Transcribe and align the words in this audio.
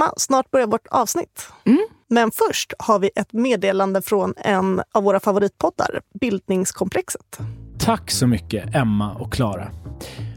Emma, 0.00 0.12
snart 0.16 0.50
börjar 0.50 0.66
vårt 0.66 0.86
avsnitt. 0.90 1.48
Mm. 1.64 1.86
Men 2.08 2.30
först 2.30 2.72
har 2.78 2.98
vi 2.98 3.10
ett 3.16 3.32
meddelande 3.32 4.02
från 4.02 4.34
en 4.36 4.82
av 4.92 5.02
våra 5.02 5.20
favoritpoddar, 5.20 6.00
Bildningskomplexet. 6.20 7.38
Tack 7.78 8.10
så 8.10 8.26
mycket 8.26 8.74
Emma 8.74 9.14
och 9.14 9.32
Klara. 9.32 9.70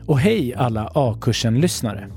Och 0.08 0.20
hej 0.20 0.56
alla 0.56 0.92
A-kursen-lyssnare. 0.96 2.08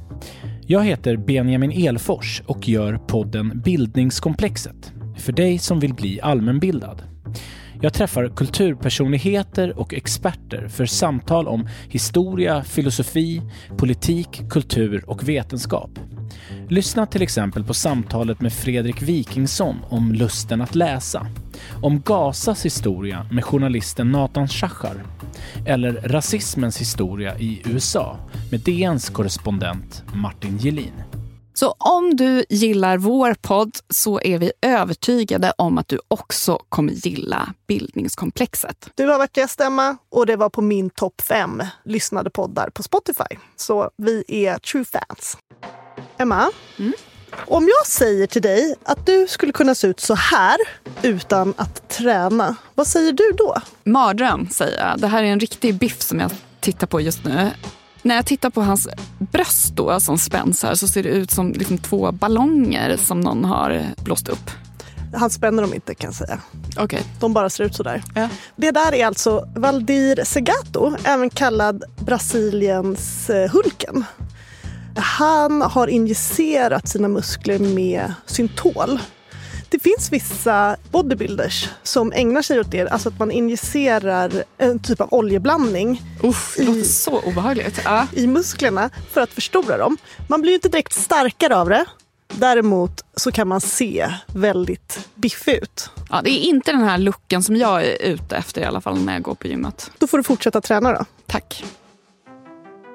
Jag 0.66 0.84
heter 0.84 1.16
Benjamin 1.16 1.88
Elfors 1.88 2.42
och 2.46 2.68
gör 2.68 3.00
podden 3.06 3.60
Bildningskomplexet 3.64 4.92
för 5.18 5.32
dig 5.32 5.58
som 5.58 5.80
vill 5.80 5.94
bli 5.94 6.20
allmänbildad. 6.20 7.02
Jag 7.80 7.92
träffar 7.92 8.28
kulturpersonligheter 8.28 9.78
och 9.78 9.94
experter 9.94 10.68
för 10.68 10.86
samtal 10.86 11.48
om 11.48 11.68
historia, 11.88 12.64
filosofi, 12.64 13.42
politik, 13.76 14.42
kultur 14.50 15.04
och 15.06 15.28
vetenskap. 15.28 15.90
Lyssna 16.68 17.06
till 17.06 17.22
exempel 17.22 17.64
på 17.64 17.74
samtalet 17.74 18.40
med 18.40 18.52
Fredrik 18.52 19.02
Wikingsson 19.02 19.76
om 19.88 20.12
lusten 20.12 20.60
att 20.60 20.74
läsa, 20.74 21.26
om 21.82 22.00
Gazas 22.00 22.64
historia 22.64 23.26
med 23.30 23.44
journalisten 23.44 24.12
Nathan 24.12 24.48
Shachar 24.48 25.04
eller 25.66 25.92
rasismens 25.92 26.80
historia 26.80 27.38
i 27.38 27.62
USA 27.64 28.18
med 28.50 28.60
DNs 28.60 29.10
korrespondent 29.10 30.04
Martin 30.14 30.58
Gelin. 30.58 31.15
Så 31.58 31.70
om 31.78 32.16
du 32.16 32.44
gillar 32.48 32.98
vår 32.98 33.34
podd 33.34 33.78
så 33.90 34.20
är 34.20 34.38
vi 34.38 34.52
övertygade 34.62 35.52
om 35.58 35.78
att 35.78 35.88
du 35.88 35.98
också 36.08 36.58
kommer 36.68 36.92
gilla 36.92 37.54
bildningskomplexet. 37.66 38.90
Du 38.94 39.06
har 39.06 39.18
varit 39.18 39.36
gäst, 39.36 39.60
Emma, 39.60 39.96
och 40.10 40.26
det 40.26 40.36
var 40.36 40.48
på 40.50 40.62
min 40.62 40.90
topp 40.90 41.20
fem 41.20 41.62
lyssnade 41.84 42.30
poddar 42.30 42.70
på 42.70 42.82
Spotify. 42.82 43.36
Så 43.56 43.90
vi 43.96 44.24
är 44.46 44.58
true 44.58 44.84
fans. 44.84 45.38
Emma, 46.18 46.50
Mm? 46.78 46.92
om 47.46 47.68
jag 47.78 47.86
säger 47.86 48.26
till 48.26 48.42
dig 48.42 48.74
att 48.84 49.06
du 49.06 49.26
skulle 49.28 49.52
kunna 49.52 49.74
se 49.74 49.86
ut 49.86 50.00
så 50.00 50.14
här 50.14 50.56
utan 51.02 51.54
att 51.56 51.88
träna, 51.88 52.56
vad 52.74 52.86
säger 52.86 53.12
du 53.12 53.32
då? 53.32 53.56
Mardröm 53.84 54.48
säger 54.50 54.86
jag. 54.88 55.00
Det 55.00 55.06
här 55.06 55.22
är 55.22 55.26
en 55.26 55.40
riktig 55.40 55.74
biff 55.74 56.02
som 56.02 56.20
jag 56.20 56.30
tittar 56.60 56.86
på 56.86 57.00
just 57.00 57.24
nu. 57.24 57.50
När 58.06 58.14
jag 58.14 58.26
tittar 58.26 58.50
på 58.50 58.62
hans 58.62 58.88
bröst 59.18 59.76
då, 59.76 60.00
som 60.00 60.18
spänns 60.18 60.62
här 60.62 60.74
så 60.74 60.88
ser 60.88 61.02
det 61.02 61.08
ut 61.08 61.30
som 61.30 61.52
liksom 61.52 61.78
två 61.78 62.12
ballonger 62.12 62.96
som 62.96 63.20
någon 63.20 63.44
har 63.44 63.82
blåst 64.04 64.28
upp. 64.28 64.50
Han 65.14 65.30
spänner 65.30 65.62
dem 65.62 65.74
inte 65.74 65.94
kan 65.94 66.08
jag 66.08 66.14
säga. 66.14 66.40
Okej. 66.76 67.02
De 67.20 67.32
bara 67.32 67.50
ser 67.50 67.64
ut 67.64 67.74
så 67.74 67.82
där. 67.82 68.02
Ja. 68.14 68.28
Det 68.56 68.70
där 68.70 68.94
är 68.94 69.06
alltså 69.06 69.48
Valdir 69.56 70.24
Segato, 70.24 70.96
även 71.04 71.30
kallad 71.30 71.84
Brasiliens 72.00 73.30
eh, 73.30 73.50
Hulken. 73.50 74.04
Han 74.96 75.62
har 75.62 75.88
injicerat 75.88 76.88
sina 76.88 77.08
muskler 77.08 77.58
med 77.58 78.14
syntol. 78.26 78.98
Det 79.76 79.80
finns 79.82 80.12
vissa 80.12 80.76
bodybuilders 80.90 81.68
som 81.82 82.12
ägnar 82.12 82.42
sig 82.42 82.60
åt 82.60 82.70
det, 82.70 82.88
alltså 82.88 83.08
att 83.08 83.18
man 83.18 83.30
injicerar 83.30 84.44
en 84.58 84.78
typ 84.78 85.00
av 85.00 85.08
oljeblandning 85.14 86.02
Uff, 86.22 86.54
det 86.56 86.62
I- 86.62 86.84
så 86.84 87.20
obehagligt. 87.20 87.80
Ja. 87.84 88.06
i 88.12 88.26
musklerna 88.26 88.90
för 89.12 89.20
att 89.20 89.30
förstora 89.30 89.76
dem. 89.76 89.96
Man 90.28 90.40
blir 90.40 90.50
ju 90.50 90.54
inte 90.54 90.68
direkt 90.68 90.92
starkare 90.92 91.56
av 91.56 91.68
det. 91.68 91.84
Däremot 92.34 93.04
så 93.16 93.32
kan 93.32 93.48
man 93.48 93.60
se 93.60 94.12
väldigt 94.26 95.08
biffig 95.14 95.54
ut. 95.62 95.90
Ja, 96.10 96.20
det 96.24 96.30
är 96.30 96.40
inte 96.48 96.72
den 96.72 96.82
här 96.82 96.98
looken 96.98 97.42
som 97.42 97.56
jag 97.56 97.84
är 97.86 98.02
ute 98.02 98.36
efter 98.36 98.60
i 98.60 98.64
alla 98.64 98.80
fall 98.80 98.98
när 99.04 99.12
jag 99.12 99.22
går 99.22 99.34
på 99.34 99.46
gymmet. 99.46 99.90
Då 99.98 100.06
får 100.06 100.18
du 100.18 100.24
fortsätta 100.24 100.60
träna 100.60 100.92
då. 100.92 101.04
Tack. 101.26 101.64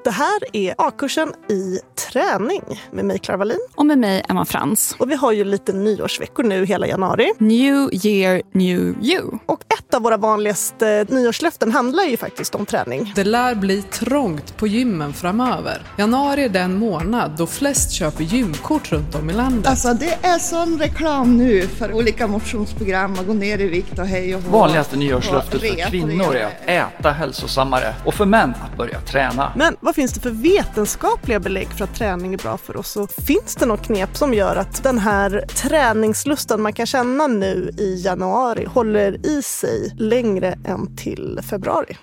Det 0.04 0.12
här 0.12 0.40
är 0.54 0.76
A-kursen 0.78 1.34
i 1.50 1.80
träning 2.12 2.62
med 2.92 3.06
mig, 3.06 3.20
Clara 3.20 3.38
Wallin. 3.38 3.60
Och 3.76 3.86
med 3.86 3.98
mig, 3.98 4.26
Emma 4.30 4.46
Frans. 4.46 4.96
Och 5.00 5.12
vi 5.12 5.16
har 5.16 5.32
ju 5.32 5.44
lite 5.44 5.74
nyårsveckor 5.74 6.44
nu 6.44 6.66
hela 6.66 6.88
januari. 6.88 7.32
New 7.38 7.90
year, 8.06 8.42
new 8.52 8.96
you. 9.02 9.40
Och 9.46 9.62
ett 9.74 9.94
av 9.94 10.02
våra 10.02 10.18
vanligaste 10.18 11.06
nyårslöften 11.10 11.72
handlar 11.72 12.04
ju 12.04 12.18
faktiskt 12.18 12.56
om 12.56 12.66
träning. 12.66 13.14
Det 13.16 13.24
lär 13.24 13.56
bli 13.56 13.82
trångt 13.82 14.58
på 14.58 14.68
gymmen 14.68 15.14
framöver. 15.14 15.82
Januari 15.98 16.44
är 16.44 16.50
den 16.50 16.76
månad 16.80 17.32
då 17.38 17.48
flest 17.48 17.92
köper 17.92 18.24
gymkort 18.24 18.92
runt 18.92 19.16
om 19.16 19.30
i 19.30 19.34
landet. 19.34 19.68
Alltså 19.68 19.94
det 19.94 20.18
är 20.22 20.40
sån 20.40 20.80
reklam 20.80 21.38
nu 21.38 21.68
för 21.68 21.94
olika 21.94 22.28
motionsprogram 22.28 23.20
och 23.20 23.26
gå 23.26 23.34
ner 23.34 23.60
i 23.60 23.68
vikt 23.68 24.00
och 24.00 24.08
hej 24.08 24.36
och 24.36 24.42
hå. 24.42 24.58
Vanligaste 24.58 24.98
nyårslöftet 24.98 25.62
för 25.62 25.90
kvinnor 25.90 26.36
är 26.36 26.46
att 26.46 26.98
äta 27.00 27.12
hälsosammare 27.12 27.94
och 28.06 28.14
för 28.14 28.26
män 28.26 28.54
att 28.62 28.78
börja 28.78 29.02
träna. 29.02 29.54
Men 29.56 29.76
vad 29.92 29.96
finns 29.96 30.14
det 30.14 30.20
för 30.20 30.32
vetenskapliga 30.32 31.40
belägg 31.40 31.68
för 31.68 31.84
att 31.84 31.96
träning 31.96 32.34
är 32.34 32.38
bra 32.38 32.58
för 32.58 32.78
oss? 32.78 32.96
Och 32.96 33.12
finns 33.12 33.56
det 33.56 33.66
något 33.66 33.86
knep 33.86 34.18
som 34.18 34.34
gör 34.34 34.56
att 34.56 34.84
den 34.84 35.00
här 35.00 35.46
träningslusten 35.48 36.62
man 36.62 36.74
kan 36.74 36.86
känna 36.86 37.28
nu 37.28 37.72
i 37.78 38.02
januari 38.02 38.66
håller 38.66 39.26
i 39.26 39.42
sig 39.44 39.96
längre 39.98 40.60
än 40.66 40.96
till 40.96 41.40
februari? 41.44 41.98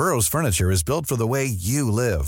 Burrow's 0.00 0.30
furniture 0.30 0.72
is 0.72 0.84
built 0.84 1.08
for 1.08 1.16
the 1.16 1.28
way 1.28 1.44
you 1.44 1.90
live. 1.90 2.24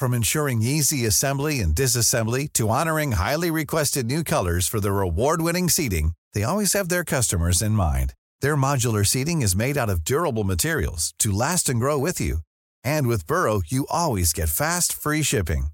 From 0.00 0.14
ensuring 0.14 0.62
easy 0.62 1.06
assembly 1.06 1.62
and 1.62 1.74
disassembly 1.74 2.48
to 2.52 2.68
honoring 2.68 3.12
highly 3.12 3.50
requested 3.50 4.06
new 4.06 4.24
colors 4.24 4.68
for 4.68 4.80
their 4.80 5.00
award-winning 5.00 5.70
seating, 5.70 6.12
they 6.34 6.44
always 6.44 6.74
have 6.74 6.88
their 6.88 7.04
customers 7.04 7.62
in 7.62 7.72
mind. 7.72 8.12
Their 8.42 8.56
modular 8.56 9.06
seating 9.06 9.40
is 9.42 9.56
made 9.56 9.78
out 9.78 9.88
of 9.88 10.04
durable 10.04 10.44
materials 10.44 11.14
to 11.20 11.32
last 11.32 11.68
and 11.68 11.80
grow 11.80 11.96
with 11.98 12.20
you. 12.20 12.38
And 12.84 13.06
with 13.06 13.26
Burrow, 13.26 13.62
you 13.66 13.86
always 13.88 14.32
get 14.32 14.48
fast, 14.48 14.92
free 14.92 15.22
shipping. 15.22 15.66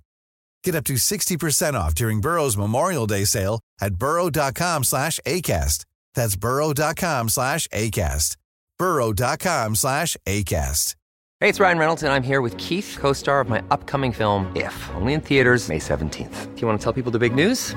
Get 0.62 0.74
up 0.74 0.84
to 0.84 0.94
60% 0.94 1.74
off 1.74 1.94
during 1.94 2.20
Burrow's 2.20 2.56
Memorial 2.56 3.06
Day 3.06 3.24
sale 3.24 3.60
at 3.80 3.94
burrow.com 3.94 4.84
slash 4.84 5.18
ACAST. 5.26 5.84
That's 6.14 6.36
burrow.com 6.36 7.28
slash 7.30 7.66
ACAST. 7.68 8.36
burrow.com 8.78 9.74
slash 9.74 10.16
ACAST. 10.26 10.94
Hey, 11.40 11.48
it's 11.48 11.60
Ryan 11.60 11.78
Reynolds, 11.78 12.02
and 12.02 12.12
I'm 12.12 12.24
here 12.24 12.40
with 12.40 12.56
Keith, 12.56 12.96
co 13.00 13.12
star 13.12 13.40
of 13.40 13.48
my 13.48 13.62
upcoming 13.70 14.12
film, 14.12 14.50
If, 14.56 14.74
only 14.96 15.12
in 15.12 15.20
theaters, 15.20 15.68
May 15.68 15.78
17th. 15.78 16.54
Do 16.54 16.60
you 16.60 16.66
want 16.66 16.80
to 16.80 16.84
tell 16.84 16.92
people 16.92 17.12
the 17.12 17.18
big 17.18 17.34
news? 17.34 17.76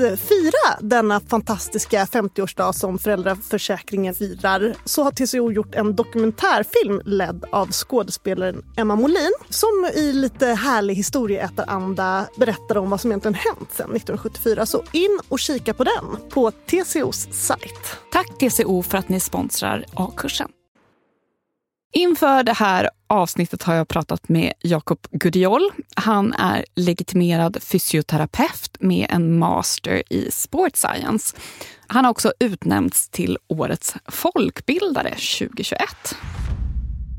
att 0.00 0.20
fira 0.20 0.80
denna 0.80 1.20
fantastiska 1.20 2.04
50-årsdag 2.04 2.72
som 2.72 2.98
föräldraförsäkringen 2.98 4.14
firar 4.14 4.74
så 4.84 5.02
har 5.02 5.10
TCO 5.10 5.52
gjort 5.52 5.74
en 5.74 5.96
dokumentärfilm 5.96 7.00
ledd 7.04 7.44
av 7.52 7.70
skådespelaren 7.70 8.64
Emma 8.76 8.96
Molin 8.96 9.32
som 9.48 9.90
i 9.94 10.12
lite 10.12 10.46
härlig 10.46 10.94
historieätaranda 10.94 12.26
berättar 12.36 12.76
om 12.76 12.90
vad 12.90 13.00
som 13.00 13.10
egentligen 13.10 13.34
hänt 13.34 13.72
sedan 13.72 13.96
1974. 13.96 14.66
Så 14.66 14.82
in 14.92 15.20
och 15.28 15.38
kika 15.38 15.74
på 15.74 15.84
den 15.84 16.30
på 16.30 16.50
TCOs 16.50 17.28
sajt. 17.32 17.96
Tack 18.12 18.38
TCO 18.38 18.82
för 18.82 18.98
att 18.98 19.08
ni 19.08 19.20
sponsrar 19.20 19.84
A-kursen. 19.94 20.48
Inför 21.96 22.42
det 22.42 22.52
här 22.52 22.90
avsnittet 23.06 23.62
har 23.62 23.74
jag 23.74 23.88
pratat 23.88 24.28
med 24.28 24.52
Jakob 24.60 24.98
Gudiol. 25.10 25.70
Han 25.96 26.32
är 26.32 26.64
legitimerad 26.74 27.62
fysioterapeut 27.62 28.76
med 28.80 29.06
en 29.10 29.38
master 29.38 30.02
i 30.10 30.30
sport 30.30 30.76
science. 30.76 31.36
Han 31.86 32.04
har 32.04 32.10
också 32.10 32.32
utnämnts 32.40 33.08
till 33.08 33.38
årets 33.48 33.94
folkbildare 34.08 35.08
2021. 35.08 35.80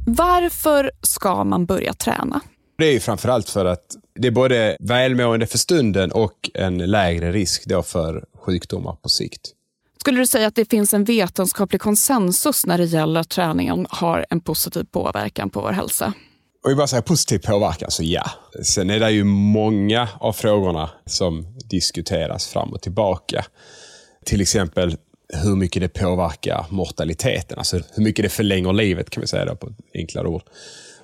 Varför 0.07 0.91
ska 1.01 1.43
man 1.43 1.65
börja 1.65 1.93
träna? 1.93 2.41
Det 2.77 2.85
är 2.85 2.93
ju 2.93 2.99
framförallt 2.99 3.49
för 3.49 3.65
att 3.65 3.85
det 4.19 4.27
är 4.27 4.31
både 4.31 4.77
välmående 4.79 5.47
för 5.47 5.57
stunden 5.57 6.11
och 6.11 6.49
en 6.53 6.77
lägre 6.77 7.31
risk 7.31 7.65
då 7.65 7.83
för 7.83 8.25
sjukdomar 8.45 8.95
på 9.01 9.09
sikt. 9.09 9.51
Skulle 10.05 10.19
du 10.19 10.27
säga 10.27 10.47
att 10.47 10.55
det 10.55 10.69
finns 10.69 10.93
en 10.93 11.03
vetenskaplig 11.03 11.81
konsensus 11.81 12.65
när 12.65 12.77
det 12.77 12.85
gäller 12.85 13.19
att 13.19 13.29
träningen 13.29 13.87
har 13.89 14.25
en 14.29 14.41
positiv 14.41 14.83
påverkan 14.91 15.49
på 15.49 15.61
vår 15.61 15.71
hälsa? 15.71 16.05
Om 16.65 16.69
vi 16.69 16.75
bara 16.75 16.87
säger 16.87 17.01
positiv 17.01 17.39
påverkan, 17.39 17.91
så 17.91 18.03
ja. 18.03 18.31
Sen 18.63 18.89
är 18.89 18.99
det 18.99 19.11
ju 19.11 19.23
många 19.23 20.09
av 20.19 20.33
frågorna 20.33 20.89
som 21.05 21.45
diskuteras 21.69 22.47
fram 22.47 22.73
och 22.73 22.81
tillbaka. 22.81 23.45
Till 24.25 24.41
exempel 24.41 24.97
hur 25.43 25.55
mycket 25.55 25.81
det 25.81 25.89
påverkar 25.89 26.65
mortaliteten, 26.69 27.57
alltså 27.57 27.79
hur 27.95 28.03
mycket 28.03 28.25
det 28.25 28.29
förlänger 28.29 28.73
livet 28.73 29.09
kan 29.09 29.21
vi 29.21 29.27
säga 29.27 29.45
då 29.45 29.55
på 29.55 29.69
enklare 29.93 30.27
ord. 30.27 30.43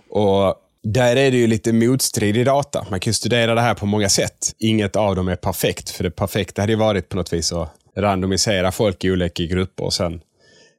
Och 0.09 0.55
där 0.83 1.15
är 1.15 1.31
det 1.31 1.37
ju 1.37 1.47
lite 1.47 1.73
motstridig 1.73 2.45
data. 2.45 2.85
Man 2.89 2.99
kan 2.99 3.13
studera 3.13 3.55
det 3.55 3.61
här 3.61 3.73
på 3.73 3.85
många 3.85 4.09
sätt. 4.09 4.55
Inget 4.59 4.95
av 4.95 5.15
dem 5.15 5.27
är 5.27 5.35
perfekt, 5.35 5.89
för 5.89 6.03
det 6.03 6.11
perfekta 6.11 6.61
hade 6.61 6.71
ju 6.71 6.79
varit 6.79 7.09
på 7.09 7.17
något 7.17 7.33
vis 7.33 7.53
att 7.53 7.80
randomisera 7.97 8.71
folk 8.71 9.03
i 9.03 9.11
olika 9.11 9.43
grupper 9.43 9.83
och 9.83 9.93
sen 9.93 10.21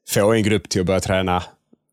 få 0.09 0.32
en 0.32 0.43
grupp 0.43 0.69
till 0.69 0.81
att 0.81 0.87
börja 0.87 1.00
träna 1.00 1.43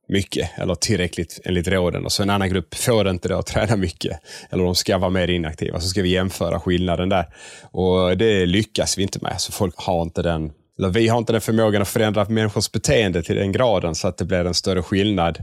mycket 0.09 0.49
eller 0.57 0.75
tillräckligt 0.75 1.39
enligt 1.45 1.67
råden 1.67 2.05
och 2.05 2.11
så 2.11 2.23
en 2.23 2.29
annan 2.29 2.49
grupp 2.49 2.75
får 2.75 3.09
inte 3.09 3.27
då 3.27 3.41
träna 3.41 3.75
mycket 3.75 4.19
eller 4.49 4.63
de 4.63 4.75
ska 4.75 4.97
vara 4.97 5.09
mer 5.09 5.29
inaktiva. 5.29 5.79
Så 5.79 5.87
ska 5.87 6.01
vi 6.01 6.09
jämföra 6.09 6.59
skillnaden 6.59 7.09
där. 7.09 7.25
Och 7.61 8.17
det 8.17 8.45
lyckas 8.45 8.97
vi 8.97 9.01
inte 9.01 9.19
med. 9.21 9.41
Så 9.41 9.51
folk 9.51 9.75
har 9.77 10.01
inte 10.01 10.21
den, 10.21 10.51
eller 10.77 10.89
vi 10.89 11.07
har 11.07 11.17
inte 11.17 11.31
den 11.31 11.41
förmågan 11.41 11.81
att 11.81 11.87
förändra 11.87 12.25
människors 12.29 12.71
beteende 12.71 13.23
till 13.23 13.35
den 13.35 13.51
graden 13.51 13.95
så 13.95 14.07
att 14.07 14.17
det 14.17 14.25
blir 14.25 14.45
en 14.45 14.53
större 14.53 14.83
skillnad 14.83 15.37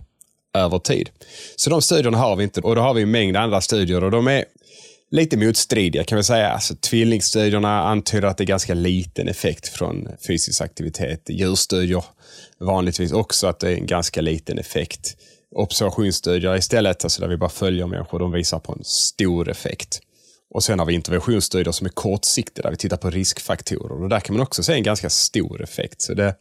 över 0.55 0.79
tid. 0.79 1.11
Så 1.57 1.71
de 1.71 1.83
studierna 1.83 2.19
har 2.19 2.37
vi 2.37 2.45
inte 2.45 2.61
och 2.61 2.75
då 2.75 2.83
har 2.83 2.95
vi 2.95 3.03
en 3.03 3.11
mängd 3.11 3.37
andra 3.37 3.61
studier 3.61 4.05
och 4.05 4.11
de 4.11 4.27
är 4.27 4.45
lite 5.17 5.37
motstridiga 5.37 6.05
kan 6.05 6.17
vi 6.17 6.25
säga. 6.25 6.49
Alltså, 6.49 6.75
tvillingstudierna 6.75 7.83
antyder 7.83 8.29
att 8.29 8.37
det 8.37 8.45
är 8.45 8.47
ganska 8.47 8.75
liten 8.75 9.29
effekt 9.29 9.69
från 9.69 10.09
fysisk 10.27 10.61
aktivitet. 10.61 11.23
Djurstudier 11.29 12.05
vanligtvis 12.59 13.13
också 13.13 13.47
att 13.47 13.59
det 13.59 13.71
är 13.71 13.75
en 13.75 13.87
ganska 13.87 14.21
liten 14.21 14.59
effekt. 14.59 15.17
Observationsstudier 15.55 16.57
istället, 16.57 17.05
alltså 17.05 17.21
där 17.21 17.29
vi 17.29 17.37
bara 17.37 17.51
följer 17.51 17.87
människor, 17.87 18.19
de 18.19 18.33
visar 18.33 18.59
på 18.59 18.73
en 18.73 18.85
stor 18.85 19.51
effekt. 19.51 20.01
Och 20.51 20.65
sen 20.65 20.79
har 20.79 20.87
vi 20.87 20.95
interventionsstudier 20.95 21.73
som 21.73 21.87
är 21.87 21.91
kortsiktiga 21.91 22.63
där 22.63 22.71
vi 22.71 22.77
tittar 22.77 22.97
på 22.97 23.11
riskfaktorer 23.11 24.03
och 24.03 24.09
där 24.09 24.21
kan 24.21 24.37
man 24.37 24.43
också 24.43 24.63
se 24.63 24.73
en 24.73 24.83
ganska 24.83 25.11
stor 25.11 25.63
effekt. 25.63 26.03
Så 26.03 26.15
det, 26.15 26.35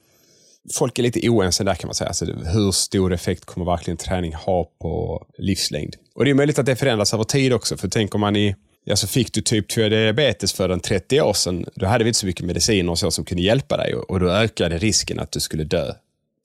folk 0.74 1.00
är 1.00 1.04
lite 1.04 1.30
oense 1.30 1.64
där 1.64 1.76
kan 1.76 1.88
man 1.88 1.96
säga. 1.96 2.08
Alltså, 2.08 2.26
hur 2.26 2.72
stor 2.72 3.14
effekt 3.14 3.46
kommer 3.46 3.66
verkligen 3.66 3.98
träning 3.98 4.34
ha 4.34 4.72
på 4.82 5.26
livslängd? 5.38 5.96
Och 6.16 6.26
det 6.26 6.32
är 6.32 6.36
möjligt 6.36 6.60
att 6.60 6.66
det 6.66 6.76
förändras 6.76 7.14
över 7.14 7.24
tid 7.24 7.54
också. 7.54 7.78
För 7.78 7.88
tänker 7.88 8.18
man 8.18 8.36
i, 8.36 8.56
alltså 8.92 9.08
fick 9.08 9.34
du 9.34 9.42
typ 9.42 9.70
2 9.70 9.90
diabetes 9.90 10.54
för 10.54 10.70
en 10.70 10.80
30 10.80 11.22
år 11.22 11.34
sedan, 11.34 11.66
då 11.76 11.86
hade 11.86 12.04
vi 12.04 12.08
inte 12.08 12.20
så 12.20 12.26
mycket 12.26 12.46
mediciner 12.46 12.92
och 12.92 13.00
så 13.00 13.12
som 13.12 13.26
kunde 13.26 13.44
hjälpa 13.44 13.78
dig. 13.78 13.96
Och 13.96 14.20
då 14.20 14.30
ökade 14.30 14.78
risken 14.78 15.20
att 15.20 15.32
du 15.32 15.40
skulle 15.40 15.64
dö 15.64 15.94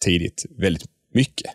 tidigt 0.04 0.46
väldigt 0.56 0.84
mycket. 1.14 1.50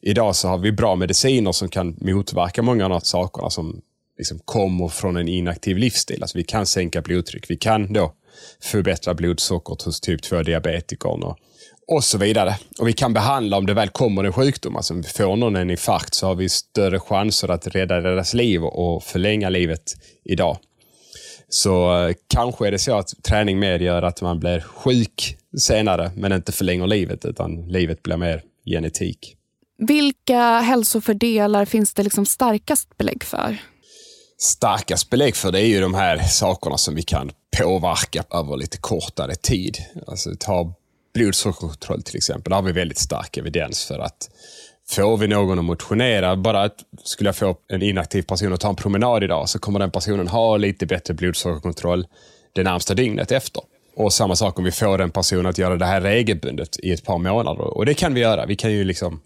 Idag 0.00 0.36
så 0.36 0.48
har 0.48 0.58
vi 0.58 0.72
bra 0.72 0.96
mediciner 0.96 1.52
som 1.52 1.68
kan 1.68 1.96
motverka 2.00 2.62
många 2.62 2.84
av 2.84 2.90
de 2.90 3.00
sakerna 3.00 3.50
som 3.50 3.80
liksom 4.18 4.38
kommer 4.38 4.88
från 4.88 5.16
en 5.16 5.28
inaktiv 5.28 5.78
livsstil. 5.78 6.22
Alltså 6.22 6.38
vi 6.38 6.44
kan 6.44 6.66
sänka 6.66 7.02
blodtryck. 7.02 7.50
Vi 7.50 7.56
kan 7.56 7.92
då 7.92 8.12
förbättra 8.60 9.14
blodsockret 9.14 9.82
hos 9.82 10.00
typ 10.00 10.20
2-diabetikern 10.20 11.34
och, 11.88 12.04
så 12.04 12.18
vidare. 12.18 12.56
Och 12.78 12.88
vi 12.88 12.92
kan 12.92 13.12
behandla 13.12 13.56
om 13.56 13.66
det 13.66 13.74
väl 13.74 13.88
kommer 13.88 14.24
en 14.24 14.32
sjukdom. 14.32 14.76
Alltså 14.76 15.02
får 15.02 15.36
någon 15.36 15.56
en 15.56 15.70
infarkt 15.70 16.14
så 16.14 16.26
har 16.26 16.34
vi 16.34 16.48
större 16.48 17.00
chanser 17.00 17.48
att 17.48 17.66
rädda 17.66 18.00
deras 18.00 18.34
liv 18.34 18.64
och 18.64 19.02
förlänga 19.02 19.48
livet 19.48 19.94
idag. 20.24 20.58
Så 21.48 22.06
eh, 22.06 22.14
kanske 22.26 22.66
är 22.66 22.70
det 22.70 22.78
så 22.78 22.98
att 22.98 23.22
träning 23.22 23.58
medger 23.58 24.02
att 24.02 24.22
man 24.22 24.40
blir 24.40 24.60
sjuk 24.60 25.36
senare, 25.58 26.10
men 26.16 26.32
inte 26.32 26.52
förlänger 26.52 26.86
livet, 26.86 27.24
utan 27.24 27.68
livet 27.68 28.02
blir 28.02 28.16
mer 28.16 28.42
genetik. 28.64 29.36
Vilka 29.78 30.60
hälsofördelar 30.60 31.64
finns 31.64 31.94
det 31.94 32.02
liksom 32.02 32.26
starkast 32.26 32.96
belägg 32.98 33.24
för? 33.24 33.58
starkast 34.42 35.10
belägg 35.10 35.36
för 35.36 35.52
det 35.52 35.60
är 35.60 35.66
ju 35.66 35.80
de 35.80 35.94
här 35.94 36.18
sakerna 36.18 36.78
som 36.78 36.94
vi 36.94 37.02
kan 37.02 37.30
påverka 37.58 38.24
över 38.30 38.56
lite 38.56 38.78
kortare 38.78 39.34
tid. 39.34 39.78
Alltså 40.06 40.30
ta 40.38 40.74
blodsockerkontroll 41.14 42.02
till 42.02 42.16
exempel. 42.16 42.50
Där 42.50 42.56
har 42.56 42.62
vi 42.62 42.72
väldigt 42.72 42.98
stark 42.98 43.36
evidens 43.36 43.84
för 43.84 43.98
att 43.98 44.30
får 44.88 45.16
vi 45.16 45.28
någon 45.28 45.58
att 45.58 45.64
motionera, 45.64 46.36
bara 46.36 46.62
att 46.62 46.76
skulle 47.04 47.28
jag 47.28 47.36
få 47.36 47.56
en 47.68 47.82
inaktiv 47.82 48.22
person 48.22 48.52
att 48.52 48.60
ta 48.60 48.68
en 48.68 48.76
promenad 48.76 49.24
idag 49.24 49.48
så 49.48 49.58
kommer 49.58 49.78
den 49.78 49.90
personen 49.90 50.28
ha 50.28 50.56
lite 50.56 50.86
bättre 50.86 51.14
blodsockerkontroll 51.14 52.06
det 52.52 52.62
närmsta 52.62 52.94
dygnet 52.94 53.32
efter. 53.32 53.62
Och 53.96 54.12
samma 54.12 54.36
sak 54.36 54.58
om 54.58 54.64
vi 54.64 54.70
får 54.70 55.00
en 55.00 55.10
person 55.10 55.46
att 55.46 55.58
göra 55.58 55.76
det 55.76 55.86
här 55.86 56.00
regelbundet 56.00 56.80
i 56.80 56.92
ett 56.92 57.04
par 57.04 57.18
månader. 57.18 57.76
Och 57.76 57.86
det 57.86 57.94
kan 57.94 58.14
vi 58.14 58.20
göra. 58.20 58.46
Vi 58.46 58.56
kan 58.56 58.72
ju 58.72 58.84
liksom 58.84 59.20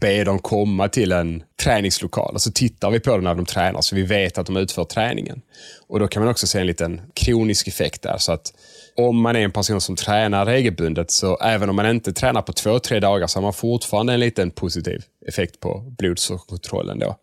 be 0.00 0.24
dem 0.24 0.38
komma 0.38 0.88
till 0.88 1.12
en 1.12 1.42
träningslokal 1.62 2.34
och 2.34 2.42
så 2.42 2.52
tittar 2.52 2.90
vi 2.90 3.00
på 3.00 3.10
dem 3.10 3.24
när 3.24 3.34
de 3.34 3.46
tränar 3.46 3.80
så 3.80 3.96
vi 3.96 4.02
vet 4.02 4.38
att 4.38 4.46
de 4.46 4.56
utför 4.56 4.84
träningen. 4.84 5.40
Och 5.88 6.00
Då 6.00 6.08
kan 6.08 6.22
man 6.22 6.30
också 6.30 6.46
se 6.46 6.60
en 6.60 6.66
liten 6.66 7.00
kronisk 7.14 7.68
effekt 7.68 8.02
där. 8.02 8.18
Så 8.18 8.32
att 8.32 8.52
om 8.96 9.20
man 9.20 9.36
är 9.36 9.40
en 9.40 9.52
person 9.52 9.80
som 9.80 9.96
tränar 9.96 10.46
regelbundet 10.46 11.10
så 11.10 11.36
även 11.36 11.70
om 11.70 11.76
man 11.76 11.90
inte 11.90 12.12
tränar 12.12 12.42
på 12.42 12.52
två, 12.52 12.78
tre 12.78 13.00
dagar 13.00 13.26
så 13.26 13.38
har 13.38 13.42
man 13.42 13.52
fortfarande 13.52 14.12
en 14.12 14.20
liten 14.20 14.50
positiv 14.50 15.02
effekt 15.26 15.60
på 15.60 15.94
blodsockerkontrollen. 15.98 16.98
Då. 16.98 17.16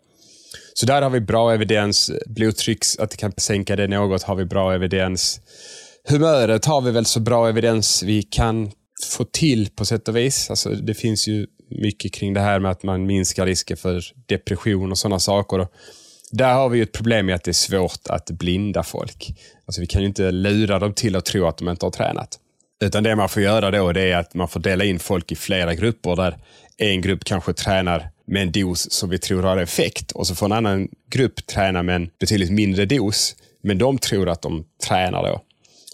Så 0.74 0.86
där 0.86 1.02
har 1.02 1.10
vi 1.10 1.20
bra 1.20 1.54
evidens. 1.54 2.10
Blodtryck, 2.26 2.78
att 2.98 3.10
det 3.10 3.16
kan 3.16 3.32
sänka 3.36 3.76
det 3.76 3.86
något, 3.86 4.22
har 4.22 4.34
vi 4.34 4.44
bra 4.44 4.74
evidens. 4.74 5.40
Humöret 6.08 6.64
har 6.64 6.80
vi 6.80 6.90
väl 6.90 7.06
så 7.06 7.20
bra 7.20 7.48
evidens 7.48 8.02
vi 8.02 8.22
kan 8.22 8.70
få 9.02 9.24
till 9.24 9.68
på 9.76 9.84
sätt 9.84 10.08
och 10.08 10.16
vis. 10.16 10.50
Alltså, 10.50 10.68
det 10.68 10.94
finns 10.94 11.28
ju 11.28 11.46
mycket 11.68 12.12
kring 12.12 12.34
det 12.34 12.40
här 12.40 12.58
med 12.58 12.70
att 12.70 12.82
man 12.82 13.06
minskar 13.06 13.46
risken 13.46 13.76
för 13.76 14.04
depression 14.26 14.90
och 14.90 14.98
sådana 14.98 15.18
saker. 15.18 15.68
Där 16.30 16.54
har 16.54 16.68
vi 16.68 16.80
ett 16.80 16.92
problem 16.92 17.26
med 17.26 17.34
att 17.34 17.44
det 17.44 17.50
är 17.50 17.52
svårt 17.52 18.08
att 18.08 18.30
blinda 18.30 18.82
folk. 18.82 19.34
Alltså, 19.66 19.80
vi 19.80 19.86
kan 19.86 20.00
ju 20.00 20.06
inte 20.06 20.30
lura 20.30 20.78
dem 20.78 20.92
till 20.92 21.16
att 21.16 21.24
tro 21.24 21.46
att 21.46 21.58
de 21.58 21.68
inte 21.68 21.86
har 21.86 21.90
tränat. 21.90 22.38
Utan 22.80 23.02
det 23.02 23.16
man 23.16 23.28
får 23.28 23.42
göra 23.42 23.70
då 23.70 23.92
det 23.92 24.12
är 24.12 24.16
att 24.16 24.34
man 24.34 24.48
får 24.48 24.60
dela 24.60 24.84
in 24.84 24.98
folk 24.98 25.32
i 25.32 25.36
flera 25.36 25.74
grupper 25.74 26.16
där 26.16 26.36
en 26.76 27.00
grupp 27.00 27.24
kanske 27.24 27.52
tränar 27.52 28.10
med 28.26 28.42
en 28.42 28.52
dos 28.52 28.92
som 28.92 29.10
vi 29.10 29.18
tror 29.18 29.42
har 29.42 29.56
effekt 29.56 30.12
och 30.12 30.26
så 30.26 30.34
får 30.34 30.46
en 30.46 30.52
annan 30.52 30.88
grupp 31.10 31.46
träna 31.46 31.82
med 31.82 31.96
en 31.96 32.10
betydligt 32.20 32.50
mindre 32.50 32.86
dos. 32.86 33.36
Men 33.62 33.78
de 33.78 33.98
tror 33.98 34.28
att 34.28 34.42
de 34.42 34.64
tränar 34.88 35.22
då. 35.22 35.42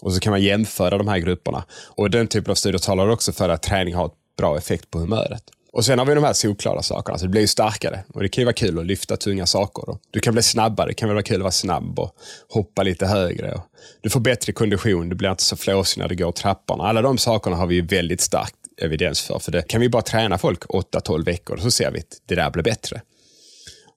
Och 0.01 0.13
så 0.13 0.19
kan 0.19 0.31
man 0.31 0.41
jämföra 0.41 0.97
de 0.97 1.07
här 1.07 1.17
grupperna. 1.17 1.63
Och 1.71 2.09
den 2.09 2.27
typen 2.27 2.51
av 2.51 2.55
studier 2.55 2.79
talar 2.79 3.09
också 3.09 3.31
för 3.31 3.49
att 3.49 3.63
träning 3.63 3.95
har 3.95 4.05
ett 4.05 4.13
bra 4.37 4.57
effekt 4.57 4.91
på 4.91 4.99
humöret. 4.99 5.43
Och 5.73 5.85
sen 5.85 5.99
har 5.99 6.05
vi 6.05 6.15
de 6.15 6.23
här 6.23 6.33
solklara 6.33 6.81
sakerna, 6.81 7.17
så 7.17 7.25
det 7.25 7.29
blir 7.29 7.41
ju 7.41 7.47
starkare. 7.47 8.03
Och 8.13 8.21
det 8.21 8.29
kan 8.29 8.41
ju 8.41 8.45
vara 8.45 8.53
kul 8.53 8.79
att 8.79 8.85
lyfta 8.85 9.17
tunga 9.17 9.45
saker. 9.45 9.97
Du 10.11 10.19
kan 10.19 10.33
bli 10.33 10.43
snabbare, 10.43 10.87
det 10.87 10.93
kan 10.93 11.09
väl 11.09 11.15
vara 11.15 11.23
kul 11.23 11.35
att 11.35 11.41
vara 11.41 11.51
snabb 11.51 11.99
och 11.99 12.15
hoppa 12.49 12.83
lite 12.83 13.05
högre. 13.05 13.61
Du 14.01 14.09
får 14.09 14.19
bättre 14.19 14.53
kondition, 14.53 15.09
du 15.09 15.15
blir 15.15 15.31
inte 15.31 15.43
så 15.43 15.55
flåsig 15.55 15.99
när 15.99 16.07
du 16.07 16.15
går 16.15 16.31
trapporna. 16.31 16.83
Alla 16.83 17.01
de 17.01 17.17
sakerna 17.17 17.55
har 17.55 17.67
vi 17.67 17.75
ju 17.75 17.81
väldigt 17.81 18.21
starkt 18.21 18.55
evidens 18.81 19.21
för. 19.21 19.39
För 19.39 19.51
det 19.51 19.67
kan 19.67 19.81
vi 19.81 19.89
bara 19.89 20.01
träna 20.01 20.37
folk 20.37 20.63
8-12 20.63 21.25
veckor 21.25 21.57
så 21.57 21.71
ser 21.71 21.91
vi 21.91 21.99
att 21.99 22.21
det 22.25 22.35
där 22.35 22.51
blir 22.51 22.63
bättre. 22.63 23.01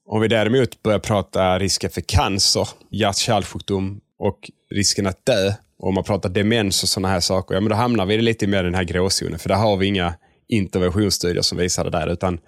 Om 0.05 0.21
vi 0.21 0.27
däremot 0.27 0.83
börjar 0.83 0.99
prata 0.99 1.59
risken 1.59 1.89
för 1.89 2.01
cancer, 2.01 2.67
hjärt-kärlsjukdom 2.91 3.99
och 4.19 4.51
risken 4.71 5.07
att 5.07 5.25
dö, 5.25 5.53
och 5.79 5.87
om 5.87 5.93
man 5.93 6.03
pratar 6.03 6.29
demens 6.29 6.83
och 6.83 6.89
sådana 6.89 7.07
här 7.07 7.19
saker, 7.19 7.55
ja 7.55 7.61
men 7.61 7.69
då 7.69 7.75
hamnar 7.75 8.05
vi 8.05 8.21
lite 8.21 8.47
mer 8.47 8.59
i 8.59 8.63
den 8.63 8.75
här 8.75 8.83
gråzonen. 8.83 9.39
För 9.39 9.49
där 9.49 9.55
har 9.55 9.77
vi 9.77 9.85
inga 9.85 10.13
interventionsstudier 10.49 11.41
som 11.41 11.57
visar 11.57 11.83
det 11.83 11.89
där. 11.89 12.07
Utan 12.07 12.39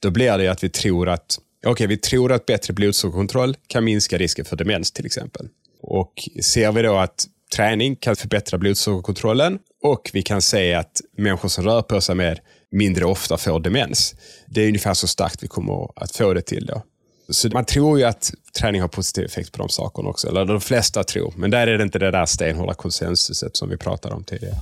då 0.00 0.10
blir 0.10 0.38
det 0.38 0.48
att 0.48 0.64
vi 0.64 0.68
tror 0.68 1.08
att 1.08 1.38
okay, 1.66 1.86
vi 1.86 1.96
tror 1.96 2.32
att 2.32 2.46
bättre 2.46 2.72
blodsockerkontroll 2.72 3.56
kan 3.66 3.84
minska 3.84 4.18
risken 4.18 4.44
för 4.44 4.56
demens 4.56 4.92
till 4.92 5.06
exempel. 5.06 5.48
Och 5.82 6.28
ser 6.42 6.72
vi 6.72 6.82
då 6.82 6.96
att 6.96 7.26
träning 7.56 7.96
kan 7.96 8.16
förbättra 8.16 8.58
blodsockerkontrollen 8.58 9.58
och 9.82 10.10
vi 10.12 10.22
kan 10.22 10.42
se 10.42 10.74
att 10.74 11.00
människor 11.16 11.48
som 11.48 11.64
rör 11.64 11.82
på 11.82 12.00
sig 12.00 12.14
mer 12.14 12.40
mindre 12.70 13.04
ofta 13.04 13.36
får 13.36 13.60
demens. 13.60 14.14
Det 14.46 14.60
är 14.62 14.66
ungefär 14.66 14.94
så 14.94 15.06
starkt 15.06 15.42
vi 15.42 15.48
kommer 15.48 16.02
att 16.02 16.16
få 16.16 16.34
det 16.34 16.42
till 16.42 16.66
då. 16.66 16.82
Så 17.28 17.48
man 17.48 17.64
tror 17.64 17.98
ju 17.98 18.04
att 18.04 18.32
träning 18.58 18.80
har 18.80 18.88
positiv 18.88 19.24
effekt 19.24 19.52
på 19.52 19.58
de 19.58 19.68
sakerna 19.68 20.08
också. 20.08 20.28
Eller 20.28 20.44
de 20.44 20.60
flesta 20.60 21.04
tror. 21.04 21.34
Men 21.36 21.50
där 21.50 21.66
är 21.66 21.78
det 21.78 21.84
inte 21.84 21.98
det 21.98 22.10
där 22.10 22.26
stenhårda 22.26 22.74
konsensuset 22.74 23.56
som 23.56 23.68
vi 23.68 23.76
pratade 23.76 24.14
om 24.14 24.24
tidigare. 24.24 24.56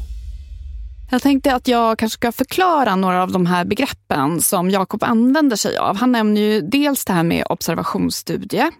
Jag 1.13 1.23
tänkte 1.23 1.55
att 1.55 1.69
jag 1.69 1.99
kanske 1.99 2.15
ska 2.15 2.33
förklara 2.33 2.97
några 2.97 3.23
av 3.23 3.33
de 3.33 3.47
här 3.47 3.65
begreppen 3.65 4.43
som 4.43 4.71
Jakob 4.71 5.03
använder 5.03 5.57
sig 5.57 5.77
av. 5.77 5.97
Han 5.97 6.13
nämner 6.13 6.41
ju 6.41 6.61
dels 6.61 7.05
det 7.05 7.13
här 7.13 7.23
med 7.23 7.47
observationsstudie. 7.49 8.71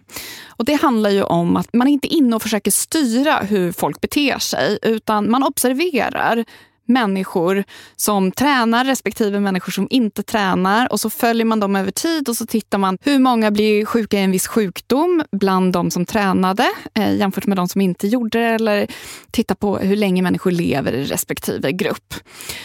Och 0.47 0.65
det 0.65 0.73
handlar 0.73 1.09
ju 1.09 1.23
om 1.23 1.57
att 1.57 1.73
man 1.73 1.87
inte 1.87 2.13
är 2.13 2.17
inne 2.17 2.35
och 2.35 2.41
försöker 2.41 2.71
styra 2.71 3.39
hur 3.39 3.71
folk 3.71 4.01
beter 4.01 4.39
sig 4.39 4.79
utan 4.81 5.31
man 5.31 5.43
observerar 5.43 6.45
människor 6.85 7.63
som 7.95 8.31
tränar 8.31 8.85
respektive 8.85 9.39
människor 9.39 9.71
som 9.71 9.87
inte 9.89 10.23
tränar. 10.23 10.91
Och 10.91 10.99
så 10.99 11.09
följer 11.09 11.45
man 11.45 11.59
dem 11.59 11.75
över 11.75 11.91
tid 11.91 12.29
och 12.29 12.35
så 12.35 12.45
tittar 12.45 12.77
man 12.77 12.97
hur 13.01 13.19
många 13.19 13.51
blir 13.51 13.85
sjuka 13.85 14.19
i 14.19 14.23
en 14.23 14.31
viss 14.31 14.47
sjukdom 14.47 15.23
bland 15.31 15.73
de 15.73 15.91
som 15.91 16.05
tränade 16.05 16.65
eh, 16.93 17.15
jämfört 17.15 17.45
med 17.45 17.57
de 17.57 17.67
som 17.67 17.81
inte 17.81 18.07
gjorde 18.07 18.39
det. 18.39 18.45
Eller 18.45 18.87
titta 19.31 19.55
på 19.55 19.77
hur 19.77 19.95
länge 19.95 20.21
människor 20.21 20.51
lever 20.51 20.93
i 20.93 21.03
respektive 21.03 21.71
grupp. 21.71 22.13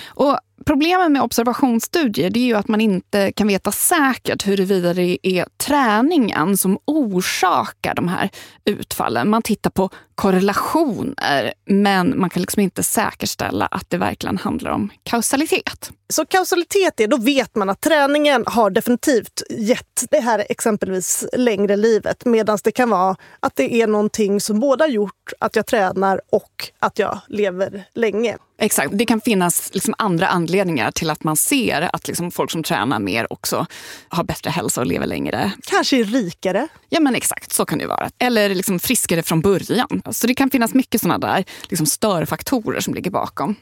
Och 0.06 0.38
Problemet 0.66 1.10
med 1.10 1.22
observationsstudier 1.22 2.30
det 2.30 2.40
är 2.40 2.44
ju 2.44 2.54
att 2.54 2.68
man 2.68 2.80
inte 2.80 3.32
kan 3.32 3.48
veta 3.48 3.72
säkert 3.72 4.46
huruvida 4.46 4.94
det 4.94 5.18
är 5.22 5.46
träningen 5.56 6.56
som 6.56 6.78
orsakar 6.84 7.94
de 7.94 8.08
här 8.08 8.30
utfallen. 8.64 9.30
Man 9.30 9.42
tittar 9.42 9.70
på 9.70 9.90
korrelationer 10.14 11.52
men 11.66 12.20
man 12.20 12.30
kan 12.30 12.40
liksom 12.42 12.62
inte 12.62 12.82
säkerställa 12.82 13.66
att 13.66 13.90
det 13.90 13.98
verkligen 13.98 14.38
handlar 14.38 14.70
om 14.70 14.90
kausalitet. 15.02 15.90
Så 16.08 16.26
kausalitet 16.26 17.00
är, 17.00 17.08
då 17.08 17.16
vet 17.16 17.54
man 17.54 17.70
att 17.70 17.80
träningen 17.80 18.44
har 18.46 18.70
definitivt 18.70 19.42
gett 19.50 20.04
det 20.10 20.20
här 20.20 20.46
exempelvis 20.48 21.24
längre 21.32 21.76
livet 21.76 22.24
medan 22.24 22.58
det 22.64 22.72
kan 22.72 22.90
vara 22.90 23.16
att 23.40 23.56
det 23.56 23.74
är 23.82 23.86
någonting 23.86 24.40
som 24.40 24.60
både 24.60 24.84
har 24.84 24.88
gjort 24.88 25.32
att 25.38 25.56
jag 25.56 25.66
tränar 25.66 26.20
och 26.30 26.70
att 26.78 26.98
jag 26.98 27.18
lever 27.28 27.84
länge. 27.94 28.38
Exakt. 28.58 28.90
Det 28.92 29.06
kan 29.06 29.20
finnas 29.20 29.70
liksom 29.72 29.94
andra 29.98 30.28
anledningar 30.28 30.90
till 30.90 31.10
att 31.10 31.24
man 31.24 31.36
ser 31.36 31.90
att 31.92 32.08
liksom 32.08 32.30
folk 32.30 32.50
som 32.50 32.62
tränar 32.62 32.98
mer 32.98 33.32
också 33.32 33.66
har 34.08 34.24
bättre 34.24 34.50
hälsa 34.50 34.80
och 34.80 34.86
lever 34.86 35.06
längre. 35.06 35.52
Kanske 35.66 36.00
är 36.00 36.04
rikare. 36.04 36.68
Ja, 36.88 37.00
men 37.00 37.14
exakt. 37.14 37.52
Så 37.52 37.64
kan 37.64 37.78
det 37.78 37.86
vara. 37.86 38.10
Eller 38.18 38.54
liksom 38.54 38.78
friskare 38.78 39.22
från 39.22 39.40
början. 39.40 40.02
Så 40.10 40.26
det 40.26 40.34
kan 40.34 40.50
finnas 40.50 40.74
mycket 40.74 41.00
såna 41.00 41.18
där 41.18 41.44
liksom 41.68 41.86
störfaktorer 41.86 42.80
som 42.80 42.94
ligger 42.94 43.10
bakom. 43.10 43.56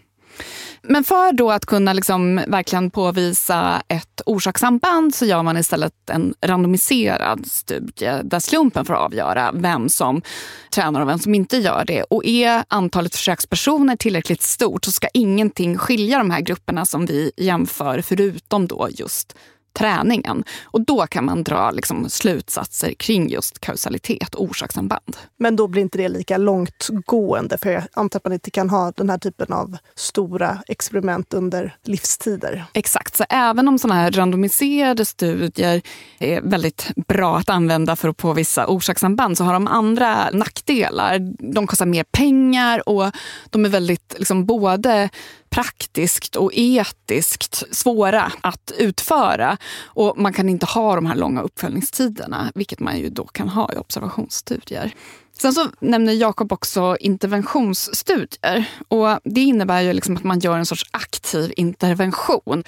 Men 0.82 1.04
för 1.04 1.32
då 1.32 1.50
att 1.50 1.66
kunna 1.66 1.92
liksom 1.92 2.40
verkligen 2.46 2.90
påvisa 2.90 3.82
ett 3.88 4.20
orsakssamband 4.26 5.14
så 5.14 5.24
gör 5.24 5.42
man 5.42 5.56
istället 5.56 6.10
en 6.10 6.34
randomiserad 6.40 7.46
studie 7.46 8.20
där 8.24 8.40
slumpen 8.40 8.84
får 8.84 8.94
avgöra 8.94 9.50
vem 9.54 9.88
som 9.88 10.22
tränar 10.70 11.00
och 11.00 11.08
vem 11.08 11.18
som 11.18 11.34
inte 11.34 11.56
gör 11.56 11.84
det. 11.84 12.02
Och 12.02 12.24
är 12.24 12.64
antalet 12.68 13.14
försökspersoner 13.14 13.96
tillräckligt 13.96 14.42
stort 14.42 14.84
så 14.84 14.92
ska 14.92 15.08
ingenting 15.14 15.78
skilja 15.78 16.18
de 16.18 16.30
här 16.30 16.40
grupperna 16.40 16.84
som 16.86 17.06
vi 17.06 17.32
jämför 17.36 18.00
förutom 18.00 18.66
då 18.66 18.88
just 18.90 19.36
träningen. 19.78 20.44
Och 20.64 20.80
då 20.80 21.06
kan 21.06 21.24
man 21.24 21.42
dra 21.42 21.70
liksom 21.70 22.10
slutsatser 22.10 22.92
kring 22.94 23.28
just 23.28 23.60
kausalitet 23.60 24.34
och 24.34 24.44
orsakssamband. 24.44 25.16
Men 25.38 25.56
då 25.56 25.68
blir 25.68 25.82
inte 25.82 25.98
det 25.98 26.08
lika 26.08 26.36
långtgående 26.36 27.58
för 27.58 27.70
jag 27.70 27.82
antar 27.92 28.18
att 28.18 28.24
man 28.24 28.32
inte 28.32 28.50
kan 28.50 28.70
ha 28.70 28.92
den 28.96 29.10
här 29.10 29.18
typen 29.18 29.52
av 29.52 29.76
stora 29.94 30.58
experiment 30.68 31.34
under 31.34 31.76
livstider. 31.84 32.64
Exakt, 32.72 33.16
så 33.16 33.24
även 33.28 33.68
om 33.68 33.78
sådana 33.78 34.00
här 34.00 34.10
randomiserade 34.10 35.04
studier 35.04 35.82
är 36.18 36.40
väldigt 36.40 36.90
bra 37.08 37.38
att 37.38 37.50
använda 37.50 37.96
för 37.96 38.08
att 38.08 38.16
påvisa 38.16 38.66
orsakssamband 38.66 39.38
så 39.38 39.44
har 39.44 39.52
de 39.52 39.66
andra 39.66 40.30
nackdelar. 40.30 41.18
De 41.52 41.66
kostar 41.66 41.86
mer 41.86 42.04
pengar 42.04 42.88
och 42.88 43.10
de 43.50 43.64
är 43.64 43.68
väldigt 43.68 44.14
liksom, 44.18 44.46
både 44.46 45.10
praktiskt 45.56 46.36
och 46.36 46.50
etiskt 46.54 47.74
svåra 47.76 48.32
att 48.40 48.72
utföra. 48.78 49.56
Och 49.84 50.18
man 50.18 50.32
kan 50.32 50.48
inte 50.48 50.66
ha 50.66 50.94
de 50.94 51.06
här 51.06 51.14
långa 51.14 51.42
uppföljningstiderna, 51.42 52.52
vilket 52.54 52.80
man 52.80 52.98
ju 52.98 53.08
då 53.08 53.24
kan 53.24 53.48
ha 53.48 53.72
i 53.72 53.76
observationsstudier. 53.76 54.94
Sen 55.38 55.52
så 55.52 55.66
nämner 55.80 56.12
Jakob 56.12 56.52
också 56.52 56.96
interventionsstudier. 57.00 58.70
Och 58.88 59.18
det 59.24 59.40
innebär 59.40 59.80
ju 59.80 59.92
liksom 59.92 60.16
att 60.16 60.24
man 60.24 60.38
gör 60.38 60.58
en 60.58 60.66
sorts 60.66 60.84
aktiv 60.90 61.52
intervention. 61.56 62.64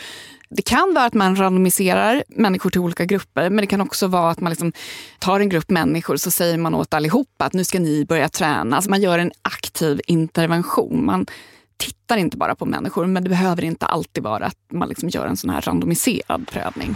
Det 0.49 0.63
kan 0.63 0.95
vara 0.95 1.05
att 1.05 1.15
man 1.15 1.37
randomiserar 1.37 2.25
människor 2.29 2.71
till 2.71 2.81
olika 2.81 3.05
grupper 3.05 3.51
men 3.51 3.57
det 3.57 3.67
kan 3.67 3.81
också 3.81 4.07
vara 4.07 4.31
att 4.31 4.41
man 4.41 4.51
liksom 4.51 4.73
tar 5.19 5.41
en 5.41 5.49
grupp 5.49 5.71
människor 5.71 6.17
så 6.17 6.31
säger 6.31 6.59
man 6.59 6.75
åt 6.75 6.95
allihopa 6.95 7.45
att 7.45 7.53
nu 7.53 7.65
ska 7.65 7.79
ni 7.79 8.05
börja 8.05 8.29
träna. 8.29 8.77
Alltså 8.77 8.91
man 8.91 9.03
gör 9.03 9.19
en 9.19 9.33
aktiv 9.43 10.01
intervention. 10.07 11.07
Man 11.07 11.27
tittar 11.79 12.17
inte 12.17 12.37
bara 12.37 12.55
på 12.55 12.67
människor 12.67 13.07
men 13.07 13.25
det 13.25 13.31
behöver 13.31 13.65
inte 13.65 13.87
alltid 13.87 14.23
vara 14.23 14.47
att 14.47 14.57
man 14.73 14.89
liksom 14.89 15.09
gör 15.09 15.27
en 15.27 15.37
sån 15.37 15.51
här 15.51 15.61
randomiserad 15.61 16.49
prövning. 16.49 16.95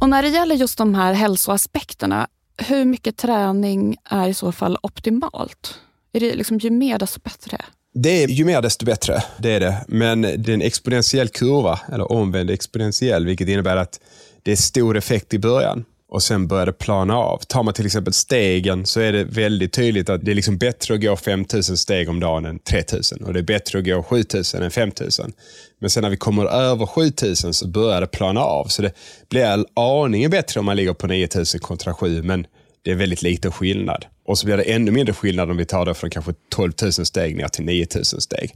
Och 0.00 0.08
när 0.08 0.22
det 0.22 0.28
gäller 0.28 0.54
just 0.54 0.78
de 0.78 0.94
här 0.94 1.12
hälsoaspekterna 1.12 2.28
hur 2.58 2.84
mycket 2.84 3.16
träning 3.16 3.96
är 4.04 4.28
i 4.28 4.34
så 4.34 4.52
fall 4.52 4.78
optimalt? 4.82 5.80
Är 6.12 6.20
det 6.20 6.34
liksom 6.34 6.58
ju 6.58 6.70
mer 6.70 6.98
desto 6.98 7.20
bättre? 7.20 7.58
Det 7.94 8.24
är 8.24 8.28
ju 8.28 8.44
mer 8.44 8.62
desto 8.62 8.86
bättre, 8.86 9.22
det 9.38 9.50
är 9.50 9.60
det. 9.60 9.84
Men 9.88 10.22
det 10.22 10.48
är 10.48 10.54
en 10.54 10.62
exponentiell 10.62 11.28
kurva, 11.28 11.80
eller 11.92 12.12
omvänd 12.12 12.50
exponentiell, 12.50 13.26
vilket 13.26 13.48
innebär 13.48 13.76
att 13.76 14.00
det 14.42 14.52
är 14.52 14.56
stor 14.56 14.96
effekt 14.96 15.34
i 15.34 15.38
början 15.38 15.84
och 16.16 16.22
sen 16.22 16.46
börjar 16.46 16.66
det 16.66 16.72
plana 16.72 17.16
av. 17.16 17.38
Tar 17.38 17.62
man 17.62 17.74
till 17.74 17.86
exempel 17.86 18.12
stegen 18.12 18.86
så 18.86 19.00
är 19.00 19.12
det 19.12 19.24
väldigt 19.24 19.72
tydligt 19.72 20.08
att 20.08 20.24
det 20.24 20.30
är 20.30 20.34
liksom 20.34 20.58
bättre 20.58 20.94
att 20.94 21.00
gå 21.00 21.16
5000 21.16 21.76
steg 21.76 22.08
om 22.08 22.20
dagen 22.20 22.44
än 22.44 22.58
3000 22.58 23.24
och 23.24 23.32
det 23.32 23.40
är 23.40 23.42
bättre 23.42 23.78
att 23.78 23.84
gå 23.84 24.02
7000 24.02 24.62
än 24.62 24.70
5000. 24.70 25.32
Men 25.78 25.90
sen 25.90 26.02
när 26.02 26.10
vi 26.10 26.16
kommer 26.16 26.44
över 26.44 26.86
7000 26.86 27.54
så 27.54 27.68
börjar 27.68 28.00
det 28.00 28.06
plana 28.06 28.40
av. 28.40 28.64
Så 28.64 28.82
det 28.82 28.92
blir 29.28 29.64
aningen 29.74 30.30
bättre 30.30 30.60
om 30.60 30.66
man 30.66 30.76
ligger 30.76 30.92
på 30.92 31.06
9000 31.06 31.60
kontra 31.60 31.94
7 31.94 32.22
men 32.22 32.46
det 32.82 32.90
är 32.90 32.94
väldigt 32.94 33.22
liten 33.22 33.52
skillnad. 33.52 34.06
Och 34.26 34.38
så 34.38 34.46
blir 34.46 34.56
det 34.56 34.62
ännu 34.62 34.90
mindre 34.90 35.14
skillnad 35.14 35.50
om 35.50 35.56
vi 35.56 35.64
tar 35.64 35.86
det 35.86 35.94
från 35.94 36.10
kanske 36.10 36.32
12 36.50 36.72
000 36.82 36.92
steg 36.92 37.36
ner 37.36 37.48
till 37.48 37.64
9 37.64 37.86
000 37.94 38.04
steg. 38.04 38.54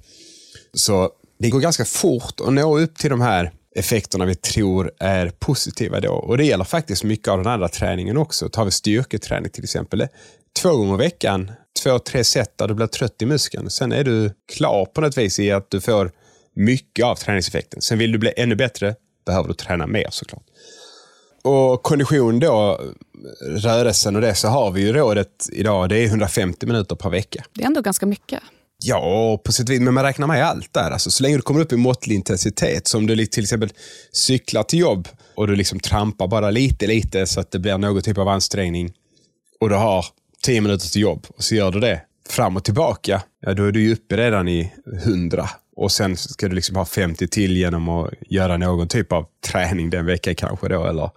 Så 0.75 1.11
det 1.39 1.51
går 1.51 1.61
ganska 1.61 1.85
fort 1.85 2.41
att 2.41 2.53
nå 2.53 2.79
upp 2.79 2.99
till 2.99 3.11
de 3.11 3.21
här 3.21 3.53
effekterna 3.75 4.25
vi 4.25 4.35
tror 4.35 4.93
är 4.99 5.31
positiva 5.39 6.01
då. 6.01 6.13
Och 6.13 6.39
det 6.39 6.45
gäller 6.45 6.65
faktiskt 6.65 7.05
mycket 7.05 7.29
av 7.29 7.39
den 7.39 7.47
andra 7.47 7.69
träningen 7.69 8.17
också. 8.17 8.49
Tar 8.49 8.65
vi 8.65 8.71
styrketräning 8.71 9.51
till 9.51 9.65
exempel. 9.65 10.07
Två 10.63 10.77
gånger 10.77 10.95
i 10.95 10.97
veckan, 10.97 11.53
två, 11.83 11.99
tre 11.99 12.25
set 12.25 12.59
där 12.59 12.69
du 12.69 12.75
blir 12.75 12.87
trött 12.87 13.23
i 13.23 13.27
muskeln. 13.27 13.71
Sen 13.71 13.93
är 13.93 14.05
du 14.05 14.31
klar 14.53 14.85
på 14.85 15.01
något 15.01 15.19
vis 15.19 15.39
i 15.39 15.51
att 15.51 15.71
du 15.71 15.81
får 15.81 16.13
mycket 16.55 17.05
av 17.05 17.15
träningseffekten. 17.15 17.81
Sen 17.81 17.99
vill 17.99 18.13
du 18.13 18.19
bli 18.19 18.33
ännu 18.37 18.55
bättre, 18.55 18.95
behöver 19.27 19.49
du 19.49 19.55
träna 19.55 19.87
mer 19.87 20.09
såklart. 20.11 20.45
Och 21.43 21.83
kondition 21.83 22.41
då, 22.41 22.81
rörelsen 23.43 24.17
och 24.17 24.23
det, 24.23 24.35
så 24.35 24.49
har 24.49 24.71
vi 24.71 24.81
ju 24.81 24.93
rådet 24.93 25.49
idag, 25.53 25.89
det 25.89 25.99
är 25.99 26.07
150 26.07 26.67
minuter 26.67 26.97
per 26.97 27.11
vecka. 27.11 27.45
Det 27.53 27.63
är 27.63 27.67
ändå 27.67 27.81
ganska 27.81 28.07
mycket. 28.07 28.41
Ja, 28.83 29.41
på 29.45 29.53
sätt 29.53 29.69
och 29.69 29.73
vis. 29.73 29.81
Men 29.81 29.95
man 29.95 30.05
räknar 30.05 30.27
med 30.27 30.47
allt 30.47 30.75
där. 30.75 30.91
Alltså, 30.91 31.11
så 31.11 31.23
länge 31.23 31.37
du 31.37 31.43
kommer 31.43 31.61
upp 31.61 31.73
i 31.73 31.77
måttlig 31.77 32.15
intensitet, 32.15 32.89
som 32.89 33.07
du 33.07 33.27
till 33.27 33.43
exempel 33.43 33.73
cyklar 34.13 34.63
till 34.63 34.79
jobb 34.79 35.09
och 35.35 35.47
du 35.47 35.57
liksom 35.57 35.81
trampar 35.81 36.29
bara 36.29 36.51
lite, 36.51 36.87
lite 36.87 37.27
så 37.27 37.41
att 37.41 37.51
det 37.51 37.59
blir 37.59 37.79
någon 37.79 38.03
typ 38.03 38.19
av 38.19 38.29
ansträngning 38.29 38.93
och 39.61 39.69
du 39.69 39.75
har 39.75 40.07
tio 40.43 40.61
minuter 40.61 40.89
till 40.89 41.03
jobb 41.03 41.27
och 41.37 41.45
så 41.45 41.55
gör 41.55 41.71
du 41.71 41.81
det 41.81 42.01
fram 42.29 42.57
och 42.57 42.65
tillbaka, 42.65 43.23
ja, 43.41 43.55
då 43.55 43.65
är 43.65 43.73
du 43.73 43.83
ju 43.83 43.93
uppe 43.93 44.17
redan 44.17 44.49
i 44.49 44.73
100 45.05 45.51
och 45.77 45.93
sen 45.93 46.17
ska 46.17 46.49
du 46.49 46.55
liksom 46.55 46.77
ha 46.77 46.85
50 46.85 47.29
till 47.29 47.57
genom 47.57 47.89
att 47.89 48.11
göra 48.29 48.57
någon 48.57 48.89
typ 48.89 49.13
av 49.13 49.27
träning 49.47 49.91
den 49.91 50.07
veckan 50.07 50.35
kanske. 50.35 50.69
Då, 50.69 50.85
eller, 50.85 51.11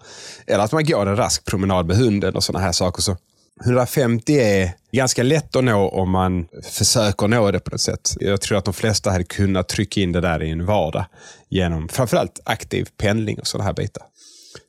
eller 0.47 0.63
att 0.63 0.71
man 0.71 0.85
går 0.85 1.05
en 1.05 1.15
rask 1.15 1.45
promenad 1.45 1.85
med 1.85 1.97
hunden 1.97 2.35
och 2.35 2.43
sådana 2.43 2.65
här 2.65 2.71
saker. 2.71 3.01
Så 3.01 3.17
150 3.61 4.33
är 4.33 4.71
ganska 4.91 5.23
lätt 5.23 5.55
att 5.55 5.63
nå 5.63 5.89
om 5.89 6.09
man 6.09 6.47
försöker 6.63 7.27
nå 7.27 7.51
det 7.51 7.59
på 7.59 7.71
något 7.71 7.81
sätt. 7.81 8.17
Jag 8.19 8.41
tror 8.41 8.57
att 8.57 8.65
de 8.65 8.73
flesta 8.73 9.11
hade 9.11 9.23
kunnat 9.23 9.69
trycka 9.69 10.01
in 10.01 10.11
det 10.11 10.21
där 10.21 10.43
i 10.43 10.49
en 10.49 10.65
vardag 10.65 11.05
genom 11.49 11.89
framförallt 11.89 12.39
aktiv 12.43 12.87
pendling 12.97 13.39
och 13.39 13.47
sådana 13.47 13.65
här 13.65 13.73
bitar. 13.73 14.03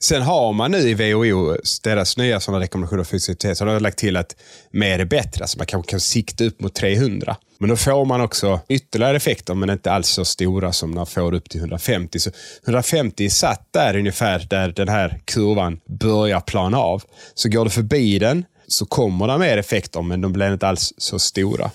Sen 0.03 0.23
har 0.23 0.53
man 0.53 0.71
nu 0.71 0.79
i 0.79 0.95
WHO, 0.95 1.57
deras 1.83 2.17
nya 2.17 2.41
sådana 2.41 2.64
rekommendationer 2.64 3.05
för 3.05 3.17
aktivitet 3.17 3.59
så 3.59 3.64
har 3.64 3.75
de 3.75 3.83
lagt 3.83 3.99
till 3.99 4.17
att 4.17 4.37
mer 4.71 4.99
är 4.99 5.05
bättre. 5.05 5.45
Alltså 5.45 5.59
man 5.59 5.67
kanske 5.67 5.91
kan 5.91 6.00
sikta 6.00 6.45
upp 6.45 6.61
mot 6.61 6.75
300. 6.75 7.37
Men 7.59 7.69
då 7.69 7.76
får 7.76 8.05
man 8.05 8.21
också 8.21 8.61
ytterligare 8.69 9.17
effekter, 9.17 9.55
men 9.55 9.71
inte 9.71 9.93
alls 9.93 10.09
så 10.09 10.25
stora 10.25 10.73
som 10.73 10.91
när 10.91 10.97
man 10.97 11.07
får 11.07 11.35
upp 11.35 11.50
till 11.50 11.61
150. 11.61 12.19
Så 12.19 12.31
150 12.64 13.25
är 13.25 13.29
satt 13.29 13.69
där 13.71 13.97
ungefär 13.97 14.47
där 14.50 14.69
den 14.69 14.88
här 14.88 15.21
kurvan 15.25 15.81
börjar 16.00 16.41
plana 16.41 16.79
av. 16.79 17.03
Så 17.35 17.49
går 17.49 17.64
du 17.64 17.71
förbi 17.71 18.19
den 18.19 18.45
så 18.68 18.87
kommer 18.87 19.26
det 19.26 19.38
mer 19.38 19.56
effekter, 19.56 20.02
men 20.02 20.21
de 20.21 20.33
blir 20.33 20.52
inte 20.52 20.68
alls 20.68 20.92
så 20.99 21.18
stora. 21.18 21.71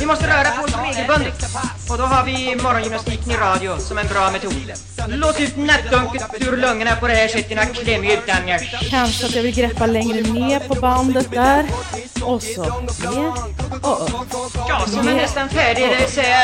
Vi 0.00 0.06
måste 0.06 0.26
röra 0.26 0.50
på 0.50 0.64
oss 0.64 0.74
regelbundet. 0.76 1.44
Och 1.90 1.98
då 1.98 2.04
har 2.04 2.24
vi 2.24 2.56
morgongymnastiken 2.62 3.30
i 3.30 3.36
radio 3.36 3.78
som 3.78 3.98
en 3.98 4.06
bra 4.06 4.30
metod. 4.30 4.72
Låt 5.08 5.40
ut 5.40 5.56
nattdunket 5.56 6.22
ur 6.40 6.56
lungorna 6.56 6.96
på 6.96 7.06
det 7.08 7.14
här 7.14 7.28
sättet, 7.28 7.48
dina 7.48 7.66
klämmiga 7.66 8.12
utandningar. 8.12 8.58
Kanske 8.90 9.26
att 9.26 9.34
jag 9.34 9.42
vill 9.42 9.54
greppa 9.54 9.86
längre 9.86 10.20
ner 10.20 10.60
på 10.60 10.74
bandet 10.74 11.30
där. 11.30 11.66
Och 12.22 12.42
så 12.42 12.62
ner 12.62 13.32
och 13.82 14.02
upp. 14.02 14.10
Ja, 14.68 14.84
så 14.86 14.96
man 14.96 15.16
nästan 15.16 15.48
färdig, 15.48 15.88
det 15.88 15.96
vill 15.96 16.08
säga 16.08 16.36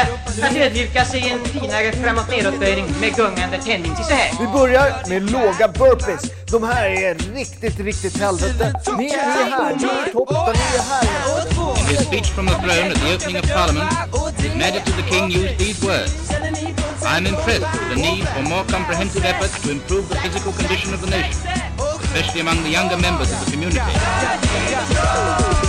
att 0.43 0.57
ödmjuka 0.57 1.05
sig 1.05 1.21
i 1.21 1.31
en 1.31 1.45
finare 1.45 1.93
framåt 1.93 2.31
nedåtböjning 2.31 2.87
med 3.01 3.15
gungande 3.15 3.59
tändning 3.59 3.97
till 3.97 4.05
så 4.05 4.15
här. 4.15 4.31
Vi 4.41 4.47
börjar 4.59 5.09
med 5.09 5.31
låga 5.31 5.69
burpees. 5.69 6.23
De 6.51 6.63
här 6.63 6.87
är 6.87 7.15
riktigt, 7.15 7.81
riktigt 7.81 8.17
helvete. 8.17 8.73
Ni 8.99 9.07
är 9.07 9.19
här, 9.19 9.77
ni 9.77 9.85
är 9.85 10.13
toppen, 10.13 10.55
ni 10.55 10.77
är 10.77 10.83
här. 10.83 11.56
In 11.67 11.87
his 11.87 12.07
speech 12.07 12.29
from 12.31 12.47
the 12.47 12.55
throne 12.63 12.91
at 12.93 12.97
the 13.03 13.13
opening 13.15 13.37
of 13.37 13.45
Parliament, 13.51 13.91
His 14.39 14.55
Majesty 14.55 14.93
the 14.93 15.03
King 15.03 15.31
used 15.31 15.59
these 15.59 15.79
words. 15.85 16.13
I 17.05 17.19
am 17.19 17.27
impressed 17.27 17.67
with 17.75 17.89
the 17.91 17.97
need 17.97 18.25
for 18.29 18.43
more 18.43 18.65
comprehensive 18.65 19.25
efforts 19.25 19.61
to 19.63 19.71
improve 19.73 20.09
the 20.09 20.15
physical 20.17 20.53
condition 20.53 20.95
of 20.95 21.01
the 21.01 21.11
nation, 21.11 21.43
especially 22.07 22.41
among 22.41 22.63
the 22.63 22.71
younger 22.71 22.99
members 22.99 23.33
of 23.33 23.45
the 23.45 23.51
community. 23.51 23.81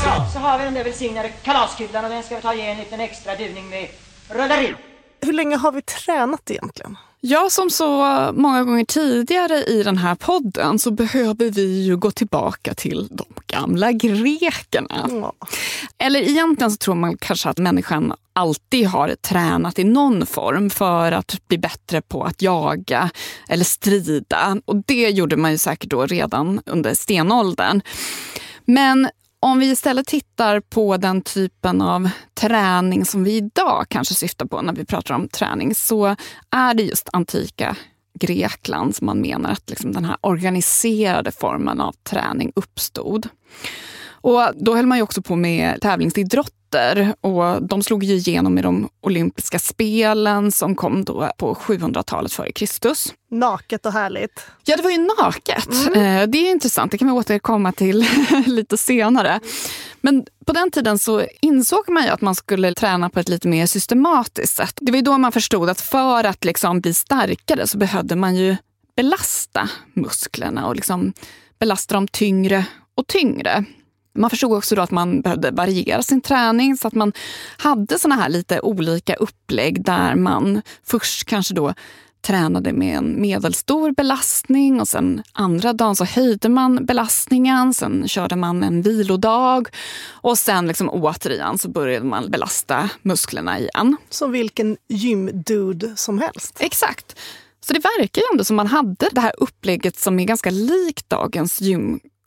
Ja, 0.05 0.25
så 0.33 0.39
har 0.39 0.57
vi 0.57 0.63
den 0.63 0.73
där 0.73 0.83
välsignade 0.83 1.29
kalaskulan 1.29 2.05
och 2.05 2.11
den 2.11 2.23
ska 2.23 2.35
vi 2.35 2.41
ta 2.41 2.53
och 2.53 2.59
en 2.59 2.77
liten 2.77 2.99
extra 2.99 3.35
duvning 3.35 3.69
med 3.69 3.87
rullar 4.29 4.61
in. 4.61 4.75
Hur 5.21 5.33
länge 5.33 5.55
har 5.55 5.71
vi 5.71 5.81
tränat 5.81 6.51
egentligen? 6.51 6.97
Ja, 7.29 7.49
som 7.49 7.69
så 7.69 7.87
många 8.33 8.63
gånger 8.63 8.85
tidigare 8.85 9.63
i 9.63 9.83
den 9.83 9.97
här 9.97 10.15
podden 10.15 10.79
så 10.79 10.91
behöver 10.91 11.51
vi 11.51 11.83
ju 11.83 11.97
gå 11.97 12.11
tillbaka 12.11 12.73
till 12.73 13.07
de 13.11 13.25
gamla 13.47 13.91
grekerna. 13.91 15.09
Ja. 15.09 15.33
Eller 15.97 16.19
egentligen 16.19 16.71
så 16.71 16.77
tror 16.77 16.95
man 16.95 17.17
kanske 17.17 17.49
att 17.49 17.57
människan 17.57 18.13
alltid 18.33 18.87
har 18.87 19.15
tränat 19.21 19.79
i 19.79 19.83
någon 19.83 20.25
form 20.25 20.69
för 20.69 21.11
att 21.11 21.47
bli 21.47 21.57
bättre 21.57 22.01
på 22.01 22.23
att 22.23 22.41
jaga 22.41 23.09
eller 23.49 23.65
strida. 23.65 24.57
Och 24.65 24.75
det 24.85 25.09
gjorde 25.09 25.37
man 25.37 25.51
ju 25.51 25.57
säkert 25.57 25.89
då 25.89 26.05
redan 26.05 26.61
under 26.65 26.93
stenåldern. 26.93 27.81
Men 28.65 29.09
om 29.39 29.59
vi 29.59 29.71
istället 29.71 30.07
tittar 30.07 30.59
på 30.59 30.97
den 30.97 31.21
typen 31.21 31.81
av 31.81 32.09
träning 32.33 33.05
som 33.05 33.23
vi 33.23 33.35
idag 33.37 33.85
kanske 33.89 34.13
syftar 34.13 34.45
på 34.45 34.61
när 34.61 34.73
vi 34.73 34.85
pratar 34.85 35.15
om 35.15 35.27
träning 35.27 35.75
så 35.75 36.15
är 36.51 36.73
det 36.73 36.83
just 36.83 37.09
antika 37.13 37.75
Grekland 38.19 38.95
som 38.95 39.05
man 39.05 39.21
menar 39.21 39.51
att 39.51 39.69
liksom 39.69 39.91
den 39.91 40.05
här 40.05 40.17
organiserade 40.21 41.31
formen 41.31 41.81
av 41.81 41.95
träning 42.03 42.51
uppstod. 42.55 43.27
Och 44.09 44.51
då 44.55 44.75
höll 44.75 44.85
man 44.85 44.97
ju 44.97 45.01
också 45.01 45.21
på 45.21 45.35
med 45.35 45.81
tävlingsidrott 45.81 46.56
tävlingsidrotter 46.71 47.15
och 47.21 47.63
de 47.63 47.83
slog 47.83 48.03
ju 48.03 48.15
igenom 48.15 48.57
i 48.57 48.61
de 48.61 48.89
olympiska 49.01 49.59
spelen 49.59 50.51
som 50.51 50.75
kom 50.75 51.03
då 51.03 51.31
på 51.37 51.53
700-talet 51.53 52.33
före 52.33 52.51
Kristus. 52.51 53.13
Naket 53.31 53.85
och 53.85 53.93
härligt. 53.93 54.45
Ja, 54.65 54.77
det 54.77 54.83
var 54.83 54.91
ju 54.91 55.07
naket. 55.21 55.87
Mm. 55.95 56.31
Det 56.31 56.37
är 56.37 56.51
intressant, 56.51 56.91
det 56.91 56.97
kan 56.97 57.07
vi 57.07 57.13
återkomma 57.13 57.71
till 57.71 58.05
lite 58.45 58.77
senare. 58.77 59.39
Men 60.01 60.25
på 60.45 60.53
den 60.53 60.71
tiden 60.71 60.99
så 60.99 61.25
insåg 61.41 61.89
man 61.89 62.03
ju 62.03 62.09
att 62.09 62.21
man 62.21 62.35
skulle 62.35 62.73
träna 62.73 63.09
på 63.09 63.19
ett 63.19 63.29
lite 63.29 63.47
mer 63.47 63.65
systematiskt 63.65 64.55
sätt. 64.55 64.73
Det 64.81 64.91
var 64.91 64.97
ju 64.97 65.01
då 65.03 65.17
man 65.17 65.31
förstod 65.31 65.69
att 65.69 65.81
för 65.81 66.23
att 66.23 66.45
liksom 66.45 66.81
bli 66.81 66.93
starkare 66.93 67.67
så 67.67 67.77
behövde 67.77 68.15
man 68.15 68.35
ju 68.35 68.55
belasta 68.95 69.69
musklerna 69.93 70.67
och 70.67 70.75
liksom 70.75 71.13
belasta 71.59 71.93
dem 71.93 72.07
tyngre 72.07 72.65
och 72.95 73.07
tyngre. 73.07 73.65
Man 74.17 74.29
förstod 74.29 74.53
också 74.53 74.75
då 74.75 74.81
att 74.81 74.91
man 74.91 75.21
behövde 75.21 75.51
variera 75.51 76.01
sin 76.01 76.21
träning 76.21 76.77
så 76.77 76.87
att 76.87 76.95
man 76.95 77.13
hade 77.57 77.99
såna 77.99 78.15
här 78.15 78.29
lite 78.29 78.59
olika 78.59 79.15
upplägg 79.15 79.83
där 79.85 80.15
man 80.15 80.61
först 80.83 81.25
kanske 81.25 81.53
då 81.53 81.73
tränade 82.21 82.73
med 82.73 82.97
en 82.97 83.21
medelstor 83.21 83.91
belastning 83.91 84.81
och 84.81 84.87
sen 84.87 85.23
andra 85.31 85.73
dagen 85.73 85.95
så 85.95 86.05
höjde 86.05 86.49
man 86.49 86.85
belastningen. 86.85 87.73
Sen 87.73 88.07
körde 88.07 88.35
man 88.35 88.63
en 88.63 88.81
vilodag 88.81 89.67
och 90.09 90.37
sen 90.37 90.67
liksom 90.67 90.89
återigen 90.89 91.57
så 91.57 91.69
började 91.69 92.05
man 92.05 92.31
belasta 92.31 92.89
musklerna 93.01 93.59
igen. 93.59 93.97
Som 94.09 94.31
vilken 94.31 94.77
gymdude 94.89 95.95
som 95.95 96.19
helst. 96.19 96.57
Exakt. 96.59 97.19
Så 97.59 97.73
det 97.73 97.79
verkar 97.79 98.21
ju 98.21 98.25
ändå 98.31 98.43
som 98.43 98.55
man 98.55 98.67
hade 98.67 99.09
det 99.11 99.21
här 99.21 99.33
upplägget 99.37 99.99
som 99.99 100.19
är 100.19 100.25
ganska 100.25 100.49
likt 100.49 101.09
dagens 101.09 101.61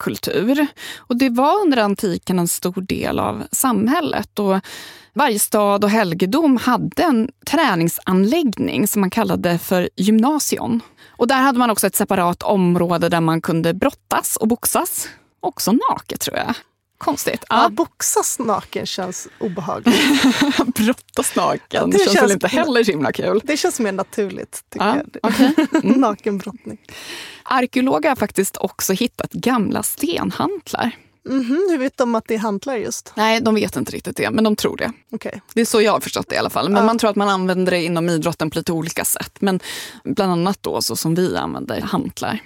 kultur. 0.01 0.67
Och 0.97 1.17
det 1.17 1.29
var 1.29 1.61
under 1.61 1.77
antiken 1.77 2.39
en 2.39 2.47
stor 2.47 2.81
del 2.81 3.19
av 3.19 3.43
samhället. 3.51 4.39
Och 4.39 4.59
varje 5.13 5.39
stad 5.39 5.83
och 5.83 5.89
helgedom 5.89 6.57
hade 6.57 7.03
en 7.03 7.29
träningsanläggning 7.45 8.87
som 8.87 8.99
man 8.99 9.09
kallade 9.09 9.57
för 9.57 9.89
gymnasion. 9.95 10.81
Och 11.09 11.27
där 11.27 11.41
hade 11.41 11.59
man 11.59 11.69
också 11.69 11.87
ett 11.87 11.95
separat 11.95 12.43
område 12.43 13.09
där 13.09 13.21
man 13.21 13.41
kunde 13.41 13.73
brottas 13.73 14.37
och 14.37 14.47
boxas. 14.47 15.07
Också 15.39 15.71
naket 15.71 16.19
tror 16.19 16.37
jag 16.37 16.55
konstigt. 17.01 17.43
Ja, 17.49 17.63
Ja. 17.63 17.69
boxas 17.69 18.39
naken 18.39 18.85
känns 18.85 19.27
obehagligt. 19.39 19.95
Brottas 20.75 21.35
naken, 21.35 21.89
Det 21.89 21.97
känns, 21.97 22.11
känns- 22.13 22.23
väl 22.23 22.31
inte 22.31 22.47
heller 22.47 22.83
så 22.83 22.91
himla 22.91 23.11
kul. 23.11 23.41
Det 23.43 23.57
känns 23.57 23.79
mer 23.79 23.91
naturligt. 23.91 24.61
Tycker 24.69 24.85
Ja, 24.85 24.95
jag. 24.95 25.31
okej. 25.31 25.55
Mm. 25.83 25.91
Nakenbrottning. 26.01 26.77
Arkeologer 27.43 28.09
har 28.09 28.15
faktiskt 28.15 28.57
också 28.57 28.93
hittat 28.93 29.31
gamla 29.33 29.83
stenhantlar. 29.83 30.91
Mhm, 31.29 31.67
hur 31.69 31.77
vet 31.77 31.97
de 31.97 32.15
att 32.15 32.27
det 32.27 32.33
är 32.35 32.39
hantlar 32.39 32.75
just? 32.75 33.13
Nej, 33.15 33.41
de 33.41 33.55
vet 33.55 33.75
inte 33.75 33.91
riktigt 33.91 34.17
det, 34.17 34.29
men 34.31 34.43
de 34.43 34.55
tror 34.55 34.77
det. 34.77 34.91
Okej. 35.11 35.41
Det 35.53 35.61
är 35.61 35.65
så 35.65 35.81
jag 35.81 35.91
har 35.91 35.99
förstått 35.99 36.29
det 36.29 36.35
i 36.35 36.37
alla 36.37 36.49
fall. 36.49 36.69
Men 36.69 36.79
Ja. 36.81 36.85
man 36.85 36.97
tror 36.97 37.09
att 37.09 37.15
man 37.15 37.29
använder 37.29 37.71
det 37.71 37.83
inom 37.83 38.09
idrotten 38.09 38.49
på 38.49 38.57
lite 38.57 38.71
olika 38.71 39.05
sätt. 39.05 39.37
Men 39.39 39.59
bland 40.03 40.31
annat 40.31 40.57
då 40.61 40.81
så 40.81 40.95
som 40.95 41.15
vi 41.15 41.37
använder 41.37 41.81
hantlar. 41.81 42.39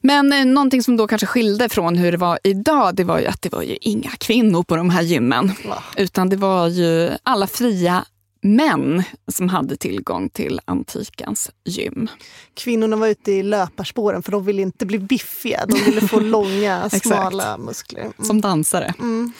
Men 0.00 0.32
eh, 0.32 0.44
någonting 0.44 0.82
som 0.82 0.96
då 0.96 1.06
kanske 1.06 1.26
skilde 1.26 1.68
från 1.68 1.96
hur 1.96 2.12
det 2.12 2.18
var 2.18 2.38
idag, 2.44 2.94
det 2.94 3.04
var 3.04 3.18
ju 3.18 3.26
att 3.26 3.42
det 3.42 3.52
var 3.52 3.62
ju 3.62 3.76
inga 3.80 4.10
kvinnor 4.10 4.62
på 4.62 4.76
de 4.76 4.90
här 4.90 5.02
gymmen. 5.02 5.52
Utan 5.96 6.28
det 6.28 6.36
var 6.36 6.68
ju 6.68 7.10
alla 7.22 7.46
fria 7.46 8.04
män 8.42 9.02
som 9.28 9.48
hade 9.48 9.76
tillgång 9.76 10.28
till 10.28 10.60
antikens 10.64 11.50
gym. 11.64 12.08
Kvinnorna 12.54 12.96
var 12.96 13.06
ute 13.06 13.32
i 13.32 13.42
löparspåren 13.42 14.22
för 14.22 14.32
de 14.32 14.44
ville 14.44 14.62
inte 14.62 14.86
bli 14.86 14.98
biffiga. 14.98 15.66
De 15.66 15.78
ville 15.78 16.00
få 16.00 16.20
långa, 16.20 16.90
smala 16.90 17.58
muskler. 17.58 18.00
Mm. 18.00 18.12
Som 18.18 18.40
dansare. 18.40 18.94
Mm. 18.98 19.32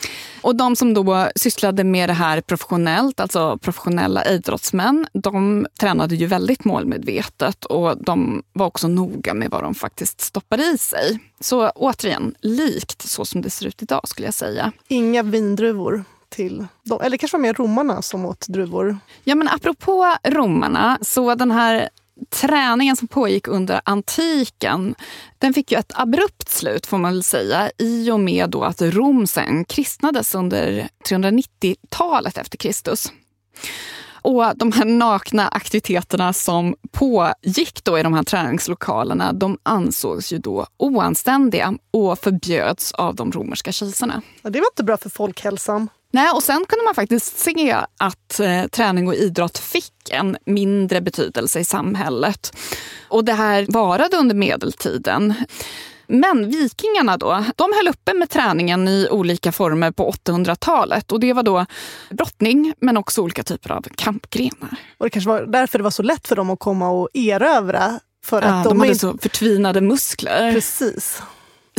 Och 0.43 0.57
de 0.57 0.77
som 0.77 0.95
då 0.95 1.29
sysslade 1.37 1.85
med 1.85 2.09
det 2.09 2.13
här 2.13 2.41
professionellt, 2.41 3.21
alltså 3.21 3.59
professionella 3.59 4.25
idrottsmän, 4.25 5.07
de 5.13 5.67
tränade 5.81 6.15
ju 6.15 6.27
väldigt 6.27 6.65
målmedvetet 6.65 7.65
och 7.65 8.05
de 8.05 8.43
var 8.53 8.67
också 8.67 8.89
noga 8.89 9.35
med 9.35 9.51
vad 9.51 9.63
de 9.63 9.75
faktiskt 9.75 10.21
stoppade 10.21 10.65
i 10.65 10.79
sig. 10.79 11.19
Så 11.41 11.71
återigen, 11.71 12.35
likt 12.41 13.03
så 13.03 13.25
som 13.25 13.43
det 13.43 13.51
ser 13.51 13.67
ut 13.67 13.83
idag 13.83 14.09
skulle 14.09 14.27
jag 14.27 14.35
säga. 14.35 14.73
Inga 14.89 15.23
vindruvor 15.23 16.05
till 16.31 16.66
dem. 16.85 17.01
Eller 17.03 17.16
kanske 17.16 17.37
var 17.37 17.43
mer 17.43 17.55
romarna 17.55 18.03
som 18.03 18.25
åt 18.25 18.49
druvor. 18.49 18.99
Ja 19.25 19.35
men 19.35 19.49
apropå 19.49 20.16
romarna, 20.25 20.99
så 21.03 21.35
den 21.35 21.51
här 21.51 21.88
träningen 22.31 22.97
som 22.97 23.09
pågick 23.09 23.49
under 23.49 23.81
antiken, 23.85 24.95
den 25.38 25.55
fick 25.55 25.73
ju 25.73 25.79
ett 25.79 25.93
abrupt 25.95 26.49
slut 26.49 26.87
får 26.87 26.99
man 26.99 27.12
väl 27.12 27.23
säga 27.23 27.71
i 27.79 28.11
och 28.11 28.21
med 28.21 28.51
då 28.51 28.64
att 28.64 28.83
Rom 28.83 29.27
sen 29.27 29.64
kristnades 29.64 30.35
under 30.35 30.88
390-talet 31.09 32.38
efter 32.38 32.59
Kristus. 32.59 33.12
Och 34.23 34.57
de 34.57 34.73
här 34.73 34.85
nakna 34.85 35.49
aktiviteterna 35.49 36.33
som 36.33 36.75
pågick 36.90 37.85
då 37.85 37.99
i 37.99 38.03
de 38.03 38.14
här 38.14 38.23
träningslokalerna, 38.23 39.33
de 39.33 39.59
ansågs 39.62 40.33
ju 40.33 40.38
då 40.38 40.66
oanständiga 40.77 41.75
och 41.90 42.19
förbjöds 42.19 42.93
av 42.93 43.14
de 43.14 43.33
romerska 43.33 43.73
kejsarna. 43.73 44.23
Ja, 44.43 44.51
det 44.51 44.59
var 44.61 44.66
inte 44.73 44.85
bra 44.85 44.97
för 44.97 45.11
folkhälsan. 45.11 45.88
Nej, 46.11 46.31
och 46.31 46.42
sen 46.42 46.64
kunde 46.68 46.85
man 46.85 46.94
faktiskt 46.94 47.38
se 47.38 47.77
att 47.99 48.40
eh, 48.40 48.66
träning 48.66 49.09
och 49.09 49.14
idrott 49.14 49.59
fick 49.59 49.92
en 50.11 50.37
mindre 50.46 51.01
betydelse 51.01 51.61
i 51.61 51.64
samhället. 51.64 52.57
Och 53.09 53.25
det 53.25 53.33
här 53.33 53.66
varade 53.68 54.16
under 54.16 54.35
medeltiden. 54.35 55.35
Men 56.07 56.51
vikingarna 56.51 57.16
då, 57.16 57.44
de 57.57 57.73
höll 57.77 57.88
uppe 57.88 58.14
med 58.14 58.31
träningen 58.31 58.88
i 58.88 59.09
olika 59.11 59.53
former 59.53 59.90
på 59.90 60.11
800-talet. 60.12 61.12
Och 61.12 61.20
det 61.20 61.33
var 61.33 61.42
då 61.42 61.66
brottning, 62.11 62.75
men 62.81 62.96
också 62.96 63.23
olika 63.23 63.42
typer 63.42 63.73
av 63.73 63.87
kampgrenar. 63.96 64.77
Och 64.99 65.07
det 65.07 65.11
kanske 65.11 65.29
var 65.31 65.40
därför 65.42 65.79
det 65.79 65.85
var 65.85 65.90
så 65.90 66.03
lätt 66.03 66.29
för 66.29 66.37
dem 66.37 66.51
att 66.51 66.59
komma 66.59 66.90
och 66.90 67.09
erövra. 67.14 68.01
För 68.25 68.42
Ja, 68.42 68.49
att 68.49 68.64
de, 68.64 68.68
de, 68.70 68.79
hade 68.81 68.88
inte- 68.92 68.99
så 69.01 69.18
förtvinade 69.18 69.81
muskler. 69.81 70.53
Precis. 70.53 71.23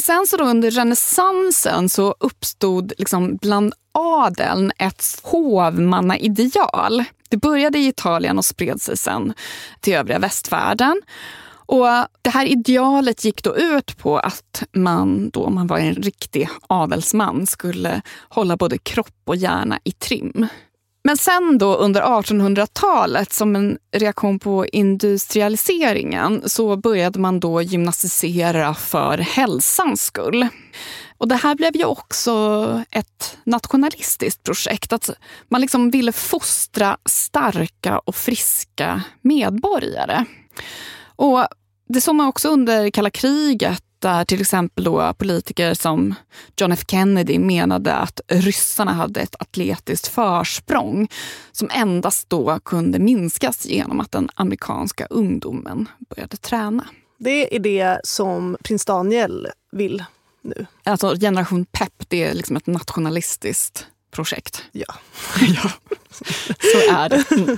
Sen 0.01 0.27
så 0.27 0.37
då 0.37 0.43
under 0.43 0.71
renässansen 0.71 1.89
så 1.89 2.15
uppstod 2.19 2.93
liksom 2.97 3.35
bland 3.37 3.73
adeln 3.91 4.71
ett 4.77 5.03
hovmannaideal. 5.23 7.03
Det 7.29 7.37
började 7.37 7.79
i 7.79 7.87
Italien 7.87 8.37
och 8.37 8.45
spred 8.45 8.81
sig 8.81 8.97
sen 8.97 9.33
till 9.79 9.93
övriga 9.93 10.19
västvärlden. 10.19 11.01
Och 11.65 11.87
det 12.21 12.29
här 12.29 12.45
idealet 12.45 13.25
gick 13.25 13.43
då 13.43 13.57
ut 13.57 13.97
på 13.97 14.17
att 14.17 14.63
man, 14.71 15.29
då 15.29 15.43
om 15.43 15.55
man 15.55 15.67
var 15.67 15.77
en 15.77 15.95
riktig 15.95 16.49
adelsman, 16.67 17.47
skulle 17.47 18.01
hålla 18.29 18.57
både 18.57 18.77
kropp 18.77 19.21
och 19.25 19.35
hjärna 19.35 19.79
i 19.83 19.91
trim. 19.91 20.47
Men 21.03 21.17
sen 21.17 21.57
då 21.57 21.75
under 21.75 22.01
1800-talet 22.01 23.33
som 23.33 23.55
en 23.55 23.77
reaktion 23.91 24.39
på 24.39 24.65
industrialiseringen 24.65 26.49
så 26.49 26.75
började 26.75 27.19
man 27.19 27.39
då 27.39 27.61
gymnastisera 27.61 28.73
för 28.73 29.17
hälsans 29.17 30.01
skull. 30.01 30.47
Och 31.21 31.27
det 31.27 31.35
här 31.35 31.55
blev 31.55 31.75
ju 31.75 31.85
också 31.85 32.83
ett 32.91 33.37
nationalistiskt 33.43 34.43
projekt. 34.43 34.93
Att 34.93 35.09
man 35.49 35.61
liksom 35.61 35.91
ville 35.91 36.11
fostra 36.11 36.97
starka 37.05 37.99
och 37.99 38.15
friska 38.15 39.03
medborgare. 39.21 40.25
Och 41.15 41.45
det 41.89 42.01
såg 42.01 42.15
man 42.15 42.27
också 42.27 42.49
under 42.49 42.89
kalla 42.89 43.09
kriget 43.09 43.83
där 43.99 44.25
till 44.25 44.41
exempel 44.41 44.83
då 44.83 45.13
politiker 45.13 45.73
som 45.73 46.15
John 46.57 46.71
F 46.71 46.83
Kennedy 46.87 47.39
menade 47.39 47.93
att 47.93 48.21
ryssarna 48.27 48.93
hade 48.93 49.21
ett 49.21 49.35
atletiskt 49.39 50.07
försprång 50.07 51.07
som 51.51 51.69
endast 51.73 52.29
då 52.29 52.59
kunde 52.59 52.99
minskas 52.99 53.65
genom 53.65 53.99
att 53.99 54.11
den 54.11 54.29
amerikanska 54.35 55.05
ungdomen 55.05 55.89
började 56.09 56.37
träna. 56.37 56.85
Det 57.19 57.55
är 57.55 57.59
det 57.59 58.01
som 58.03 58.57
prins 58.63 58.85
Daniel 58.85 59.47
vill 59.71 60.03
nu. 60.43 60.65
Alltså 60.83 61.15
Generation 61.15 61.65
Pep, 61.65 61.93
det 62.07 62.23
är 62.23 62.33
liksom 62.33 62.55
ett 62.55 62.67
nationalistiskt 62.67 63.87
projekt. 64.11 64.63
Ja. 64.71 64.95
ja. 65.55 65.71
Så 66.59 66.93
är 66.93 67.09
det. 67.09 67.31
Mm. 67.31 67.57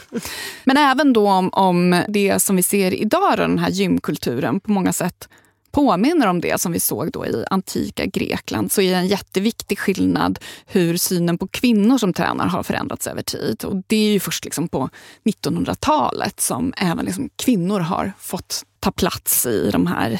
Men 0.63 0.77
även 0.77 1.13
då 1.13 1.29
om, 1.29 1.49
om 1.53 2.03
det 2.07 2.39
som 2.39 2.55
vi 2.55 2.63
ser 2.63 2.93
idag, 2.93 3.37
den 3.37 3.59
här 3.59 3.69
gymkulturen, 3.69 4.59
på 4.59 4.71
många 4.71 4.93
sätt 4.93 5.27
påminner 5.73 6.27
om 6.27 6.41
det 6.41 6.61
som 6.61 6.71
vi 6.71 6.79
såg 6.79 7.11
då 7.11 7.25
i 7.25 7.45
antika 7.49 8.05
Grekland 8.05 8.71
så 8.71 8.81
är 8.81 8.91
det 8.91 8.97
en 8.97 9.07
jätteviktig 9.07 9.79
skillnad 9.79 10.39
hur 10.65 10.97
synen 10.97 11.37
på 11.37 11.47
kvinnor 11.47 11.97
som 11.97 12.13
tränar 12.13 12.47
har 12.47 12.63
förändrats 12.63 13.07
över 13.07 13.21
tid. 13.21 13.63
Och 13.65 13.83
Det 13.87 13.95
är 13.95 14.11
ju 14.11 14.19
först 14.19 14.45
liksom 14.45 14.67
på 14.67 14.89
1900-talet 15.23 16.39
som 16.39 16.73
även 16.77 17.05
liksom 17.05 17.29
kvinnor 17.35 17.79
har 17.79 18.13
fått 18.19 18.63
ta 18.79 18.91
plats 18.91 19.45
i 19.45 19.69
de 19.71 19.87
här 19.87 20.19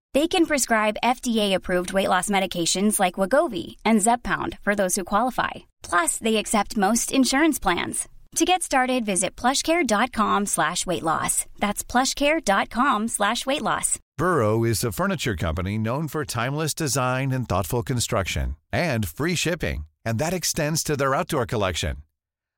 They 0.13 0.27
can 0.27 0.45
prescribe 0.45 0.97
FDA-approved 1.03 1.93
weight 1.93 2.09
loss 2.09 2.29
medications 2.29 2.99
like 2.99 3.15
Wagovi 3.15 3.77
and 3.85 4.01
Zepbound 4.01 4.57
for 4.61 4.75
those 4.75 4.95
who 4.97 5.05
qualify. 5.05 5.51
Plus, 5.83 6.17
they 6.17 6.35
accept 6.35 6.75
most 6.75 7.13
insurance 7.13 7.59
plans. 7.59 8.09
To 8.35 8.45
get 8.45 8.63
started, 8.63 9.05
visit 9.05 9.35
plushcare.com 9.35 10.45
slash 10.47 10.85
weight 10.85 11.03
loss. 11.03 11.45
That's 11.59 11.83
plushcare.com 11.83 13.07
slash 13.07 13.45
weight 13.45 13.61
loss. 13.61 13.99
Burrow 14.17 14.63
is 14.63 14.83
a 14.83 14.91
furniture 14.91 15.35
company 15.35 15.77
known 15.77 16.07
for 16.07 16.23
timeless 16.25 16.73
design 16.73 17.31
and 17.31 17.47
thoughtful 17.47 17.81
construction 17.83 18.55
and 18.71 19.07
free 19.07 19.35
shipping, 19.35 19.85
and 20.05 20.19
that 20.19 20.33
extends 20.33 20.83
to 20.83 20.95
their 20.97 21.15
outdoor 21.15 21.45
collection. 21.45 21.97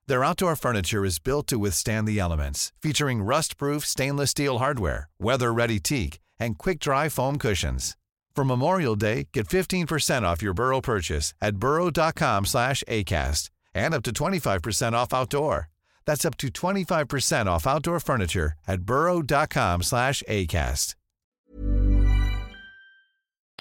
Their 0.07 0.23
outdoor 0.23 0.55
furniture 0.55 1.05
is 1.05 1.19
built 1.19 1.47
to 1.47 1.57
withstand 1.59 2.07
the 2.07 2.19
elements, 2.19 2.71
featuring 2.81 3.23
rust-proof 3.23 3.85
stainless 3.85 4.31
steel 4.31 4.57
hardware, 4.59 5.07
weather-ready 5.19 5.79
teak, 5.79 6.19
and 6.43 6.57
quick-dry 6.57 7.09
foam 7.09 7.37
cushions. 7.37 7.95
For 8.35 8.43
Memorial 8.43 8.95
Day, 8.95 9.27
get 9.31 9.47
15% 9.47 10.23
off 10.23 10.41
your 10.41 10.53
Burrow 10.53 10.81
purchase 10.81 11.33
at 11.41 11.57
burrow.com 11.57 12.45
slash 12.45 12.83
ACAST 12.87 13.49
and 13.73 13.93
up 13.93 14.03
to 14.03 14.11
25% 14.11 14.93
off 14.93 15.13
outdoor. 15.13 15.69
That's 16.05 16.25
up 16.25 16.37
to 16.37 16.47
25% 16.47 17.45
off 17.45 17.67
outdoor 17.67 17.99
furniture 17.99 18.53
at 18.67 18.81
burrow.com 18.81 19.83
slash 19.83 20.23
ACAST. 20.27 20.95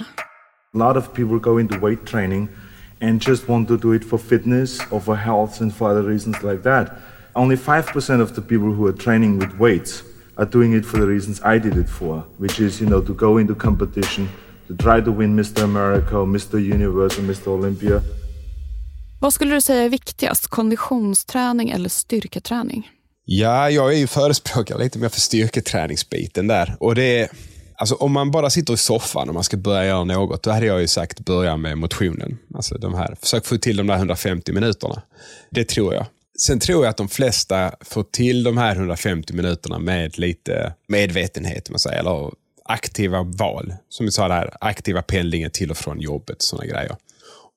A 0.01 0.79
lot 0.79 0.97
of 0.97 1.13
people 1.13 1.39
go 1.39 1.59
into 1.59 1.79
weight 1.79 2.07
training 2.07 2.49
and 3.01 3.21
just 3.21 3.47
want 3.47 3.69
to 3.69 3.77
do 3.77 3.93
it 3.93 4.05
for 4.05 4.19
fitness 4.19 4.81
or 4.91 5.01
for 5.01 5.17
health 5.17 5.61
and 5.61 5.75
for 5.75 5.91
other 5.91 6.03
reasons 6.03 6.43
like 6.43 6.63
that. 6.63 6.99
Only 7.37 7.57
5% 7.57 8.21
of 8.21 8.35
the 8.35 8.41
people 8.41 8.73
who 8.73 8.87
are 8.87 8.93
training 8.93 9.39
with 9.39 9.59
weights 9.59 10.03
are 10.37 10.51
doing 10.51 10.75
it 10.75 10.87
for 10.87 10.99
the 10.99 11.07
reasons 11.07 11.41
I 11.41 11.59
did 11.59 11.77
it 11.77 11.89
for, 11.89 12.23
which 12.39 12.61
is, 12.61 12.81
you 12.81 12.91
know, 12.91 13.07
to 13.07 13.15
go 13.15 13.41
into 13.41 13.55
competition, 13.55 14.29
to 14.69 14.77
try 14.77 15.05
to 15.05 15.13
win 15.13 15.37
Mr. 15.41 15.65
America, 15.65 16.17
or 16.17 16.27
Mr. 16.27 16.59
Universe 16.75 17.21
or 17.21 17.25
Mr. 17.25 17.49
Olympia. 17.49 18.03
Vad 19.21 19.35
skulle 19.35 19.55
du 19.55 19.61
säga 19.61 19.83
är 19.83 19.89
viktigast, 19.89 20.47
konditionsträning 20.47 21.71
eller 21.71 21.89
styrketräning? 21.89 22.91
Ja, 23.25 23.71
jag 23.71 23.93
är 23.95 23.99
ju 23.99 24.07
förespråkare 24.07 24.79
lite 24.79 24.99
mer 24.99 25.09
för 25.09 25.21
styrketräningsbiten 25.21 26.47
där. 26.47 26.77
Och 26.81 26.95
det 26.95 27.21
är, 27.21 27.29
alltså 27.77 27.95
om 27.95 28.13
man 28.13 28.31
bara 28.31 28.51
sitter 28.51 28.75
i 28.75 28.77
soffan 28.77 29.29
och 29.29 29.35
man 29.35 29.45
ska 29.45 29.57
börja 29.57 29.85
göra 29.85 30.05
något, 30.05 30.43
då 30.43 30.51
hade 30.51 30.67
jag 30.67 30.81
ju 30.81 30.87
sagt 30.87 31.21
börja 31.21 31.57
med 31.57 31.79
motionen. 31.79 32.39
Alltså 32.55 32.75
de 32.79 32.95
här, 32.95 33.17
försök 33.21 33.47
få 33.47 33.57
till 33.57 33.77
de 33.77 33.87
där 33.87 33.97
150 33.97 34.53
minuterna. 34.53 35.03
Det 35.51 35.65
tror 35.65 35.95
jag. 35.95 36.07
Sen 36.47 36.61
tror 36.61 36.85
jag 36.85 36.91
att 36.91 36.97
de 36.97 37.09
flesta 37.09 37.75
får 37.81 38.03
till 38.03 38.43
de 38.43 38.59
här 38.59 38.77
150 38.77 39.35
minuterna 39.35 39.79
med 39.79 40.19
lite 40.19 40.75
medvetenhet, 40.89 41.71
man 41.71 41.79
säger, 41.79 41.99
eller 41.99 42.31
aktiva 42.65 43.23
val. 43.23 43.75
Som 43.89 44.07
vi 44.07 44.13
sa 44.13 44.29
där, 44.29 44.51
aktiva 44.61 45.03
pendlingen 45.03 45.51
till 45.51 45.71
och 45.71 45.77
från 45.77 46.01
jobbet 46.01 46.37
och 46.37 46.43
sådana 46.43 46.67
grejer. 46.67 46.97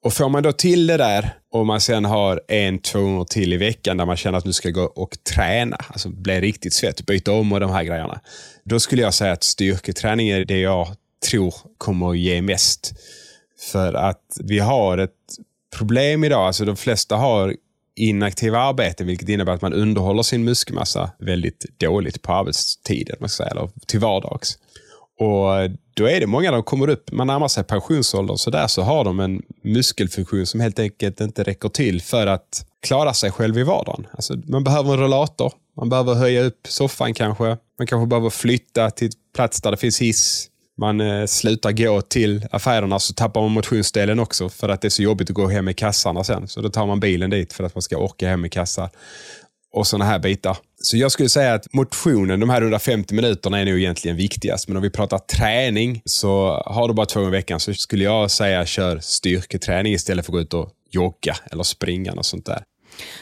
Och 0.04 0.13
får 0.13 0.30
man 0.30 0.43
då 0.43 0.52
till 0.52 0.88
det 0.88 0.98
där 0.98 1.38
och 1.52 1.65
man 1.65 1.82
sen 1.82 2.06
har 2.06 2.41
en, 2.48 2.80
två 2.80 3.00
gånger 3.00 3.24
till 3.24 3.54
i 3.54 3.58
veckan 3.58 3.98
där 3.98 4.06
man 4.06 4.17
känner 4.17 4.38
att 4.38 4.45
nu 4.45 4.54
ska 4.54 4.69
gå 4.69 4.84
och 4.84 5.17
träna, 5.36 5.78
alltså 5.88 6.10
bli 6.10 6.41
riktigt 6.41 6.74
svett, 6.74 7.06
byta 7.06 7.32
om 7.32 7.52
och 7.52 7.60
de 7.60 7.71
här 7.71 7.84
grejerna. 7.84 8.19
Då 8.63 8.80
skulle 8.80 9.02
jag 9.02 9.13
säga 9.13 9.32
att 9.32 9.43
styrketräning 9.43 10.30
är 10.30 10.45
det 10.45 10.60
jag 10.60 10.88
tror 11.30 11.54
kommer 11.78 12.10
att 12.10 12.17
ge 12.17 12.41
mest. 12.41 12.93
För 13.71 13.93
att 13.93 14.38
vi 14.43 14.60
har 14.60 14.98
ett 14.98 15.12
problem 15.78 16.24
idag, 16.24 16.48
alltså 16.48 16.65
de 16.65 16.76
flesta 16.76 17.15
har 17.15 17.56
inaktiva 17.96 18.60
arbeten, 18.60 19.08
vilket 19.08 19.30
innebär 19.30 19.54
att 19.54 19.62
man 19.62 19.74
underhåller 19.74 20.24
sin 20.24 20.44
muskelmassa 20.44 21.12
väldigt 21.20 21.66
dåligt 21.80 22.22
på 22.22 22.34
arbetstiden, 22.34 23.16
man 23.20 23.30
ska 23.30 23.44
säga, 23.44 23.52
eller 23.52 23.70
till 23.88 24.00
vardags. 24.00 24.58
Och 25.20 25.72
då 25.94 26.10
är 26.10 26.20
det 26.20 26.28
många 26.28 26.52
som 26.52 26.64
kommer 26.64 26.90
upp, 26.90 27.12
man 27.12 27.28
närmar 27.28 27.48
sig 27.48 27.64
pensionsåldern, 27.64 28.38
så 28.38 28.50
där 28.50 28.68
så 28.68 28.82
har 28.82 29.04
de 29.04 29.20
en 29.20 29.42
muskelfunktion 29.64 30.46
som 30.46 30.60
helt 30.60 30.80
enkelt 30.80 31.22
inte 31.22 31.44
räcker 31.44 31.70
till 31.70 32.02
för 32.02 32.28
att 32.28 32.66
klara 32.82 33.14
sig 33.14 33.32
själv 33.32 33.58
i 33.58 33.64
vardagen. 33.64 34.08
Alltså, 34.12 34.36
man 34.48 34.64
behöver 34.64 34.94
en 34.94 35.00
rollator, 35.00 35.54
man 35.78 35.90
behöver 35.90 36.14
höja 36.14 36.44
upp 36.44 36.68
soffan 36.68 37.14
kanske, 37.14 37.58
man 37.78 37.88
kanske 37.88 38.08
behöver 38.08 38.30
flytta 38.30 38.90
till 38.90 39.12
plats 39.36 39.62
där 39.62 39.72
det 39.72 39.78
finns 39.78 40.02
hiss. 40.02 40.50
Man 40.78 41.02
eh, 41.02 41.26
slutar 41.26 41.72
gå 41.72 42.02
till 42.02 42.48
affärerna 42.52 43.00
så 43.00 43.14
tappar 43.14 43.42
man 43.42 43.52
motionsdelen 43.52 44.20
också 44.20 44.50
för 44.50 44.70
att 44.70 44.82
det 44.82 44.88
är 44.88 44.90
så 44.90 45.04
jobbigt 45.04 45.30
att 45.30 45.36
gå 45.36 45.48
hem 45.48 45.66
med 45.66 45.78
kassarna 45.78 46.24
sen. 46.24 46.48
Så 46.48 46.62
då 46.62 46.70
tar 46.70 46.86
man 46.86 47.00
bilen 47.00 47.30
dit 47.30 47.54
för 47.54 47.64
att 47.64 47.76
man 47.76 47.82
ska 47.82 47.98
orka 47.98 48.30
hem 48.30 48.42
med 48.42 48.52
kassar 48.52 48.90
och 49.72 49.88
sådana 49.88 50.06
här 50.06 50.20
bitar. 50.20 50.58
Så 50.82 50.98
jag 50.98 51.12
skulle 51.12 51.30
säga 51.30 51.54
att 51.54 51.74
motionen, 51.74 52.40
de 52.40 52.50
här 52.50 52.62
150 52.62 53.14
minuterna 53.14 53.60
är 53.60 53.66
nog 53.66 53.78
egentligen 53.78 54.18
viktigast. 54.18 54.68
Men 54.68 54.78
om 54.78 54.84
vi 54.84 54.90
pratar 54.90 55.18
träning, 55.18 56.02
så 56.06 56.64
har 56.66 56.88
du 56.88 56.94
bara 56.94 57.06
två 57.06 57.20
gånger 57.20 57.34
i 57.34 57.38
veckan 57.38 57.60
så 57.60 57.74
skulle 57.74 58.04
jag 58.04 58.32
säga 58.32 58.66
kör 58.66 59.00
styrketräning 59.00 59.94
istället 59.94 60.26
för 60.26 60.32
att 60.32 60.34
gå 60.34 60.42
ut 60.42 60.54
och 60.54 60.72
jogga 60.92 61.36
eller 61.52 61.64
springa 61.64 62.12
och 62.12 62.26
sånt 62.26 62.46
där. 62.46 62.64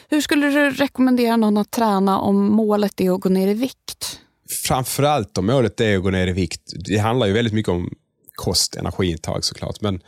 Hur 0.09 0.21
skulle 0.21 0.47
du 0.47 0.71
rekommendera 0.71 1.37
någon 1.37 1.57
att 1.57 1.71
träna 1.71 2.19
om 2.19 2.45
målet 2.45 3.01
är 3.01 3.15
att 3.15 3.21
gå 3.21 3.29
ner 3.29 3.47
i 3.47 3.53
vikt? 3.53 4.12
Framförallt 4.63 5.37
om 5.37 5.45
målet 5.45 5.79
är 5.81 5.97
att 5.97 6.03
gå 6.03 6.09
ner 6.09 6.27
i 6.27 6.31
vikt. 6.31 6.61
Det 6.85 6.97
handlar 6.97 7.27
ju 7.27 7.33
väldigt 7.33 7.53
mycket 7.53 7.71
om 7.71 7.93
kost, 8.35 8.75
energiintag 8.75 9.45
såklart. 9.45 9.81
Men 9.81 10.01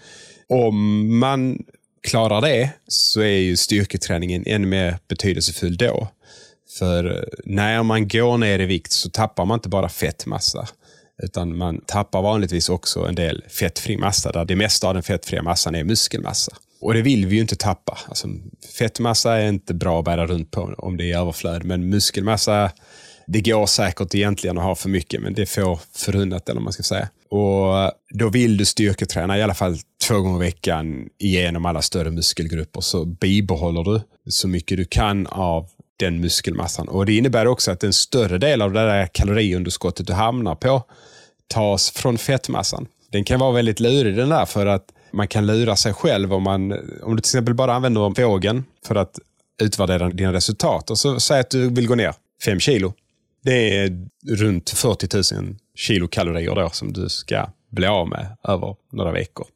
om 0.50 1.20
man 1.20 1.64
klarar 2.08 2.42
det 2.42 2.70
så 2.88 3.22
är 3.22 3.40
ju 3.40 3.58
styrketräningen 3.58 4.44
ännu 4.48 4.68
mer 4.68 4.98
betydelsefull 5.08 5.78
då. 5.78 6.08
För 6.80 7.30
när 7.46 7.84
man 7.84 8.08
går 8.08 8.38
ner 8.38 8.60
i 8.60 8.66
vikt 8.66 8.92
så 8.92 9.10
tappar 9.10 9.46
man 9.46 9.56
inte 9.56 9.70
bara 9.70 9.90
fettmassa. 9.90 10.68
Utan 11.24 11.58
man 11.58 11.82
tappar 11.86 12.22
vanligtvis 12.22 12.70
också 12.70 13.08
en 13.08 13.16
del 13.16 13.44
fettfri 13.50 13.98
massa 13.98 14.32
där 14.32 14.46
det 14.46 14.56
mesta 14.56 14.88
av 14.88 14.94
den 14.94 15.04
fettfria 15.04 15.44
massan 15.44 15.76
är 15.76 15.84
muskelmassa. 15.84 16.56
Och 16.82 16.94
det 16.94 17.02
vill 17.02 17.26
vi 17.26 17.36
ju 17.36 17.42
inte 17.42 17.56
tappa. 17.56 17.98
Alltså, 18.08 18.28
fettmassa 18.78 19.34
är 19.34 19.48
inte 19.48 19.74
bra 19.74 20.00
att 20.00 20.06
bära 20.06 20.28
runt 20.28 20.52
på 20.52 20.76
om 20.78 20.98
det 20.98 21.12
är 21.12 21.20
överflöd. 21.20 21.64
Men 21.64 21.90
muskelmassa, 21.90 22.72
det 23.28 23.42
går 23.42 23.66
säkert 23.66 24.16
egentligen 24.16 24.58
att 24.58 24.64
ha 24.64 24.76
för 24.76 24.90
mycket, 24.90 25.22
men 25.22 25.34
det 25.34 25.46
får 25.46 25.80
förunnat 25.94 26.50
eller 26.50 26.62
man 26.62 26.74
ska 26.74 26.84
säga. 26.84 27.10
Och 27.30 27.92
Då 28.10 28.30
vill 28.30 28.58
du 28.58 28.66
styrketräna 28.66 29.38
i 29.38 29.42
alla 29.42 29.54
fall 29.54 29.78
två 30.08 30.22
gånger 30.22 30.44
i 30.44 30.46
veckan 30.46 31.10
igenom 31.20 31.66
alla 31.66 31.82
större 31.82 32.12
muskelgrupper 32.12 32.82
så 32.82 33.06
bibehåller 33.06 33.84
du 33.84 34.02
så 34.32 34.48
mycket 34.48 34.78
du 34.78 34.86
kan 34.86 35.28
av 35.28 35.70
den 36.00 36.22
muskelmassan. 36.22 36.88
Och 36.88 37.06
Det 37.06 37.18
innebär 37.18 37.48
också 37.48 37.72
att 37.72 37.84
en 37.84 37.94
större 37.94 38.38
del 38.38 38.62
av 38.62 38.74
det 38.74 38.80
där 38.80 39.08
kaloriunderskottet 39.08 40.08
du 40.08 40.14
hamnar 40.14 40.56
på 40.56 40.84
tas 41.48 41.92
från 41.92 42.18
fettmassan. 42.18 42.88
Den 43.12 43.24
kan 43.24 43.40
vara 43.40 43.52
väldigt 43.52 43.80
lurig 43.80 44.16
den 44.16 44.30
där 44.30 44.46
för 44.46 44.66
att 44.66 44.86
man 45.12 45.28
kan 45.28 45.48
lura 45.48 45.76
sig 45.76 45.94
själv 45.94 46.34
om, 46.34 46.44
man, 46.44 46.72
om 47.04 47.16
du 47.16 47.22
till 47.22 47.30
exempel 47.30 47.54
bara 47.54 47.74
använder 47.74 48.22
vågen 48.26 48.66
för 48.88 48.96
att 48.96 49.20
utvärdera 49.62 50.10
dina 50.10 50.34
resultat. 50.34 50.90
Och 50.90 50.98
så 50.98 51.20
säg 51.20 51.40
att 51.40 51.50
du 51.50 51.70
vill 51.70 51.88
gå 51.88 51.96
ner 51.96 52.14
5 52.46 52.60
kilo. 52.60 52.94
Det 53.46 53.78
är 53.78 54.08
runt 54.28 54.70
40 54.70 55.36
000 55.36 55.56
kilokalorier 55.76 56.56
då 56.56 56.70
som 56.70 56.94
du 56.94 57.10
ska 57.10 57.50
bli 57.72 57.88
av 57.88 58.10
med 58.10 58.38
över 58.48 58.76
några 58.92 59.12
veckor. 59.12 59.48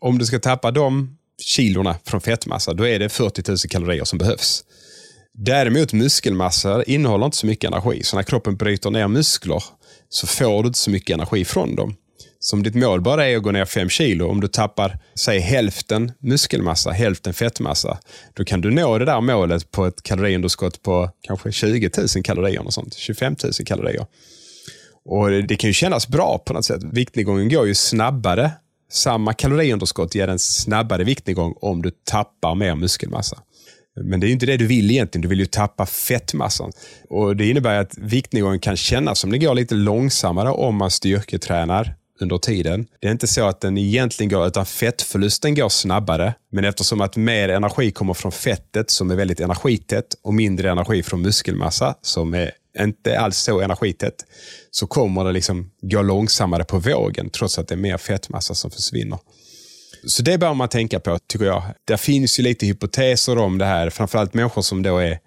Om 0.00 0.18
du 0.18 0.26
ska 0.26 0.38
tappa 0.38 0.70
de 0.70 1.18
kilorna 1.42 1.96
från 2.04 2.20
fettmassa, 2.20 2.74
då 2.74 2.86
är 2.86 2.98
det 2.98 3.08
40 3.08 3.42
000 3.48 3.58
kalorier 3.58 4.04
som 4.04 4.18
behövs. 4.18 4.64
Däremot 5.32 5.92
muskelmassa 5.92 6.84
innehåller 6.84 7.24
inte 7.24 7.36
så 7.36 7.46
mycket 7.46 7.70
energi, 7.70 8.02
så 8.02 8.16
när 8.16 8.22
kroppen 8.22 8.56
bryter 8.56 8.90
ner 8.90 9.08
muskler 9.08 9.64
så 10.08 10.26
får 10.26 10.62
du 10.62 10.66
inte 10.66 10.78
så 10.78 10.90
mycket 10.90 11.14
energi 11.14 11.44
från 11.44 11.76
dem. 11.76 11.96
Så 12.44 12.56
om 12.56 12.62
ditt 12.62 12.74
mål 12.74 13.00
bara 13.00 13.26
är 13.26 13.36
att 13.36 13.42
gå 13.42 13.50
ner 13.50 13.64
5 13.64 13.88
kilo, 13.88 14.28
om 14.28 14.40
du 14.40 14.48
tappar 14.48 14.98
säg 15.14 15.38
hälften 15.38 16.12
muskelmassa, 16.18 16.90
hälften 16.90 17.34
fettmassa, 17.34 17.98
då 18.34 18.44
kan 18.44 18.60
du 18.60 18.70
nå 18.70 18.98
det 18.98 19.04
där 19.04 19.20
målet 19.20 19.70
på 19.70 19.86
ett 19.86 20.02
kaloriunderskott 20.02 20.82
på 20.82 21.10
kanske 21.20 21.52
20 21.52 21.90
000 21.98 22.24
kalorier, 22.24 22.66
och 22.66 22.74
sånt, 22.74 22.94
25 22.94 23.36
000 23.44 23.52
kalorier. 23.66 24.06
Och 25.04 25.30
Det 25.30 25.56
kan 25.56 25.70
ju 25.70 25.74
kännas 25.74 26.08
bra 26.08 26.38
på 26.46 26.52
något 26.52 26.64
sätt. 26.64 26.82
Viktnedgången 26.92 27.48
går 27.48 27.66
ju 27.66 27.74
snabbare. 27.74 28.50
Samma 28.92 29.32
kaloriunderskott 29.32 30.14
ger 30.14 30.28
en 30.28 30.38
snabbare 30.38 31.04
viktnedgång 31.04 31.54
om 31.60 31.82
du 31.82 31.90
tappar 31.90 32.54
mer 32.54 32.74
muskelmassa. 32.74 33.38
Men 34.04 34.20
det 34.20 34.28
är 34.28 34.30
inte 34.30 34.46
det 34.46 34.56
du 34.56 34.66
vill 34.66 34.90
egentligen. 34.90 35.22
Du 35.22 35.28
vill 35.28 35.40
ju 35.40 35.46
tappa 35.46 35.86
fettmassan. 35.86 36.72
Och 37.10 37.36
Det 37.36 37.50
innebär 37.50 37.78
att 37.78 37.98
viktnedgången 37.98 38.60
kan 38.60 38.76
kännas 38.76 39.18
som 39.18 39.30
det 39.30 39.38
går 39.38 39.54
lite 39.54 39.74
långsammare 39.74 40.50
om 40.50 40.76
man 40.76 40.90
styrketränar 40.90 41.94
under 42.20 42.38
tiden. 42.38 42.86
Det 43.00 43.06
är 43.06 43.12
inte 43.12 43.26
så 43.26 43.48
att 43.48 43.60
den 43.60 43.78
egentligen 43.78 44.30
går, 44.30 44.46
utan 44.46 44.66
fettförlusten 44.66 45.54
går 45.54 45.68
snabbare. 45.68 46.34
Men 46.52 46.64
eftersom 46.64 47.00
att 47.00 47.16
mer 47.16 47.48
energi 47.48 47.90
kommer 47.90 48.14
från 48.14 48.32
fettet 48.32 48.90
som 48.90 49.10
är 49.10 49.14
väldigt 49.14 49.40
energitätt 49.40 50.14
och 50.22 50.34
mindre 50.34 50.70
energi 50.70 51.02
från 51.02 51.22
muskelmassa 51.22 51.94
som 52.02 52.34
är 52.34 52.50
inte 52.78 53.18
alls 53.18 53.38
så 53.38 53.60
energitätt, 53.60 54.24
så 54.70 54.86
kommer 54.86 55.24
det 55.24 55.32
liksom 55.32 55.70
gå 55.82 56.02
långsammare 56.02 56.64
på 56.64 56.78
vågen 56.78 57.30
trots 57.30 57.58
att 57.58 57.68
det 57.68 57.74
är 57.74 57.76
mer 57.76 57.98
fettmassa 57.98 58.54
som 58.54 58.70
försvinner. 58.70 59.18
Så 60.06 60.22
det 60.22 60.38
bör 60.38 60.54
man 60.54 60.68
tänka 60.68 61.00
på, 61.00 61.18
tycker 61.26 61.44
jag. 61.44 61.62
Det 61.84 61.96
finns 61.96 62.38
ju 62.38 62.42
lite 62.42 62.66
hypoteser 62.66 63.38
om 63.38 63.58
det 63.58 63.64
här, 63.64 63.90
framförallt 63.90 64.34
människor 64.34 64.62
som 64.62 64.82
då 64.82 64.98
är 64.98 65.18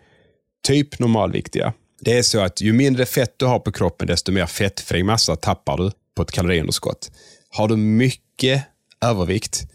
typ 0.67 0.99
normalviktiga. 0.99 1.73
Det 2.01 2.17
är 2.17 2.23
så 2.23 2.39
att 2.39 2.61
ju 2.61 2.73
mindre 2.73 3.05
fett 3.05 3.33
du 3.37 3.45
har 3.45 3.59
på 3.59 3.71
kroppen, 3.71 4.07
desto 4.07 4.31
mer 4.31 4.45
fettfri 4.45 5.03
massa 5.03 5.35
tappar 5.35 5.77
du 5.77 5.91
på 6.17 6.23
ett 6.23 6.31
kaloriunderskott. 6.31 7.11
Har 7.49 7.67
du 7.67 7.77
mycket 7.77 8.63
övervikt 9.01 9.67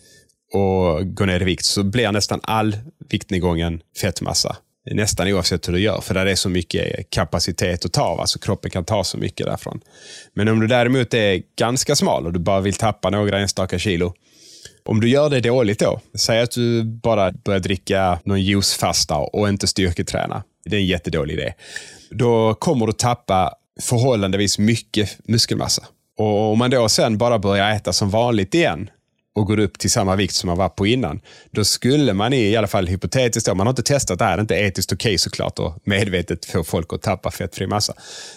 och 0.53 1.15
går 1.15 1.27
ner 1.27 1.41
i 1.41 1.45
vikt 1.45 1.65
så 1.65 1.83
blir 1.83 2.13
nästan 2.13 2.41
all 2.43 2.77
viktnedgången 3.11 3.81
fettmassa. 4.01 4.57
Nästan 4.91 5.29
oavsett 5.29 5.69
hur 5.69 5.73
du 5.73 5.81
gör, 5.81 6.01
för 6.01 6.15
där 6.15 6.27
är 6.27 6.35
så 6.35 6.49
mycket 6.49 7.11
kapacitet 7.11 7.85
att 7.85 7.93
ta 7.93 8.03
av. 8.03 8.21
Alltså 8.21 8.39
kroppen 8.39 8.71
kan 8.71 8.85
ta 8.85 9.05
så 9.05 9.19
mycket 9.19 9.47
därifrån. 9.47 9.81
Men 10.35 10.49
om 10.49 10.61
du 10.61 10.67
däremot 10.67 11.15
är 11.15 11.43
ganska 11.59 11.97
smal 11.97 12.27
och 12.27 12.33
du 12.33 12.39
bara 12.39 12.61
vill 12.61 12.75
tappa 12.75 13.11
några 13.11 13.39
enstaka 13.41 13.79
kilo, 13.79 14.15
om 14.85 15.01
du 15.01 15.09
gör 15.09 15.31
det 15.31 15.41
dåligt 15.41 15.79
då, 15.79 16.01
säg 16.19 16.41
att 16.41 16.51
du 16.51 16.85
bara 16.85 17.33
börjar 17.33 17.61
dricka 17.61 18.21
någon 18.25 18.43
juicefasta 18.43 19.17
och 19.17 19.49
inte 19.49 19.67
styrketräna. 19.67 20.43
Det 20.65 20.77
är 20.77 20.81
en 20.81 20.87
jättedålig 20.87 21.35
idé. 21.35 21.55
Då 22.11 22.55
kommer 22.55 22.87
du 22.87 22.93
tappa 22.93 23.55
förhållandevis 23.81 24.59
mycket 24.59 25.19
muskelmassa. 25.29 25.83
Och 26.19 26.53
om 26.53 26.59
man 26.59 26.71
då 26.71 26.89
sen 26.89 27.19
bara 27.19 27.39
börjar 27.39 27.71
äta 27.71 27.93
som 27.93 28.11
vanligt 28.11 28.55
igen, 28.55 28.91
och 29.35 29.47
går 29.47 29.59
upp 29.59 29.79
till 29.79 29.91
samma 29.91 30.17
vikt 30.17 30.35
som 30.35 30.49
man 30.49 30.57
var 30.57 30.69
på 30.69 30.87
innan, 30.87 31.21
då 31.51 31.65
skulle 31.65 32.13
man 32.13 32.33
i, 32.33 32.37
i 32.37 32.57
alla 32.57 32.67
fall 32.67 32.87
hypotetiskt, 32.87 33.47
då, 33.47 33.55
man 33.55 33.67
har 33.67 33.73
inte 33.73 33.83
testat 33.83 34.19
det 34.19 34.25
här, 34.25 34.37
det 34.37 34.39
är 34.39 34.41
inte 34.41 34.55
etiskt 34.55 34.93
okej 34.93 35.11
okay 35.11 35.19
såklart 35.19 35.59
att 35.59 35.87
medvetet 35.87 36.45
få 36.45 36.65
folk 36.65 36.93
att 36.93 37.03
tappa 37.03 37.31
fettfri 37.31 37.67
massa. 37.67 37.95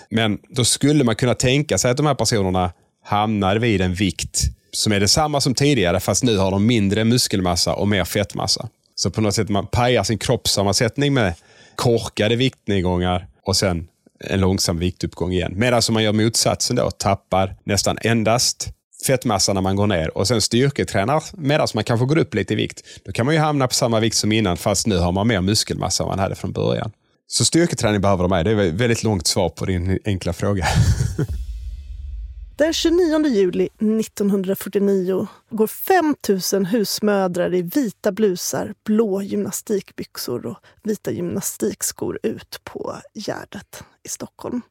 Men 0.09 0.37
då 0.49 0.65
skulle 0.65 1.03
man 1.03 1.15
kunna 1.15 1.35
tänka 1.35 1.77
sig 1.77 1.91
att 1.91 1.97
de 1.97 2.05
här 2.05 2.15
personerna 2.15 2.71
hamnar 3.03 3.55
vid 3.55 3.81
en 3.81 3.93
vikt 3.93 4.41
som 4.71 4.91
är 4.91 4.99
detsamma 4.99 5.41
som 5.41 5.55
tidigare, 5.55 5.99
fast 5.99 6.23
nu 6.23 6.37
har 6.37 6.51
de 6.51 6.65
mindre 6.65 7.03
muskelmassa 7.03 7.73
och 7.73 7.87
mer 7.87 8.05
fettmassa. 8.05 8.69
Så 8.95 9.11
på 9.11 9.21
något 9.21 9.35
sätt 9.35 9.49
man 9.49 9.67
pajar 9.67 10.03
sin 10.03 10.17
kroppssammansättning 10.17 11.13
med 11.13 11.33
korkade 11.75 12.35
viktnedgångar 12.35 13.27
och 13.45 13.55
sen 13.55 13.87
en 14.29 14.39
långsam 14.39 14.79
viktuppgång 14.79 15.31
igen. 15.31 15.53
Medan 15.55 15.81
om 15.87 15.93
man 15.93 16.03
gör 16.03 16.13
motsatsen 16.13 16.75
då, 16.75 16.91
tappar 16.91 17.55
nästan 17.63 17.97
endast 18.01 18.67
fettmassa 19.07 19.53
när 19.53 19.61
man 19.61 19.75
går 19.75 19.87
ner 19.87 20.17
och 20.17 20.27
sen 20.27 20.41
styrketränar 20.41 21.23
medan 21.33 21.67
man 21.73 21.83
kanske 21.83 22.05
går 22.05 22.17
upp 22.17 22.33
lite 22.33 22.53
i 22.53 22.55
vikt. 22.55 22.81
Då 23.05 23.11
kan 23.11 23.25
man 23.25 23.35
ju 23.35 23.41
hamna 23.41 23.67
på 23.67 23.73
samma 23.73 23.99
vikt 23.99 24.15
som 24.15 24.31
innan 24.31 24.57
fast 24.57 24.87
nu 24.87 24.97
har 24.97 25.11
man 25.11 25.27
mer 25.27 25.41
muskelmassa 25.41 26.03
än 26.03 26.09
man 26.09 26.19
hade 26.19 26.35
från 26.35 26.51
början. 26.51 26.91
Så 27.27 27.45
styrketräning 27.45 28.01
behöver 28.01 28.23
de 28.23 28.29
med. 28.29 28.45
Det 28.45 28.51
är 28.51 28.59
ett 28.59 28.73
väldigt 28.73 29.03
långt 29.03 29.27
svar 29.27 29.49
på 29.49 29.65
din 29.65 29.99
enkla 30.05 30.33
fråga. 30.33 30.65
Den 32.57 32.73
29 32.73 33.27
juli 33.27 33.65
1949 33.65 35.27
går 35.49 35.67
5 35.67 36.15
000 36.53 36.65
husmödrar 36.65 37.53
i 37.53 37.61
vita 37.61 38.11
blusar, 38.11 38.73
blå 38.83 39.21
gymnastikbyxor 39.21 40.45
och 40.45 40.57
vita 40.83 41.11
gymnastikskor 41.11 42.19
ut 42.23 42.61
på 42.63 42.95
Gärdet 43.13 43.83
i 44.03 44.09
Stockholm. 44.09 44.61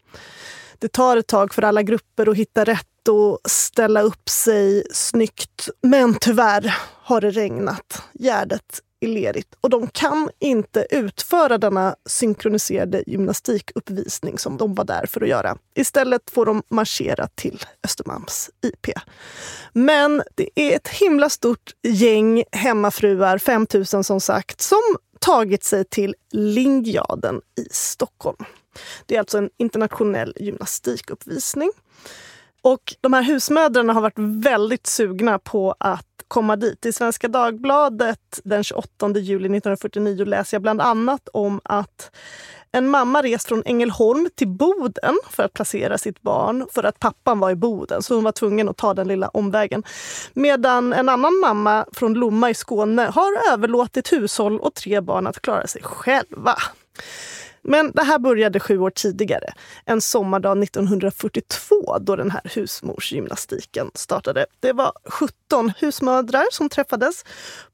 Det 0.79 0.89
tar 0.89 1.17
ett 1.17 1.27
tag 1.27 1.55
för 1.55 1.63
alla 1.63 1.83
grupper 1.83 2.29
att 2.29 2.37
hitta 2.37 2.65
rätt 2.65 3.09
och 3.09 3.39
ställa 3.45 4.03
upp 4.03 4.29
sig 4.29 4.87
snyggt. 4.93 5.69
Men 5.83 6.15
tyvärr 6.15 6.77
har 7.03 7.21
det 7.21 7.31
regnat. 7.31 8.03
Gärdet 8.13 8.81
är 9.05 9.09
lerigt 9.09 9.55
och 9.61 9.71
de 9.71 9.87
kan 9.87 10.31
inte 10.39 10.87
utföra 10.91 11.59
denna 11.59 11.97
synkroniserade 12.07 13.05
gymnastikuppvisning 13.07 14.39
som 14.39 14.57
de 14.57 14.75
var 14.75 14.85
där 14.85 15.07
för 15.07 15.21
att 15.21 15.29
göra. 15.29 15.57
Istället 15.75 16.31
får 16.31 16.47
de 16.47 16.63
marschera 16.69 17.29
till 17.35 17.65
Östermalms 17.85 18.51
IP. 18.63 18.99
Men 19.73 20.23
det 20.35 20.49
är 20.55 20.77
ett 20.77 20.89
himla 20.89 21.31
stort 21.31 21.73
gäng 21.83 22.45
hemmafruar, 22.53 23.39
5000 23.39 24.05
som 24.05 24.21
sagt, 24.21 24.61
som 24.61 24.83
tagit 25.19 25.65
sig 25.65 25.85
till 25.85 26.15
Lingjaden 26.33 27.41
i 27.61 27.69
Stockholm. 27.71 28.45
Det 29.07 29.15
är 29.15 29.19
alltså 29.19 29.39
en 29.39 29.51
internationell 29.57 30.35
gymnastikuppvisning. 30.37 31.71
Och 32.65 32.95
de 33.01 33.13
här 33.13 33.23
husmödrarna 33.23 33.93
har 33.93 34.01
varit 34.01 34.19
väldigt 34.19 34.87
sugna 34.87 35.39
på 35.39 35.75
att 35.81 36.07
komma 36.29 36.57
dit. 36.57 36.87
I 36.87 36.93
Svenska 36.93 37.29
Dagbladet 37.29 38.41
den 38.45 38.65
28 38.65 39.09
juli 39.09 39.45
1949 39.45 40.25
läser 40.25 40.55
jag 40.55 40.63
bland 40.63 40.81
annat 40.81 41.29
om 41.33 41.61
att 41.65 42.11
en 42.73 42.89
mamma 42.89 43.23
rest 43.23 43.49
från 43.49 43.63
Ängelholm 43.67 44.29
till 44.35 44.49
Boden 44.49 45.15
för 45.31 45.43
att 45.43 45.53
placera 45.53 45.99
sitt 45.99 46.23
barn 46.23 46.67
för 46.73 46.85
att 46.85 46.99
pappan 46.99 47.39
var 47.39 47.51
i 47.51 47.55
Boden, 47.55 48.03
så 48.03 48.15
hon 48.15 48.25
var 48.25 48.33
tvungen 48.33 48.69
att 48.69 48.77
ta 48.77 48.95
den 48.95 49.09
lilla 49.09 49.29
omvägen. 49.29 49.83
Medan 50.33 50.93
en 50.93 51.09
annan 51.09 51.41
mamma 51.41 51.87
från 51.93 52.15
Lomma 52.15 52.51
i 52.51 52.55
Skåne 52.55 53.03
har 53.03 53.53
överlåtit 53.53 54.13
hushåll 54.13 54.61
och 54.61 54.75
tre 54.75 55.01
barn 55.01 55.27
att 55.27 55.43
klara 55.43 55.67
sig 55.67 55.83
själva. 55.83 56.57
Men 57.65 57.93
det 57.93 58.03
här 58.03 58.19
började 58.19 58.61
sju 58.61 58.79
år 58.79 58.91
tidigare, 58.91 59.53
en 59.85 60.01
sommardag 60.01 60.63
1942 60.63 61.99
då 62.01 62.17
den 62.17 62.31
här 62.31 62.43
husmorsgymnastiken 62.45 63.91
startade. 63.95 64.47
Det 64.61 64.73
var 64.73 64.93
17 65.05 65.73
husmödrar 65.79 66.45
som 66.51 66.69
träffades 66.69 67.25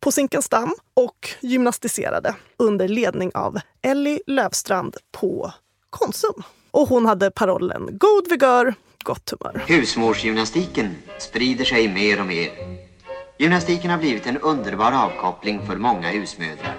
på 0.00 0.12
Zinkensdamm 0.12 0.74
och 0.94 1.28
gymnastiserade 1.40 2.34
under 2.56 2.88
ledning 2.88 3.30
av 3.34 3.58
Ellie 3.82 4.20
Lövstrand 4.26 4.96
på 5.12 5.52
Konsum. 5.90 6.42
Och 6.70 6.88
hon 6.88 7.06
hade 7.06 7.30
parollen 7.30 7.88
God 7.92 8.30
vigör, 8.30 8.74
gott 9.04 9.30
humör. 9.30 9.64
Husmorsgymnastiken 9.66 10.96
sprider 11.18 11.64
sig 11.64 11.88
mer 11.88 12.20
och 12.20 12.26
mer. 12.26 12.50
Gymnastiken 13.38 13.90
har 13.90 13.98
blivit 13.98 14.26
en 14.26 14.38
underbar 14.38 14.92
avkoppling 14.92 15.66
för 15.66 15.76
många 15.76 16.08
husmödrar. 16.08 16.76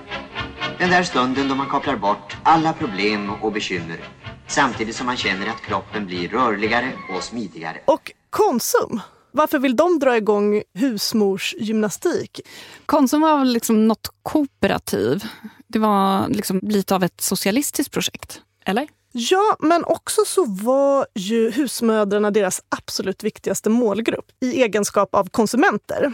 Den 0.82 0.89
där 0.89 1.04
stunden 1.04 1.48
då 1.48 1.56
man 1.56 1.70
kopplar 1.70 1.96
bort 1.96 2.38
alla 2.44 2.74
problem 2.74 3.30
och 3.41 3.52
bekymmer 3.52 4.00
samtidigt 4.48 4.96
som 4.96 5.06
man 5.06 5.17
känner 5.17 5.48
att 5.48 5.62
kroppen 5.62 6.06
blir 6.06 6.30
rörligare 6.30 6.91
och 7.15 7.24
smidigare. 7.24 7.82
Och 7.86 8.12
Konsum, 8.30 9.00
varför 9.32 9.60
vill 9.60 9.76
de 9.76 10.00
dra 10.00 10.17
igång 10.17 10.62
husmorsgymnastik? 10.74 12.41
Konsum 12.86 13.22
var 13.22 13.46
liksom 13.46 13.88
något 13.88 14.10
kooperativ. 14.24 15.24
Det 15.67 15.80
var 15.80 16.28
liksom 16.28 16.60
lite 16.63 16.96
av 16.96 17.04
ett 17.04 17.22
socialistiskt 17.22 17.94
projekt, 17.94 18.41
eller? 18.65 18.88
Ja, 19.12 19.56
men 19.60 19.84
också 19.84 20.22
så 20.26 20.46
var 20.46 21.06
ju 21.15 21.52
husmödrarna 21.52 22.32
deras 22.32 22.62
absolut 22.70 23.24
viktigaste 23.24 23.70
målgrupp 23.70 24.32
i 24.39 24.62
egenskap 24.63 25.15
av 25.15 25.30
konsumenter. 25.30 26.13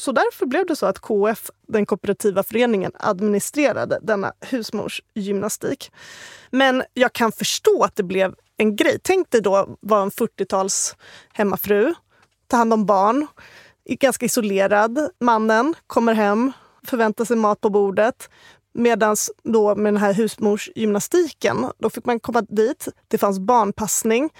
Så 0.00 0.12
därför 0.12 0.46
blev 0.46 0.66
det 0.66 0.76
så 0.76 0.86
att 0.86 0.98
KF, 0.98 1.50
den 1.68 1.86
kooperativa 1.86 2.42
föreningen, 2.42 2.92
administrerade 2.94 3.98
denna 4.02 4.32
husmorsgymnastik. 4.40 5.92
Men 6.50 6.82
jag 6.94 7.12
kan 7.12 7.32
förstå 7.32 7.82
att 7.84 7.96
det 7.96 8.02
blev 8.02 8.34
en 8.56 8.76
grej. 8.76 8.98
Tänk 9.02 9.30
dig 9.30 9.40
då 9.40 9.76
vara 9.80 10.02
en 10.02 10.10
40-tals 10.10 10.96
hemmafru, 11.32 11.94
ta 12.46 12.56
hand 12.56 12.72
om 12.72 12.86
barn, 12.86 13.26
ganska 13.88 14.26
isolerad. 14.26 15.10
Mannen 15.20 15.74
kommer 15.86 16.14
hem, 16.14 16.52
förväntar 16.86 17.24
sig 17.24 17.36
mat 17.36 17.60
på 17.60 17.70
bordet. 17.70 18.30
Medan 18.78 19.16
då 19.44 19.74
med 19.74 19.94
den 19.94 20.02
här 20.02 20.12
husmorsgymnastiken, 20.12 21.56
då 21.78 21.90
fick 21.90 22.04
man 22.04 22.20
komma 22.20 22.42
dit. 22.48 22.88
Det 23.08 23.18
fanns 23.18 23.38
barnpassning 23.38 24.30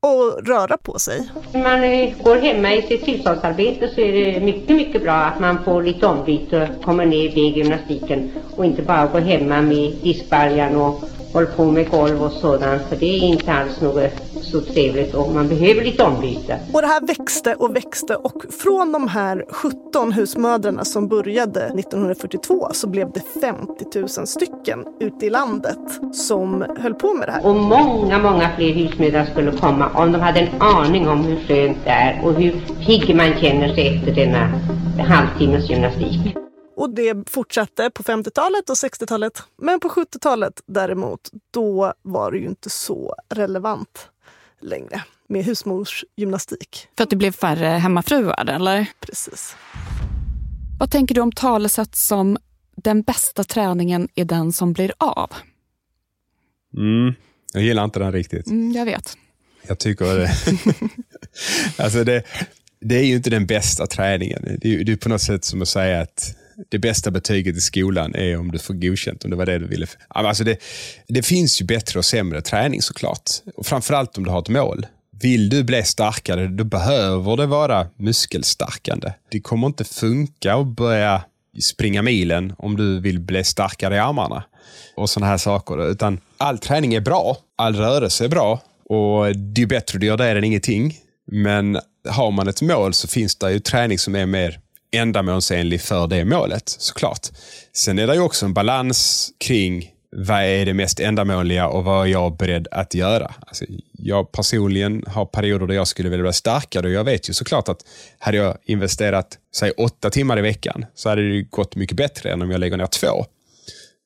och 0.00 0.46
röra 0.46 0.76
på 0.76 0.98
sig. 0.98 1.28
När 1.52 1.62
man 1.62 1.84
eh, 1.84 2.22
går 2.22 2.36
hemma 2.36 2.74
i 2.74 2.82
sitt 2.82 3.08
hushållsarbete 3.08 3.88
så 3.94 4.00
är 4.00 4.12
det 4.12 4.40
mycket, 4.40 4.76
mycket 4.76 5.02
bra 5.02 5.12
att 5.12 5.40
man 5.40 5.64
får 5.64 5.82
lite 5.82 6.06
ombyte 6.06 6.68
och 6.78 6.84
kommer 6.84 7.06
ner 7.06 7.38
i 7.38 7.40
gymnastiken 7.40 8.30
och 8.56 8.64
inte 8.64 8.82
bara 8.82 9.06
går 9.06 9.20
hemma 9.20 9.62
med 9.62 9.96
diskbaljan 10.02 10.76
och 10.76 11.00
håller 11.32 11.46
på 11.46 11.64
med 11.64 11.90
golv 11.90 12.22
och 12.22 12.32
sådant 12.32 12.82
för 12.88 12.96
det 12.96 13.06
är 13.06 13.24
inte 13.24 13.52
alls 13.52 13.80
något 13.80 14.10
så 14.42 14.60
trevligt 14.60 15.14
och 15.14 15.34
man 15.34 15.48
behöver 15.48 15.84
lite 15.84 16.02
ombyte. 16.02 16.58
Och 16.72 16.82
det 16.82 16.86
här 16.86 17.06
växte 17.06 17.54
och 17.54 17.76
växte 17.76 18.14
och 18.14 18.44
från 18.62 18.92
de 18.92 19.08
här 19.08 19.44
17 19.48 20.12
husmödrarna 20.12 20.84
som 20.84 21.08
började 21.08 21.60
1942 21.60 22.68
så 22.72 22.88
blev 22.88 23.12
det 23.12 23.40
50 23.40 23.98
000 23.98 24.08
stycken 24.08 24.84
ute 25.00 25.26
i 25.26 25.30
landet 25.30 25.78
som 26.12 26.64
höll 26.78 26.94
på 26.94 27.14
med 27.14 27.28
det 27.28 27.32
här. 27.32 27.46
Och 27.46 27.56
många, 27.56 28.18
många 28.18 28.50
fler 28.56 28.72
husmödrar 28.72 29.24
skulle 29.24 29.52
komma 29.52 29.90
om 29.94 30.12
de 30.12 30.20
hade 30.20 30.40
en 30.40 30.62
aning 30.62 31.08
om 31.08 31.24
hur 31.24 31.36
skönt 31.36 31.78
det 31.84 31.90
är 31.90 32.24
och 32.24 32.34
hur 32.34 32.52
pigg 32.86 33.16
man 33.16 33.40
känner 33.40 33.74
sig 33.74 33.96
efter 33.96 34.14
denna 34.14 34.52
halvtimmes 35.04 35.70
gymnastik. 35.70 36.47
Och 36.78 36.90
det 36.90 37.30
fortsatte 37.30 37.90
på 37.90 38.02
50-talet 38.02 38.70
och 38.70 38.74
60-talet. 38.74 39.42
Men 39.56 39.80
på 39.80 39.88
70-talet 39.88 40.62
däremot, 40.66 41.30
då 41.50 41.94
var 42.02 42.32
det 42.32 42.38
ju 42.38 42.46
inte 42.46 42.70
så 42.70 43.14
relevant 43.28 44.08
längre 44.60 45.02
med 45.28 45.44
husmorsgymnastik. 45.44 46.88
För 46.96 47.04
att 47.04 47.10
det 47.10 47.16
blev 47.16 47.32
färre 47.32 47.66
hemmafruar, 47.66 48.50
eller? 48.50 48.86
Precis. 49.00 49.56
Vad 50.80 50.90
tänker 50.90 51.14
du 51.14 51.20
om 51.20 51.32
talesätt 51.32 51.96
som 51.96 52.38
den 52.76 53.02
bästa 53.02 53.44
träningen 53.44 54.08
är 54.14 54.24
den 54.24 54.52
som 54.52 54.72
blir 54.72 54.92
av? 54.98 55.32
Mm, 56.76 57.14
jag 57.52 57.62
gillar 57.62 57.84
inte 57.84 57.98
den 57.98 58.12
riktigt. 58.12 58.46
Mm, 58.46 58.72
jag 58.72 58.84
vet. 58.84 59.16
Jag 59.62 59.78
tycker 59.78 60.04
det. 60.04 60.30
alltså 61.82 62.04
det, 62.04 62.22
det 62.80 62.98
är 62.98 63.04
ju 63.04 63.16
inte 63.16 63.30
den 63.30 63.46
bästa 63.46 63.86
träningen. 63.86 64.58
Det 64.60 64.74
är, 64.74 64.84
det 64.84 64.92
är 64.92 64.96
på 64.96 65.08
något 65.08 65.22
sätt 65.22 65.44
som 65.44 65.62
att 65.62 65.68
säga 65.68 66.00
att 66.00 66.34
det 66.68 66.78
bästa 66.78 67.10
betyget 67.10 67.56
i 67.56 67.60
skolan 67.60 68.14
är 68.14 68.38
om 68.38 68.52
du 68.52 68.58
får 68.58 68.74
godkänt, 68.74 69.24
om 69.24 69.30
det 69.30 69.36
var 69.36 69.46
det 69.46 69.58
du 69.58 69.66
ville. 69.66 69.86
Alltså 70.08 70.44
det, 70.44 70.58
det 71.08 71.22
finns 71.22 71.60
ju 71.60 71.64
bättre 71.64 71.98
och 71.98 72.04
sämre 72.04 72.42
träning 72.42 72.82
såklart. 72.82 73.30
Och 73.56 73.66
framförallt 73.66 74.18
om 74.18 74.24
du 74.24 74.30
har 74.30 74.38
ett 74.38 74.48
mål. 74.48 74.86
Vill 75.20 75.48
du 75.48 75.64
bli 75.64 75.82
starkare, 75.82 76.46
då 76.46 76.64
behöver 76.64 77.36
det 77.36 77.46
vara 77.46 77.86
muskelstarkande. 77.96 79.12
Det 79.28 79.40
kommer 79.40 79.66
inte 79.66 79.84
funka 79.84 80.54
att 80.54 80.66
börja 80.66 81.22
springa 81.60 82.02
milen 82.02 82.52
om 82.58 82.76
du 82.76 83.00
vill 83.00 83.20
bli 83.20 83.44
starkare 83.44 83.94
i 83.94 83.98
armarna 83.98 84.44
och 84.96 85.10
sådana 85.10 85.30
här 85.30 85.38
saker. 85.38 85.90
Utan 85.90 86.20
all 86.36 86.58
träning 86.58 86.94
är 86.94 87.00
bra, 87.00 87.36
all 87.56 87.76
rörelse 87.76 88.24
är 88.24 88.28
bra 88.28 88.60
och 88.88 89.36
det 89.36 89.62
är 89.62 89.66
bättre 89.66 89.98
du 89.98 90.06
gör 90.06 90.16
det 90.16 90.30
än 90.30 90.44
ingenting. 90.44 90.98
Men 91.26 91.78
har 92.08 92.30
man 92.30 92.48
ett 92.48 92.62
mål 92.62 92.94
så 92.94 93.08
finns 93.08 93.36
det 93.36 93.52
ju 93.52 93.60
träning 93.60 93.98
som 93.98 94.14
är 94.14 94.26
mer 94.26 94.60
ändamålsenlig 94.92 95.80
för 95.80 96.06
det 96.06 96.24
målet 96.24 96.68
såklart. 96.68 97.26
Sen 97.72 97.98
är 97.98 98.06
det 98.06 98.14
ju 98.14 98.20
också 98.20 98.46
en 98.46 98.54
balans 98.54 99.30
kring 99.38 99.92
vad 100.10 100.42
är 100.42 100.66
det 100.66 100.74
mest 100.74 101.00
ändamåliga 101.00 101.68
och 101.68 101.84
vad 101.84 102.06
är 102.06 102.10
jag 102.10 102.36
beredd 102.36 102.68
att 102.70 102.94
göra? 102.94 103.34
Alltså, 103.46 103.64
jag 103.92 104.32
personligen 104.32 105.04
har 105.06 105.26
perioder 105.26 105.66
där 105.66 105.74
jag 105.74 105.88
skulle 105.88 106.08
vilja 106.08 106.22
bli 106.22 106.32
starkare 106.32 106.86
och 106.86 106.92
jag 106.92 107.04
vet 107.04 107.28
ju 107.28 107.32
såklart 107.32 107.68
att 107.68 107.80
hade 108.18 108.36
jag 108.36 108.58
investerat 108.64 109.38
säg 109.56 109.70
åtta 109.70 110.10
timmar 110.10 110.38
i 110.38 110.42
veckan 110.42 110.86
så 110.94 111.08
hade 111.08 111.32
det 111.32 111.42
gått 111.42 111.76
mycket 111.76 111.96
bättre 111.96 112.32
än 112.32 112.42
om 112.42 112.50
jag 112.50 112.60
lägger 112.60 112.76
ner 112.76 112.86
två. 112.86 113.24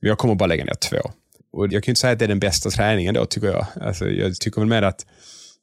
Men 0.00 0.08
jag 0.08 0.18
kommer 0.18 0.34
bara 0.34 0.46
lägga 0.46 0.64
ner 0.64 0.74
två. 0.74 1.10
Och 1.52 1.72
jag 1.72 1.84
kan 1.84 1.92
inte 1.92 2.00
säga 2.00 2.12
att 2.12 2.18
det 2.18 2.24
är 2.24 2.28
den 2.28 2.40
bästa 2.40 2.70
träningen 2.70 3.14
då, 3.14 3.26
tycker 3.26 3.48
jag. 3.48 3.66
Alltså, 3.80 4.08
jag 4.08 4.36
tycker 4.36 4.60
väl 4.60 4.68
mer 4.68 4.82
att 4.82 5.06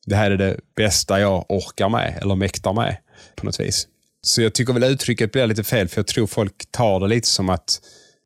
det 0.06 0.16
här 0.16 0.32
är 0.32 0.38
det 0.38 0.60
bästa 0.76 1.20
jag 1.20 1.46
orkar 1.50 1.90
med, 1.90 2.20
eller 2.22 2.36
mäktar 2.36 2.74
med 2.74 2.98
på 3.36 3.46
något 3.46 3.60
vis. 3.60 3.88
Så 4.22 4.42
jag 4.42 4.54
tycker 4.54 4.74
väl 4.74 4.84
uttrycket 4.84 5.32
blir 5.32 5.48
lite 5.48 5.64
fel, 5.64 5.88
för 5.88 5.98
jag 5.98 6.08
tror 6.08 6.28
folk 6.28 6.72
tar 6.72 7.00
det 7.00 7.08
lite 7.08 7.28
som 7.28 7.50
att 7.50 7.82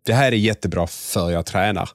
det 0.05 0.13
här 0.13 0.31
är 0.31 0.35
jättebra 0.35 0.87
för 0.87 1.31
jag 1.31 1.45
tränar. 1.45 1.89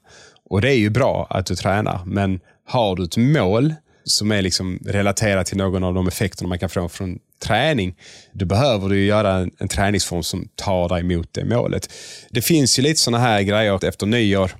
Och 0.51 0.61
det 0.61 0.71
är 0.71 0.79
ju 0.79 0.91
bra 0.91 1.27
att 1.31 1.47
du 1.47 1.55
tränar, 1.55 2.05
men 2.07 2.41
har 2.67 2.97
du 2.97 3.05
ett 3.05 3.17
mål 3.17 3.75
som 4.05 4.33
är 4.33 4.43
liksom 4.43 4.79
relaterat 4.87 5.47
till 5.47 5.57
någon 5.57 5.85
av 5.85 5.95
de 5.95 6.09
effekterna 6.09 6.49
man 6.49 6.59
kan 6.59 6.69
få 6.69 6.89
från 6.89 7.19
träning, 7.43 7.97
då 8.33 8.47
behöver 8.47 8.89
du 8.89 9.05
göra 9.05 9.35
en, 9.35 9.51
en 9.59 9.69
träningsform 9.69 10.23
som 10.23 10.49
tar 10.55 10.89
dig 10.89 11.03
mot 11.03 11.33
det 11.33 11.45
målet. 11.45 11.93
Det 12.31 12.43
finns 12.43 12.79
ju 12.79 12.83
lite 12.83 13.01
sådana 13.01 13.25
här 13.25 13.43
grejer 13.43 13.85
efter 13.85 14.07
nyår 14.07 14.51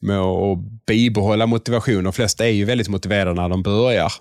med 0.00 0.18
att 0.18 0.58
bibehålla 0.86 1.46
motivation. 1.46 2.04
De 2.04 2.12
flesta 2.12 2.46
är 2.46 2.50
ju 2.50 2.64
väldigt 2.64 2.88
motiverade 2.88 3.34
när 3.34 3.48
de 3.48 3.62
börjar. 3.62 4.12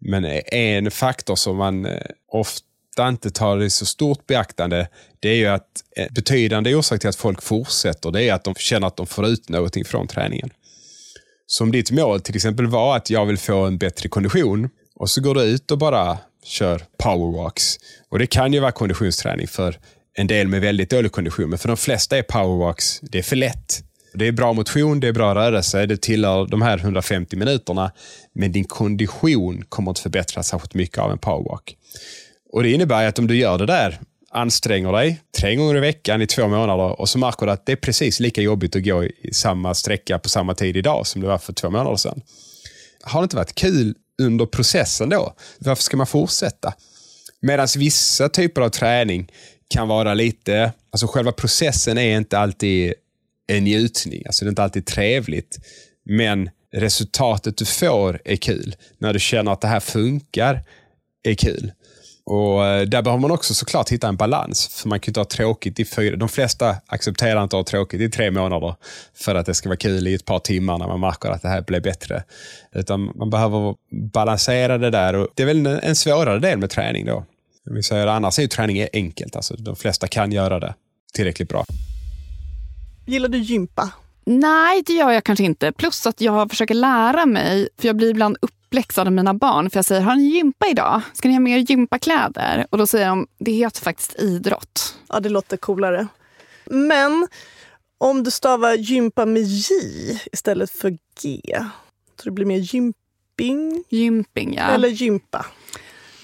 Men 0.00 0.24
en 0.52 0.90
faktor 0.90 1.36
som 1.36 1.56
man 1.56 1.86
eh, 1.86 2.00
ofta 2.32 2.66
ofta 2.94 3.08
inte 3.08 3.30
tar 3.30 3.62
i 3.62 3.70
så 3.70 3.86
stort 3.86 4.26
beaktande, 4.26 4.88
det 5.20 5.28
är 5.28 5.34
ju 5.34 5.46
att 5.46 5.84
en 5.96 6.08
betydande 6.14 6.74
orsak 6.74 7.00
till 7.00 7.08
att 7.08 7.16
folk 7.16 7.42
fortsätter, 7.42 8.10
det 8.10 8.22
är 8.22 8.34
att 8.34 8.44
de 8.44 8.54
känner 8.54 8.86
att 8.86 8.96
de 8.96 9.06
får 9.06 9.26
ut 9.26 9.48
någonting 9.48 9.84
från 9.84 10.06
träningen. 10.06 10.50
Så 11.46 11.64
om 11.64 11.72
ditt 11.72 11.90
mål 11.90 12.20
till 12.20 12.36
exempel 12.36 12.66
var 12.66 12.96
att 12.96 13.10
jag 13.10 13.26
vill 13.26 13.38
få 13.38 13.64
en 13.64 13.78
bättre 13.78 14.08
kondition 14.08 14.68
och 14.96 15.10
så 15.10 15.20
går 15.20 15.34
du 15.34 15.42
ut 15.42 15.70
och 15.70 15.78
bara 15.78 16.18
kör 16.44 16.82
powerwalks. 16.98 17.76
Och 18.10 18.18
det 18.18 18.26
kan 18.26 18.52
ju 18.52 18.60
vara 18.60 18.72
konditionsträning 18.72 19.48
för 19.48 19.78
en 20.16 20.26
del 20.26 20.48
med 20.48 20.60
väldigt 20.60 20.90
dålig 20.90 21.12
kondition, 21.12 21.50
men 21.50 21.58
för 21.58 21.68
de 21.68 21.76
flesta 21.76 22.18
är 22.18 22.22
powerwalks, 22.22 23.00
det 23.02 23.18
är 23.18 23.22
för 23.22 23.36
lätt. 23.36 23.82
Det 24.14 24.26
är 24.26 24.32
bra 24.32 24.52
motion, 24.52 25.00
det 25.00 25.08
är 25.08 25.12
bra 25.12 25.34
rörelse, 25.34 25.86
det 25.86 26.02
tillhör 26.02 26.46
de 26.46 26.62
här 26.62 26.78
150 26.78 27.36
minuterna. 27.36 27.92
Men 28.34 28.52
din 28.52 28.64
kondition 28.64 29.64
kommer 29.68 29.90
inte 29.90 30.00
förbättras 30.00 30.48
särskilt 30.48 30.74
mycket 30.74 30.98
av 30.98 31.10
en 31.10 31.18
powerwalk. 31.18 31.76
Och 32.54 32.62
Det 32.62 32.72
innebär 32.72 33.06
att 33.06 33.18
om 33.18 33.26
du 33.26 33.36
gör 33.36 33.58
det 33.58 33.66
där, 33.66 34.00
anstränger 34.30 34.92
dig 34.92 35.20
tre 35.38 35.54
gånger 35.54 35.76
i 35.76 35.80
veckan 35.80 36.22
i 36.22 36.26
två 36.26 36.48
månader 36.48 37.00
och 37.00 37.08
så 37.08 37.18
märker 37.18 37.46
du 37.46 37.52
att 37.52 37.66
det 37.66 37.72
är 37.72 37.76
precis 37.76 38.20
lika 38.20 38.40
jobbigt 38.42 38.76
att 38.76 38.84
gå 38.84 39.04
i 39.04 39.30
samma 39.32 39.74
sträcka 39.74 40.18
på 40.18 40.28
samma 40.28 40.54
tid 40.54 40.76
idag 40.76 41.06
som 41.06 41.20
det 41.20 41.28
var 41.28 41.38
för 41.38 41.52
två 41.52 41.70
månader 41.70 41.96
sedan. 41.96 42.22
Har 43.02 43.20
det 43.20 43.24
inte 43.24 43.36
varit 43.36 43.54
kul 43.54 43.94
under 44.22 44.46
processen 44.46 45.08
då? 45.08 45.34
Varför 45.58 45.82
ska 45.82 45.96
man 45.96 46.06
fortsätta? 46.06 46.74
Medan 47.40 47.68
vissa 47.76 48.28
typer 48.28 48.60
av 48.60 48.68
träning 48.68 49.32
kan 49.68 49.88
vara 49.88 50.14
lite, 50.14 50.72
alltså 50.90 51.06
själva 51.06 51.32
processen 51.32 51.98
är 51.98 52.16
inte 52.16 52.38
alltid 52.38 52.94
en 53.46 53.64
njutning. 53.64 54.22
Alltså 54.26 54.44
det 54.44 54.48
är 54.48 54.50
inte 54.50 54.62
alltid 54.62 54.86
trevligt. 54.86 55.58
Men 56.04 56.50
resultatet 56.72 57.56
du 57.56 57.64
får 57.64 58.20
är 58.24 58.36
kul. 58.36 58.76
När 58.98 59.12
du 59.12 59.20
känner 59.20 59.52
att 59.52 59.60
det 59.60 59.68
här 59.68 59.80
funkar 59.80 60.64
är 61.22 61.34
kul. 61.34 61.72
Och 62.26 62.66
eh, 62.66 62.82
Där 62.82 63.02
behöver 63.02 63.20
man 63.20 63.30
också 63.30 63.54
såklart 63.54 63.90
hitta 63.90 64.08
en 64.08 64.16
balans. 64.16 64.68
För 64.68 64.88
Man 64.88 65.00
kan 65.00 65.10
inte 65.10 65.20
ha 65.20 65.24
tråkigt 65.24 65.80
i 65.80 65.84
fyra... 65.84 66.16
De 66.16 66.28
flesta 66.28 66.76
accepterar 66.86 67.42
inte 67.42 67.56
att 67.56 67.68
ha 67.68 67.70
tråkigt 67.78 68.00
i 68.00 68.10
tre 68.10 68.30
månader 68.30 68.74
för 69.14 69.34
att 69.34 69.46
det 69.46 69.54
ska 69.54 69.68
vara 69.68 69.76
kul 69.76 70.06
i 70.06 70.14
ett 70.14 70.24
par 70.24 70.38
timmar 70.38 70.78
när 70.78 70.86
man 70.86 71.00
märker 71.00 71.28
att 71.28 71.42
det 71.42 71.48
här 71.48 71.62
blir 71.62 71.80
bättre. 71.80 72.24
Utan 72.72 73.12
man 73.14 73.30
behöver 73.30 73.74
balansera 74.12 74.78
det 74.78 74.90
där. 74.90 75.14
Och 75.14 75.28
det 75.34 75.42
är 75.42 75.46
väl 75.46 75.66
en 75.66 75.96
svårare 75.96 76.38
del 76.38 76.58
med 76.58 76.70
träning 76.70 77.06
då. 77.06 77.24
Vi 77.70 77.82
säger, 77.82 78.06
annars 78.06 78.38
är 78.38 78.42
ju 78.42 78.48
träning 78.48 78.86
enkelt. 78.92 79.36
Alltså, 79.36 79.54
de 79.56 79.76
flesta 79.76 80.06
kan 80.06 80.32
göra 80.32 80.60
det 80.60 80.74
tillräckligt 81.14 81.48
bra. 81.48 81.64
Gillar 83.06 83.28
du 83.28 83.38
gympa? 83.38 83.92
Nej, 84.26 84.82
det 84.86 84.92
gör 84.92 85.10
jag 85.10 85.24
kanske 85.24 85.44
inte. 85.44 85.72
Plus 85.72 86.06
att 86.06 86.20
jag 86.20 86.50
försöker 86.50 86.74
lära 86.74 87.26
mig, 87.26 87.68
för 87.78 87.86
jag 87.86 87.96
blir 87.96 88.10
ibland 88.10 88.36
uppläxad 88.40 89.06
av 89.06 89.12
mina 89.12 89.34
barn. 89.34 89.70
För 89.70 89.78
jag 89.78 89.84
säger, 89.84 90.00
har 90.00 90.16
ni 90.16 90.22
gympa 90.22 90.66
idag? 90.68 91.00
Ska 91.12 91.28
ni 91.28 91.34
ha 91.34 91.40
mer 91.40 91.58
gympakläder? 91.58 92.66
Och 92.70 92.78
då 92.78 92.86
säger 92.86 93.08
de, 93.08 93.26
det 93.38 93.52
heter 93.52 93.82
faktiskt 93.82 94.20
idrott. 94.20 94.98
Ja, 95.08 95.20
det 95.20 95.28
låter 95.28 95.56
coolare. 95.56 96.06
Men 96.64 97.28
om 97.98 98.22
du 98.22 98.30
stavar 98.30 98.74
gympa 98.74 99.26
med 99.26 99.42
J 99.42 99.70
istället 100.32 100.70
för 100.70 100.98
G, 101.22 101.40
så 102.16 102.24
det 102.24 102.30
blir 102.30 102.46
mer 102.46 102.58
gymping? 102.58 103.84
Gymping, 103.88 104.54
ja. 104.54 104.62
Eller 104.62 104.88
gympa? 104.88 105.46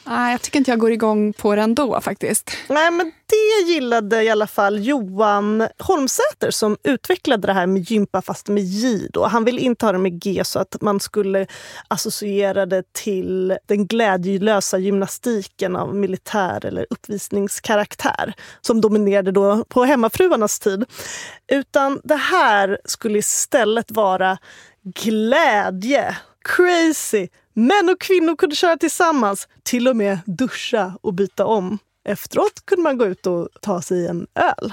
Nej, 0.05 0.33
jag 0.33 0.43
tycker 0.43 0.59
inte 0.59 0.71
jag 0.71 0.79
går 0.79 0.93
igång 0.93 1.33
på 1.33 1.55
det 1.55 1.63
ändå 1.63 2.01
faktiskt. 2.01 2.51
Nej, 2.69 2.91
men 2.91 3.13
det 3.27 3.73
gillade 3.73 4.23
i 4.23 4.31
alla 4.31 4.47
fall 4.47 4.85
Johan 4.85 5.69
Holmsäter 5.79 6.51
som 6.51 6.77
utvecklade 6.83 7.47
det 7.47 7.53
här 7.53 7.67
med 7.67 7.91
gympa 7.91 8.23
fast 8.23 8.49
med 8.49 8.63
J. 8.63 9.09
Då. 9.13 9.27
Han 9.27 9.45
ville 9.45 9.61
inte 9.61 9.87
ha 9.87 9.93
det 9.93 9.99
med 9.99 10.23
G 10.23 10.43
så 10.45 10.59
att 10.59 10.77
man 10.81 11.01
skulle 11.01 11.47
associera 11.89 12.67
det 12.67 12.93
till 12.93 13.57
den 13.67 13.87
glädjelösa 13.87 14.79
gymnastiken 14.79 15.77
av 15.77 15.95
militär 15.95 16.67
eller 16.67 16.87
uppvisningskaraktär 16.91 18.35
som 18.61 18.81
dominerade 18.81 19.33
då 19.33 19.65
på 19.65 19.85
hemmafruarnas 19.85 20.61
tid. 20.61 20.85
Utan 21.53 22.01
det 22.05 22.17
här 22.17 22.79
skulle 22.85 23.19
istället 23.19 23.91
vara 23.91 24.39
glädje, 24.83 26.17
crazy, 26.45 27.29
Män 27.55 27.89
och 27.93 28.01
kvinnor 28.01 28.37
kunde 28.37 28.57
köra 28.57 28.77
tillsammans, 28.77 29.49
till 29.63 29.89
och 29.89 29.97
med 29.97 30.19
duscha 30.27 30.95
och 31.01 31.15
byta 31.15 31.47
om. 31.47 31.79
Efteråt 32.05 32.67
kunde 32.67 32.83
man 32.83 32.99
gå 32.99 33.07
ut 33.07 33.27
och 33.27 33.49
ta 33.63 33.83
sig 33.83 34.07
en 34.07 34.27
öl. 34.35 34.73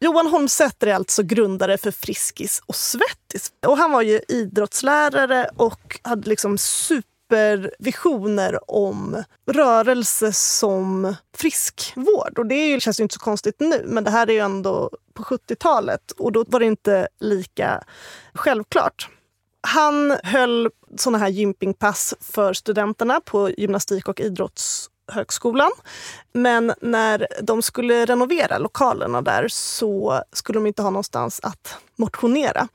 Johan 0.00 0.26
Holmsäter 0.26 0.86
är 0.86 0.94
alltså 0.94 1.22
grundare 1.22 1.78
för 1.78 1.90
Friskis 1.90 2.62
och 2.66 2.76
Svettis. 2.76 3.52
Och 3.66 3.76
han 3.76 3.92
var 3.92 4.02
ju 4.02 4.20
idrottslärare 4.28 5.50
och 5.56 6.00
hade 6.02 6.28
liksom 6.28 6.58
supervisioner 6.58 8.70
om 8.70 9.22
rörelse 9.50 10.32
som 10.32 11.14
friskvård. 11.36 12.38
Och 12.38 12.46
det 12.46 12.82
känns 12.82 13.00
ju 13.00 13.02
inte 13.02 13.14
så 13.14 13.20
konstigt 13.20 13.60
nu, 13.60 13.84
men 13.86 14.04
det 14.04 14.10
här 14.10 14.30
är 14.30 14.32
ju 14.32 14.38
ändå 14.38 14.90
på 15.14 15.22
70-talet 15.22 16.10
och 16.10 16.32
då 16.32 16.44
var 16.48 16.60
det 16.60 16.66
inte 16.66 17.08
lika 17.20 17.84
självklart. 18.34 19.08
Han 19.60 20.18
höll 20.24 20.70
såna 20.96 21.18
här 21.18 21.28
gympingpass 21.28 22.14
för 22.20 22.52
studenterna 22.52 23.20
på 23.24 23.50
gymnastik 23.50 24.08
och 24.08 24.20
idrottshögskolan. 24.20 25.70
Men 26.32 26.74
när 26.80 27.26
de 27.42 27.62
skulle 27.62 28.04
renovera 28.04 28.58
lokalerna 28.58 29.22
där 29.22 29.48
så 29.48 30.22
skulle 30.32 30.56
de 30.56 30.66
inte 30.66 30.82
ha 30.82 30.90
någonstans 30.90 31.40
att 31.42 31.76
motionera. 31.96 32.68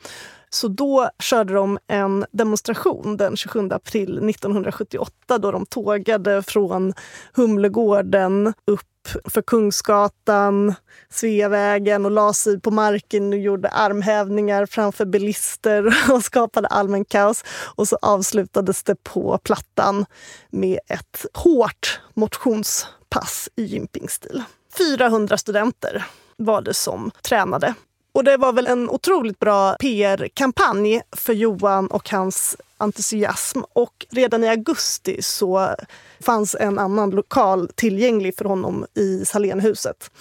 Så 0.50 0.68
då 0.68 1.10
körde 1.20 1.54
de 1.54 1.80
en 1.88 2.26
demonstration 2.32 3.18
den 3.18 3.38
27 3.38 3.70
april 3.72 4.30
1978 4.30 5.38
då 5.38 5.52
de 5.52 5.66
tågade 5.66 6.43
från 6.43 6.93
Humlegården 7.34 8.54
upp 8.66 8.82
för 9.26 9.41
Kungsgatan, 9.41 10.74
Sveavägen 11.10 12.06
och 12.06 12.12
la 12.12 12.34
sig 12.34 12.60
på 12.60 12.72
marken 12.72 13.34
och 13.34 13.39
gjorde 13.39 13.70
armhävningar 13.70 14.66
framför 14.66 15.06
bilister 15.06 15.98
och 16.12 16.24
skapade 16.24 16.68
allmän 16.68 17.06
kaos. 17.06 17.43
Och 17.76 17.88
så 17.88 17.98
avslutades 18.02 18.84
det 18.84 19.04
på 19.04 19.38
Plattan 19.43 20.06
med 20.50 20.80
ett 20.88 21.26
hårt 21.34 22.00
motionspass 22.14 23.50
i 23.56 23.64
gympingstil. 23.64 24.43
400 24.78 25.38
studenter 25.38 26.06
var 26.38 26.62
det 26.62 26.74
som 26.74 27.12
tränade 27.22 27.74
och 28.18 28.24
det 28.24 28.38
var 28.38 28.53
väl 28.53 28.68
en 28.68 28.89
otroligt 28.89 29.39
bra 29.39 29.76
PR-kampanj 29.80 31.01
för 31.11 31.34
Johan 31.34 31.88
och 31.88 32.09
hans 32.09 32.57
entusiasm. 32.78 33.59
Och 33.74 34.05
redan 34.09 34.43
i 34.43 34.47
augusti 34.47 35.22
så 35.22 35.76
fanns 36.22 36.55
en 36.59 36.80
annan 36.80 37.09
lokal 37.09 37.72
tillgänglig 37.76 38.38
för 38.38 38.45
honom 38.45 38.86
i 38.93 39.26
Salénhuset. 39.26 40.11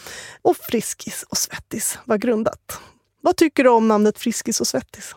Och 0.42 0.57
Friskis 0.57 1.22
och 1.28 1.36
Svettis 1.36 1.99
var 2.05 2.16
grundat. 2.16 2.80
Vad 3.20 3.36
tycker 3.36 3.64
du 3.64 3.70
om 3.70 3.88
namnet 3.88 4.18
Friskis 4.18 4.61
och 4.61 4.66
Svettis? 4.66 5.14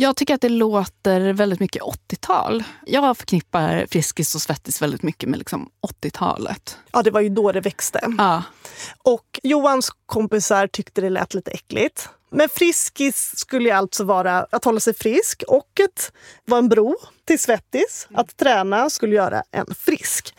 Jag 0.00 0.16
tycker 0.16 0.34
att 0.34 0.40
det 0.40 0.48
låter 0.48 1.32
väldigt 1.32 1.60
mycket 1.60 1.82
80-tal. 1.82 2.64
Jag 2.86 3.16
förknippar 3.16 3.86
Friskis 3.90 4.34
och 4.34 4.42
Svettis 4.42 4.82
väldigt 4.82 5.02
mycket 5.02 5.28
med 5.28 5.38
liksom 5.38 5.70
80-talet. 6.02 6.78
Ja, 6.92 7.02
det 7.02 7.10
var 7.10 7.20
ju 7.20 7.28
då 7.28 7.52
det 7.52 7.60
växte. 7.60 8.00
Ja. 8.18 8.42
Och 8.98 9.40
Johans 9.42 9.90
kompisar 10.06 10.66
tyckte 10.66 11.00
det 11.00 11.10
lät 11.10 11.34
lite 11.34 11.50
äckligt. 11.50 12.08
Men 12.30 12.48
Friskis 12.48 13.32
skulle 13.36 13.76
alltså 13.76 14.04
vara 14.04 14.46
att 14.50 14.64
hålla 14.64 14.80
sig 14.80 14.94
frisk 14.94 15.42
och 15.48 15.80
att 15.84 16.12
vara 16.44 16.58
en 16.58 16.68
bro 16.68 16.96
till 17.24 17.38
Svettis. 17.38 18.08
Att 18.14 18.36
träna 18.36 18.90
skulle 18.90 19.16
göra 19.16 19.42
en 19.50 19.74
frisk. 19.74 20.34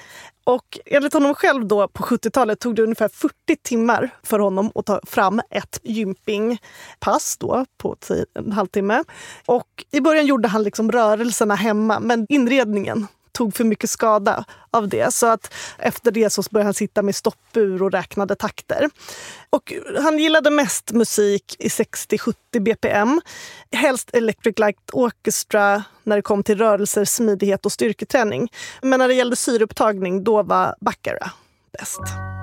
Och 0.49 0.79
enligt 0.85 1.13
honom 1.13 1.35
själv 1.35 1.67
då 1.67 1.87
på 1.87 2.03
70-talet 2.03 2.59
tog 2.59 2.75
det 2.75 2.83
ungefär 2.83 3.09
40 3.09 3.33
timmar 3.63 4.09
för 4.23 4.39
honom 4.39 4.71
att 4.75 4.85
ta 4.85 4.99
fram 5.07 5.41
ett 5.49 5.79
gympingpass 5.83 7.37
då 7.39 7.65
på 7.77 7.95
en 8.33 8.51
halvtimme. 8.51 9.03
Och 9.45 9.85
i 9.91 10.01
början 10.01 10.25
gjorde 10.25 10.47
han 10.47 10.63
liksom 10.63 10.91
rörelserna 10.91 11.55
hemma 11.55 11.99
men 11.99 12.25
inredningen 12.29 13.07
tog 13.39 13.55
för 13.55 13.63
mycket 13.63 13.89
skada 13.89 14.45
av 14.71 14.87
det. 14.87 15.13
Så 15.13 15.27
att 15.27 15.53
efter 15.77 16.11
det 16.11 16.29
så 16.29 16.43
började 16.51 16.67
han 16.67 16.73
sitta 16.73 17.01
med 17.01 17.15
stoppur 17.15 17.83
och 17.83 17.91
räknade 17.91 18.35
takter. 18.35 18.89
Och 19.49 19.73
han 20.01 20.19
gillade 20.19 20.49
mest 20.49 20.91
musik 20.91 21.55
i 21.59 21.67
60-70 21.67 22.33
bpm. 22.59 23.21
Helst 23.71 24.09
Electric 24.13 24.59
Light 24.59 24.89
Orchestra 24.93 25.83
när 26.03 26.15
det 26.15 26.21
kom 26.21 26.43
till 26.43 26.57
rörelser, 26.57 27.05
smidighet 27.05 27.65
och 27.65 27.71
styrketräning. 27.71 28.47
Men 28.81 28.99
när 28.99 29.07
det 29.07 29.13
gällde 29.13 29.35
syreupptagning, 29.35 30.23
då 30.23 30.43
var 30.43 30.75
Baccarat 30.81 31.31
bäst. 31.79 32.38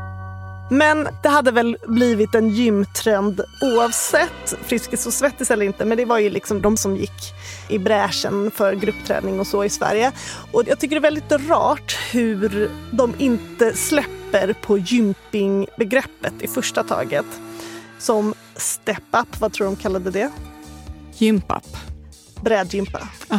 Men 0.71 1.09
det 1.23 1.29
hade 1.29 1.51
väl 1.51 1.77
blivit 1.87 2.35
en 2.35 2.49
gymtrend 2.49 3.41
oavsett 3.61 4.55
Friskis 4.63 5.07
och 5.07 5.13
Svettis 5.13 5.51
eller 5.51 5.67
inte. 5.67 5.85
Men 5.85 5.99
det 5.99 6.05
var 6.05 6.19
ju 6.19 6.31
liksom 6.31 6.63
de 6.63 6.77
som 6.77 6.97
gick 6.97 7.35
i 7.69 7.79
bräschen 7.79 8.51
för 8.51 8.75
gruppträning 8.75 9.41
och 9.41 9.47
så 9.47 9.65
i 9.65 9.69
Sverige. 9.69 10.13
Och 10.53 10.63
jag 10.67 10.79
tycker 10.79 10.97
det 10.97 11.01
är 11.01 11.13
väldigt 11.13 11.49
rart 11.49 11.99
hur 12.13 12.71
de 12.91 13.15
inte 13.19 13.77
släpper 13.77 14.53
på 14.53 14.79
gympingbegreppet 14.79 16.35
i 16.41 16.49
första 16.49 16.85
taget. 16.85 17.27
Som 17.99 18.35
step 18.57 19.03
up, 19.13 19.41
vad 19.41 19.53
tror 19.53 19.67
de 19.67 19.77
kallade 19.77 20.11
det? 20.11 20.31
Gymp-up. 21.19 21.77
Brädgympa. 22.41 23.09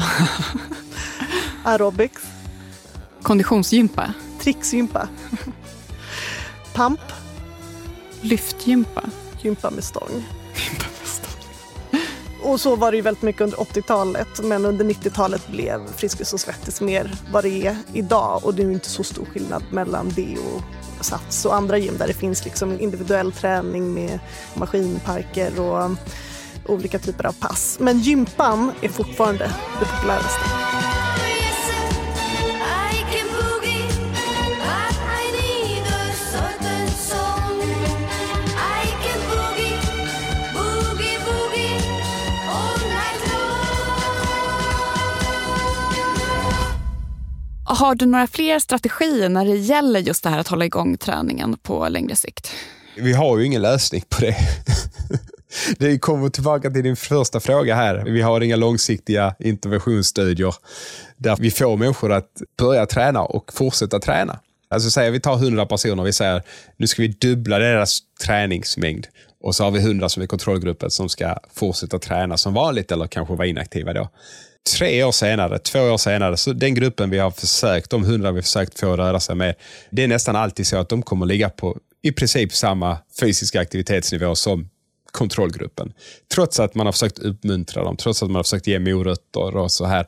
Aerobics. 1.63 2.23
Konditionsgympa. 3.21 4.13
Tricksgympa. 4.39 5.07
Pump. 6.77 6.99
Lyftgympa. 8.21 9.03
Gympa 9.41 9.69
med 9.69 9.83
stång. 9.83 10.23
Och 12.43 12.59
så 12.59 12.75
var 12.75 12.91
det 12.91 12.97
ju 12.97 13.01
väldigt 13.03 13.23
mycket 13.23 13.41
under 13.41 13.57
80-talet 13.57 14.27
men 14.43 14.65
under 14.65 14.85
90-talet 14.85 15.47
blev 15.47 15.87
Friskis 15.95 16.33
och 16.33 16.39
Svettis 16.39 16.81
mer 16.81 17.15
vad 17.31 17.43
det 17.43 17.67
är 17.67 17.77
idag 17.93 18.41
och 18.43 18.53
det 18.53 18.63
är 18.63 18.71
inte 18.71 18.89
så 18.89 19.03
stor 19.03 19.25
skillnad 19.25 19.63
mellan 19.71 20.09
det 20.15 20.37
och 20.37 20.61
Sats 21.05 21.45
och 21.45 21.55
andra 21.55 21.77
gym 21.77 21.97
där 21.97 22.07
det 22.07 22.13
finns 22.13 22.45
liksom 22.45 22.79
individuell 22.79 23.31
träning 23.31 23.93
med 23.93 24.19
maskinparker 24.53 25.59
och 25.59 25.91
olika 26.65 26.99
typer 26.99 27.25
av 27.25 27.33
pass. 27.39 27.77
Men 27.81 27.99
gympan 27.99 28.71
är 28.81 28.89
fortfarande 28.89 29.51
det 29.79 29.85
populäraste. 29.85 30.45
Har 47.69 47.95
du 47.95 48.05
några 48.05 48.27
fler 48.27 48.59
strategier 48.59 49.29
när 49.29 49.45
det 49.45 49.55
gäller 49.55 49.99
just 49.99 50.23
det 50.23 50.29
här 50.29 50.39
att 50.39 50.47
hålla 50.47 50.65
igång 50.65 50.97
träningen 50.97 51.57
på 51.57 51.89
längre 51.89 52.15
sikt? 52.15 52.51
Vi 52.95 53.13
har 53.13 53.37
ju 53.37 53.45
ingen 53.45 53.61
lösning 53.61 54.03
på 54.09 54.21
det. 54.21 54.35
Det 55.77 55.99
kommer 55.99 56.29
tillbaka 56.29 56.69
till 56.69 56.83
din 56.83 56.95
första 56.95 57.39
fråga 57.39 57.75
här. 57.75 58.03
Vi 58.05 58.21
har 58.21 58.41
inga 58.41 58.55
långsiktiga 58.55 59.35
interventionsstudier 59.39 60.55
där 61.17 61.37
vi 61.39 61.51
får 61.51 61.77
människor 61.77 62.11
att 62.11 62.41
börja 62.57 62.85
träna 62.85 63.21
och 63.21 63.53
fortsätta 63.53 63.99
träna. 63.99 64.39
Alltså 64.69 64.89
säger 64.89 65.11
vi 65.11 65.19
tar 65.19 65.35
100 65.35 65.65
personer, 65.65 66.03
vi 66.03 66.13
säger 66.13 66.43
nu 66.77 66.87
ska 66.87 67.01
vi 67.01 67.07
dubbla 67.07 67.59
deras 67.59 67.99
träningsmängd 68.25 69.07
och 69.41 69.55
så 69.55 69.63
har 69.63 69.71
vi 69.71 69.79
100 69.79 70.09
som 70.09 70.23
är 70.23 70.27
kontrollgruppen 70.27 70.91
som 70.91 71.09
ska 71.09 71.37
fortsätta 71.53 71.99
träna 71.99 72.37
som 72.37 72.53
vanligt 72.53 72.91
eller 72.91 73.07
kanske 73.07 73.35
vara 73.35 73.47
inaktiva 73.47 73.93
då 73.93 74.09
tre 74.77 75.03
år 75.03 75.11
senare, 75.11 75.59
två 75.59 75.79
år 75.79 75.97
senare, 75.97 76.37
så 76.37 76.53
den 76.53 76.75
gruppen 76.75 77.09
vi 77.09 77.17
har 77.17 77.31
försökt, 77.31 77.89
de 77.89 78.03
hundra 78.03 78.31
vi 78.31 78.37
har 78.37 78.43
försökt 78.43 78.79
få 78.79 78.97
röra 78.97 79.19
sig 79.19 79.35
med, 79.35 79.55
det 79.89 80.03
är 80.03 80.07
nästan 80.07 80.35
alltid 80.35 80.67
så 80.67 80.77
att 80.77 80.89
de 80.89 81.03
kommer 81.03 81.25
ligga 81.25 81.49
på 81.49 81.77
i 82.01 82.11
princip 82.11 82.53
samma 82.53 82.97
fysiska 83.19 83.61
aktivitetsnivå 83.61 84.35
som 84.35 84.69
kontrollgruppen. 85.11 85.93
Trots 86.33 86.59
att 86.59 86.75
man 86.75 86.85
har 86.85 86.93
försökt 86.93 87.19
uppmuntra 87.19 87.83
dem, 87.83 87.97
trots 87.97 88.23
att 88.23 88.29
man 88.29 88.35
har 88.35 88.43
försökt 88.43 88.67
ge 88.67 88.79
morötter 88.79 89.57
och 89.57 89.71
så 89.71 89.85
här. 89.85 90.05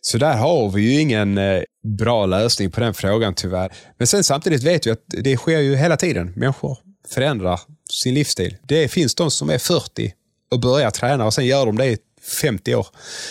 Så 0.00 0.18
där 0.18 0.36
har 0.36 0.70
vi 0.70 0.82
ju 0.82 1.00
ingen 1.00 1.38
eh, 1.38 1.62
bra 1.98 2.26
lösning 2.26 2.70
på 2.70 2.80
den 2.80 2.94
frågan 2.94 3.34
tyvärr. 3.34 3.72
Men 3.98 4.06
sen 4.06 4.24
samtidigt 4.24 4.62
vet 4.62 4.86
vi 4.86 4.90
att 4.90 5.04
det 5.06 5.36
sker 5.36 5.58
ju 5.58 5.76
hela 5.76 5.96
tiden. 5.96 6.32
Människor 6.36 6.78
förändrar 7.08 7.60
sin 7.90 8.14
livsstil. 8.14 8.56
Det 8.62 8.88
finns 8.88 9.14
de 9.14 9.30
som 9.30 9.50
är 9.50 9.58
40 9.58 10.12
och 10.50 10.60
börjar 10.60 10.90
träna 10.90 11.26
och 11.26 11.34
sen 11.34 11.46
gör 11.46 11.66
de 11.66 11.76
det 11.78 11.86
i 11.86 11.98
50 12.40 12.74
år. 12.74 12.86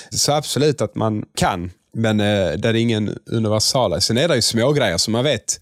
Så 0.09 0.31
absolut 0.31 0.81
att 0.81 0.95
man 0.95 1.25
kan, 1.35 1.71
men 1.93 2.19
eh, 2.19 2.51
det 2.51 2.69
är 2.69 2.73
ingen 2.73 3.17
universal. 3.25 4.01
Sen 4.01 4.17
är 4.17 4.27
det 4.27 4.35
ju 4.35 4.41
små 4.41 4.71
grejer 4.71 4.97
som 4.97 5.11
man 5.11 5.23
vet. 5.23 5.61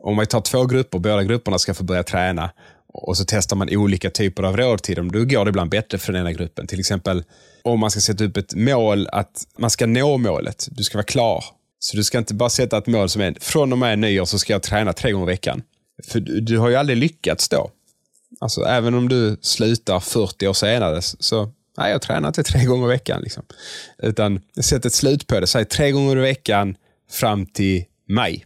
Om 0.00 0.16
man 0.16 0.26
tar 0.26 0.40
två 0.40 0.66
grupper, 0.66 0.98
båda 0.98 1.24
grupperna 1.24 1.58
ska 1.58 1.74
få 1.74 1.84
börja 1.84 2.02
träna 2.02 2.50
och 2.92 3.16
så 3.16 3.24
testar 3.26 3.56
man 3.56 3.76
olika 3.76 4.10
typer 4.10 4.42
av 4.42 4.56
råd 4.56 4.82
till 4.82 4.96
dem. 4.96 5.12
Då 5.12 5.24
går 5.24 5.44
det 5.44 5.48
ibland 5.48 5.70
bättre 5.70 5.98
för 5.98 6.12
den 6.12 6.20
ena 6.22 6.32
gruppen. 6.32 6.66
Till 6.66 6.80
exempel 6.80 7.24
om 7.62 7.80
man 7.80 7.90
ska 7.90 8.00
sätta 8.00 8.24
upp 8.24 8.36
ett 8.36 8.54
mål 8.54 9.08
att 9.12 9.46
man 9.58 9.70
ska 9.70 9.86
nå 9.86 10.16
målet. 10.16 10.68
Du 10.70 10.84
ska 10.84 10.98
vara 10.98 11.04
klar. 11.04 11.44
Så 11.78 11.96
du 11.96 12.04
ska 12.04 12.18
inte 12.18 12.34
bara 12.34 12.50
sätta 12.50 12.78
ett 12.78 12.86
mål 12.86 13.08
som 13.08 13.22
är 13.22 13.36
från 13.40 13.72
och 13.72 13.78
med 13.78 13.98
nyår 13.98 14.24
så 14.24 14.38
ska 14.38 14.52
jag 14.52 14.62
träna 14.62 14.92
tre 14.92 15.12
gånger 15.12 15.26
i 15.26 15.32
veckan. 15.32 15.62
För 16.08 16.20
du, 16.20 16.40
du 16.40 16.58
har 16.58 16.68
ju 16.68 16.76
aldrig 16.76 16.98
lyckats 16.98 17.48
då. 17.48 17.70
Alltså 18.40 18.62
även 18.62 18.94
om 18.94 19.08
du 19.08 19.38
slutar 19.42 20.00
40 20.00 20.48
år 20.48 20.52
senare 20.52 21.02
så 21.02 21.52
Nej, 21.78 21.92
jag 21.92 22.02
tränar 22.02 22.28
inte 22.28 22.42
tre 22.42 22.64
gånger 22.64 22.86
i 22.86 22.88
veckan. 22.88 23.22
Liksom. 23.22 23.42
Utan 24.02 24.40
sätt 24.60 24.84
ett 24.84 24.92
slut 24.92 25.26
på 25.26 25.40
det. 25.40 25.46
Säg 25.46 25.64
tre 25.64 25.90
gånger 25.90 26.16
i 26.16 26.20
veckan 26.20 26.76
fram 27.10 27.46
till 27.46 27.84
maj. 28.08 28.44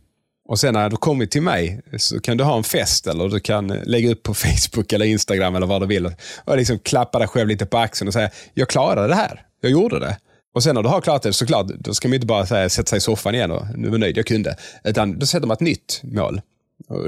Och 0.48 0.58
sen 0.58 0.74
när 0.74 0.90
du 0.90 0.96
kommit 0.96 1.30
till 1.30 1.42
mig 1.42 1.80
så 1.98 2.20
kan 2.20 2.36
du 2.36 2.44
ha 2.44 2.56
en 2.56 2.64
fest 2.64 3.06
eller 3.06 3.28
du 3.28 3.40
kan 3.40 3.66
lägga 3.66 4.10
upp 4.10 4.22
på 4.22 4.34
Facebook 4.34 4.92
eller 4.92 5.06
Instagram 5.06 5.56
eller 5.56 5.66
vad 5.66 5.82
du 5.82 5.86
vill. 5.86 6.14
Och 6.44 6.56
liksom 6.56 6.78
klappa 6.78 7.18
dig 7.18 7.28
själv 7.28 7.48
lite 7.48 7.66
på 7.66 7.78
axeln 7.78 8.08
och 8.08 8.14
säga, 8.14 8.30
jag 8.54 8.68
klarade 8.68 9.08
det 9.08 9.14
här. 9.14 9.46
Jag 9.60 9.72
gjorde 9.72 10.00
det. 10.00 10.16
Och 10.54 10.62
sen 10.62 10.74
när 10.74 10.82
du 10.82 10.88
har 10.88 11.00
klarat 11.00 11.22
det, 11.22 11.32
såklart, 11.32 11.66
då 11.66 11.94
ska 11.94 12.08
man 12.08 12.14
inte 12.14 12.26
bara 12.26 12.46
säga, 12.46 12.68
sätta 12.68 12.88
sig 12.88 12.96
i 12.96 13.00
soffan 13.00 13.34
igen 13.34 13.50
och 13.50 13.66
nu 13.74 13.94
är 13.94 13.98
nöjd, 13.98 14.16
jag 14.16 14.26
kunde. 14.26 14.56
Utan 14.84 15.18
då 15.18 15.26
sätter 15.26 15.46
man 15.46 15.54
ett 15.54 15.60
nytt 15.60 16.00
mål. 16.02 16.40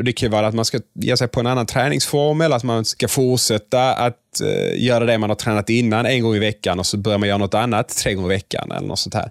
Det 0.05 0.13
kan 0.13 0.31
vara 0.31 0.47
att 0.47 0.55
man 0.55 0.65
ska 0.65 0.81
ge 0.95 1.17
sig 1.17 1.29
på 1.29 1.41
en 1.41 1.47
annan 1.47 1.67
träningsform 1.67 2.41
eller 2.41 2.57
att 2.57 2.63
man 2.63 2.85
ska 2.85 3.09
fortsätta 3.09 3.95
att 3.95 4.41
eh, 4.41 4.85
göra 4.85 5.05
det 5.05 5.19
man 5.19 5.31
har 5.31 5.37
tränat 5.37 5.71
innan 5.71 6.07
en 6.07 6.23
gång 6.23 6.35
i 6.35 6.39
veckan 6.39 6.79
och 6.79 6.87
så 6.87 6.97
börjar 6.97 7.19
man 7.19 7.29
göra 7.29 7.39
något 7.39 7.55
annat 7.55 7.89
tre 7.89 8.15
gånger 8.15 8.33
i 8.33 8.35
veckan 8.35 8.73
eller 8.73 8.89
något 8.89 8.99
sånt 8.99 9.15
här. 9.15 9.31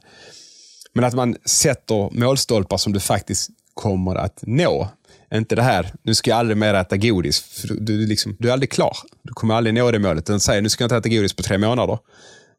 Men 0.94 1.06
att 1.06 1.14
man 1.14 1.36
sätter 1.46 2.10
målstolpar 2.20 2.78
som 2.78 2.94
du 2.94 3.00
faktiskt 3.00 3.50
kommer 3.74 4.16
att 4.16 4.40
nå. 4.42 4.90
Inte 5.34 5.56
det 5.56 5.62
här, 5.62 5.94
nu 6.04 6.16
ska 6.16 6.30
jag 6.30 6.40
aldrig 6.40 6.58
mer 6.58 6.74
äta 6.74 6.98
godis. 6.98 7.40
För 7.40 7.68
du, 7.68 7.80
du, 7.80 8.08
liksom, 8.08 8.36
du 8.40 8.50
är 8.50 8.54
aldrig 8.54 8.72
klar. 8.72 8.98
Du 9.22 9.34
kommer 9.34 9.56
aldrig 9.56 9.74
nå 9.74 9.92
det 9.92 10.00
målet. 10.00 10.26
Den 10.26 10.40
säger, 10.40 10.62
nu 10.62 10.70
ska 10.70 10.84
jag 10.84 10.86
inte 10.86 10.98
äta 10.98 11.10
godis 11.10 11.34
på 11.34 11.44
tre 11.44 11.58
månader. 11.58 12.00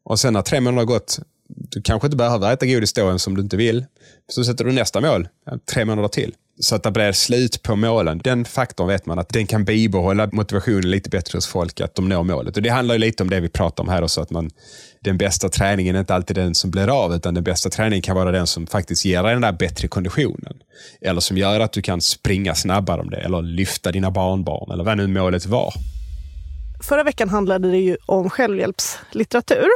Och 0.05 0.19
sen 0.19 0.33
när 0.33 0.41
tre 0.41 0.61
månader 0.61 0.87
har 0.87 0.93
gått, 0.93 1.19
du 1.47 1.81
kanske 1.81 2.07
inte 2.07 2.17
behöver 2.17 2.53
äta 2.53 2.65
godis 2.65 2.93
då 2.93 3.07
ens 3.07 3.23
som 3.23 3.35
du 3.35 3.41
inte 3.41 3.57
vill. 3.57 3.85
Så 4.27 4.43
sätter 4.43 4.65
du 4.65 4.71
nästa 4.71 5.01
mål, 5.01 5.27
tre 5.65 5.85
månader 5.85 6.07
till 6.07 6.35
så 6.59 6.75
att 6.75 6.83
det 6.83 6.91
blir 6.91 7.11
slut 7.11 7.63
på 7.63 7.75
målen. 7.75 8.21
Den 8.23 8.45
faktorn 8.45 8.87
vet 8.87 9.05
man 9.05 9.19
att 9.19 9.29
den 9.29 9.47
kan 9.47 9.65
bibehålla 9.65 10.29
motivationen 10.31 10.91
lite 10.91 11.09
bättre 11.09 11.37
hos 11.37 11.47
folk, 11.47 11.81
att 11.81 11.95
de 11.95 12.09
når 12.09 12.23
målet. 12.23 12.57
Och 12.57 12.63
Det 12.63 12.69
handlar 12.69 12.95
ju 12.95 12.99
lite 12.99 13.23
om 13.23 13.29
det 13.29 13.39
vi 13.39 13.49
pratar 13.49 13.83
om 13.83 13.89
här 13.89 14.03
också, 14.03 14.21
att 14.21 14.29
man, 14.29 14.49
den 14.99 15.17
bästa 15.17 15.49
träningen 15.49 15.95
är 15.95 15.99
inte 15.99 16.15
alltid 16.15 16.35
den 16.35 16.55
som 16.55 16.71
blir 16.71 17.03
av, 17.03 17.15
utan 17.15 17.33
den 17.33 17.43
bästa 17.43 17.69
träningen 17.69 18.01
kan 18.01 18.15
vara 18.15 18.31
den 18.31 18.47
som 18.47 18.67
faktiskt 18.67 19.05
ger 19.05 19.23
dig 19.23 19.33
den 19.33 19.41
där 19.41 19.51
bättre 19.51 19.87
konditionen. 19.87 20.53
Eller 21.01 21.21
som 21.21 21.37
gör 21.37 21.59
att 21.59 21.71
du 21.71 21.81
kan 21.81 22.01
springa 22.01 22.55
snabbare 22.55 23.01
om 23.01 23.09
det, 23.09 23.17
eller 23.17 23.41
lyfta 23.41 23.91
dina 23.91 24.11
barnbarn, 24.11 24.71
eller 24.71 24.83
vad 24.83 24.97
nu 24.97 25.07
målet 25.07 25.45
var. 25.45 25.73
Förra 26.83 27.03
veckan 27.03 27.29
handlade 27.29 27.71
det 27.71 27.77
ju 27.77 27.97
om 28.05 28.29
självhjälpslitteratur. 28.29 29.67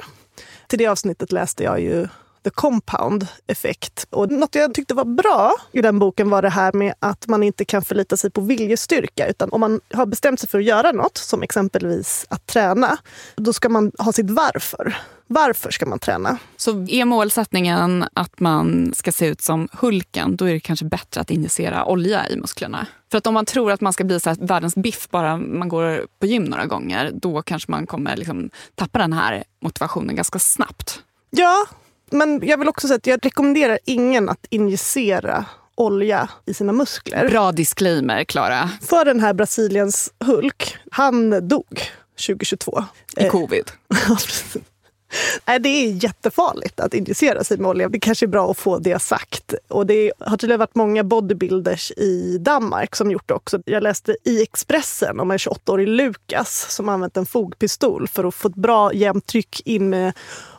Till 0.69 0.79
det 0.79 0.87
avsnittet 0.87 1.31
läste 1.31 1.63
jag 1.63 1.79
ju 1.79 2.07
The 2.43 2.49
Compound 2.49 3.27
Effect. 3.47 4.07
Och 4.09 4.31
något 4.31 4.55
jag 4.55 4.73
tyckte 4.73 4.93
var 4.93 5.05
bra 5.05 5.55
i 5.71 5.81
den 5.81 5.99
boken 5.99 6.29
var 6.29 6.41
det 6.41 6.49
här 6.49 6.73
med 6.73 6.93
att 6.99 7.27
man 7.27 7.43
inte 7.43 7.65
kan 7.65 7.81
förlita 7.81 8.17
sig 8.17 8.29
på 8.31 8.41
viljestyrka. 8.41 9.27
Utan 9.27 9.49
om 9.49 9.59
man 9.59 9.81
har 9.93 10.05
bestämt 10.05 10.39
sig 10.39 10.49
för 10.49 10.57
att 10.59 10.65
göra 10.65 10.91
något, 10.91 11.17
som 11.17 11.43
exempelvis 11.43 12.25
att 12.29 12.47
träna, 12.47 12.97
då 13.35 13.53
ska 13.53 13.69
man 13.69 13.91
ha 13.97 14.13
sitt 14.13 14.29
varför. 14.29 14.97
Varför 15.31 15.71
ska 15.71 15.85
man 15.85 15.99
träna? 15.99 16.37
Så 16.57 16.85
är 16.89 17.05
målsättningen 17.05 18.05
att 18.13 18.39
man 18.39 18.93
ska 18.95 19.11
se 19.11 19.27
ut 19.27 19.41
som 19.41 19.67
Hulken, 19.71 20.35
då 20.35 20.45
är 20.45 20.53
det 20.53 20.59
kanske 20.59 20.85
bättre 20.85 21.21
att 21.21 21.31
injicera 21.31 21.85
olja 21.85 22.29
i 22.29 22.37
musklerna. 22.37 22.87
För 23.11 23.17
att 23.17 23.27
om 23.27 23.33
man 23.33 23.45
tror 23.45 23.71
att 23.71 23.81
man 23.81 23.93
ska 23.93 24.03
bli 24.03 24.19
så 24.19 24.35
världens 24.39 24.75
biff 24.75 25.09
bara 25.09 25.37
man 25.37 25.69
går 25.69 26.07
på 26.19 26.25
gym 26.25 26.43
några 26.43 26.65
gånger, 26.65 27.11
då 27.13 27.41
kanske 27.41 27.71
man 27.71 27.87
kommer 27.87 28.17
liksom 28.17 28.49
tappa 28.75 28.99
den 28.99 29.13
här 29.13 29.43
motivationen 29.61 30.15
ganska 30.15 30.39
snabbt. 30.39 31.03
Ja, 31.29 31.65
men 32.11 32.41
jag 32.43 32.57
vill 32.57 32.67
också 32.67 32.87
säga 32.87 32.97
att 32.97 33.07
jag 33.07 33.25
rekommenderar 33.25 33.79
ingen 33.85 34.29
att 34.29 34.45
injicera 34.49 35.45
olja 35.75 36.29
i 36.45 36.53
sina 36.53 36.73
muskler. 36.73 37.29
Bra 37.29 37.51
disclaimer, 37.51 38.23
Klara. 38.23 38.69
För 38.81 39.05
den 39.05 39.19
här 39.19 39.33
Brasiliens 39.33 40.13
Hulk, 40.25 40.77
han 40.91 41.47
dog 41.47 41.81
2022. 42.27 42.83
I 43.17 43.29
covid. 43.29 43.71
Nej, 45.45 45.59
det 45.59 45.69
är 45.69 46.03
jättefarligt 46.03 46.79
att 46.79 46.93
injicera 46.93 47.43
sig 47.43 47.57
med 47.57 47.69
olja. 47.69 47.89
Det 47.89 47.99
kanske 47.99 48.25
är 48.25 48.27
bra 48.27 48.51
att 48.51 48.57
få 48.57 48.77
det 48.77 49.01
sagt. 49.01 49.53
Och 49.67 49.85
det 49.85 50.11
har 50.19 50.37
tydligen 50.37 50.59
varit 50.59 50.75
många 50.75 51.03
bodybuilders 51.03 51.91
i 51.91 52.37
Danmark 52.37 52.95
som 52.95 53.11
gjort 53.11 53.27
det 53.27 53.33
också. 53.33 53.59
Jag 53.65 53.83
läste 53.83 54.17
i 54.23 54.41
Expressen 54.41 55.19
om 55.19 55.31
en 55.31 55.37
28-årig 55.37 55.87
Lukas 55.87 56.65
som 56.69 56.89
använt 56.89 57.17
en 57.17 57.25
fogpistol 57.25 58.07
för 58.07 58.23
att 58.23 58.35
få 58.35 58.47
ett 58.47 58.55
bra 58.55 58.93
jämnt 58.93 59.25
tryck 59.25 59.61
in 59.65 59.89
med 59.89 60.13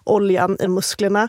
oljan 0.04 0.56
i 0.60 0.68
musklerna 0.68 1.28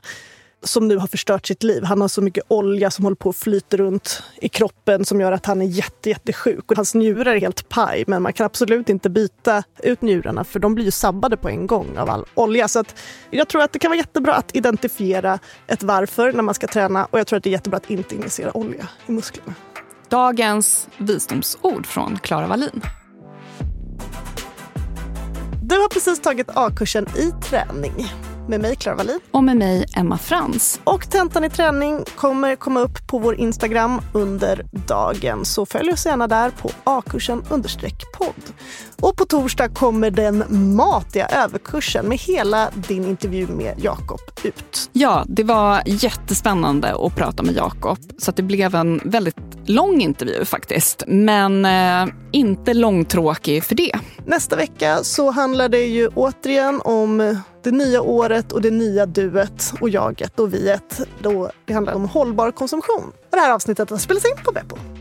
som 0.63 0.87
nu 0.87 0.97
har 0.97 1.07
förstört 1.07 1.47
sitt 1.47 1.63
liv. 1.63 1.83
Han 1.83 2.01
har 2.01 2.07
så 2.07 2.21
mycket 2.21 2.43
olja 2.47 2.91
som 2.91 3.05
håller 3.05 3.15
på 3.15 3.29
att 3.29 3.35
flyta 3.35 3.77
runt 3.77 4.23
i 4.41 4.49
kroppen 4.49 5.05
som 5.05 5.21
gör 5.21 5.31
att 5.31 5.45
han 5.45 5.61
är 5.61 5.65
jätte, 5.65 6.09
jättesjuk. 6.09 6.71
Och 6.71 6.75
hans 6.75 6.95
njurar 6.95 7.35
är 7.35 7.39
helt 7.39 7.69
paj, 7.69 8.03
men 8.07 8.21
man 8.21 8.33
kan 8.33 8.45
absolut 8.45 8.89
inte 8.89 9.09
byta 9.09 9.63
ut 9.83 10.01
njurarna 10.01 10.43
för 10.43 10.59
de 10.59 10.75
blir 10.75 10.85
ju 10.85 10.91
sabbade 10.91 11.37
på 11.37 11.49
en 11.49 11.67
gång 11.67 11.97
av 11.97 12.09
all 12.09 12.25
olja. 12.33 12.67
Så 12.67 12.79
att 12.79 12.95
jag 13.29 13.47
tror 13.47 13.61
att 13.61 13.73
det 13.73 13.79
kan 13.79 13.91
vara 13.91 13.97
jättebra 13.97 14.33
att 14.33 14.55
identifiera 14.55 15.39
ett 15.67 15.83
varför 15.83 16.33
när 16.33 16.41
man 16.41 16.55
ska 16.55 16.67
träna 16.67 17.05
och 17.05 17.19
jag 17.19 17.27
tror 17.27 17.37
att 17.37 17.43
det 17.43 17.49
är 17.49 17.51
jättebra 17.51 17.77
att 17.77 17.89
inte 17.89 18.15
injicera 18.15 18.57
olja 18.57 18.87
i 19.07 19.11
musklerna. 19.11 19.53
Dagens 20.09 20.87
visdomsord 20.97 21.85
från 21.85 22.19
Klara 22.19 22.47
Wallin. 22.47 22.81
Du 25.63 25.75
har 25.75 25.89
precis 25.89 26.21
tagit 26.21 26.49
A-kursen 26.53 27.07
i 27.17 27.31
träning 27.43 28.11
med 28.51 28.61
mig 28.61 28.75
Klara 28.75 28.95
Wallin. 28.95 29.19
Och 29.31 29.43
med 29.43 29.57
mig 29.57 29.85
Emma 29.97 30.17
Frans. 30.17 30.79
Och 30.83 31.09
tentan 31.09 31.43
i 31.43 31.49
träning 31.49 32.03
kommer 32.15 32.55
komma 32.55 32.79
upp 32.79 33.07
på 33.07 33.19
vår 33.19 33.35
Instagram 33.35 34.01
under 34.13 34.65
dagen. 34.71 35.45
Så 35.45 35.65
följ 35.65 35.91
oss 35.91 36.05
gärna 36.05 36.27
där 36.27 36.49
på 36.49 36.71
A-kursen 36.83 37.43
podd. 38.17 38.53
Och 39.01 39.15
på 39.15 39.25
torsdag 39.25 39.69
kommer 39.69 40.11
den 40.11 40.43
matiga 40.75 41.27
överkursen 41.27 42.05
med 42.05 42.17
hela 42.17 42.69
din 42.87 43.05
intervju 43.05 43.47
med 43.47 43.75
Jakob 43.77 44.19
ut. 44.43 44.89
Ja, 44.93 45.25
det 45.27 45.43
var 45.43 45.81
jättespännande 45.85 46.95
att 47.05 47.15
prata 47.15 47.43
med 47.43 47.55
Jakob. 47.55 47.97
Så 48.17 48.31
det 48.31 48.43
blev 48.43 48.75
en 48.75 49.01
väldigt 49.05 49.35
lång 49.65 50.01
intervju 50.01 50.45
faktiskt. 50.45 51.03
Men 51.07 51.65
eh, 51.65 52.13
inte 52.31 52.73
långtråkig 52.73 53.63
för 53.63 53.75
det. 53.75 53.99
Nästa 54.25 54.55
vecka 54.55 55.03
så 55.03 55.31
handlar 55.31 55.69
det 55.69 55.85
ju 55.85 56.07
återigen 56.07 56.81
om 56.81 57.37
det 57.63 57.71
nya 57.71 58.01
året 58.01 58.51
och 58.51 58.61
det 58.61 58.71
nya 58.71 59.05
duet 59.05 59.73
och 59.81 59.89
jaget 59.89 60.39
och 60.39 60.53
viet. 60.53 61.01
Då 61.19 61.51
det 61.65 61.73
handlar 61.73 61.93
om 61.93 62.05
hållbar 62.05 62.51
konsumtion. 62.51 63.07
Och 63.07 63.13
det 63.31 63.39
här 63.39 63.53
avsnittet 63.53 63.89
har 63.89 63.97
spelats 63.97 64.25
in 64.25 64.43
på 64.43 64.51
Beppo. 64.51 65.00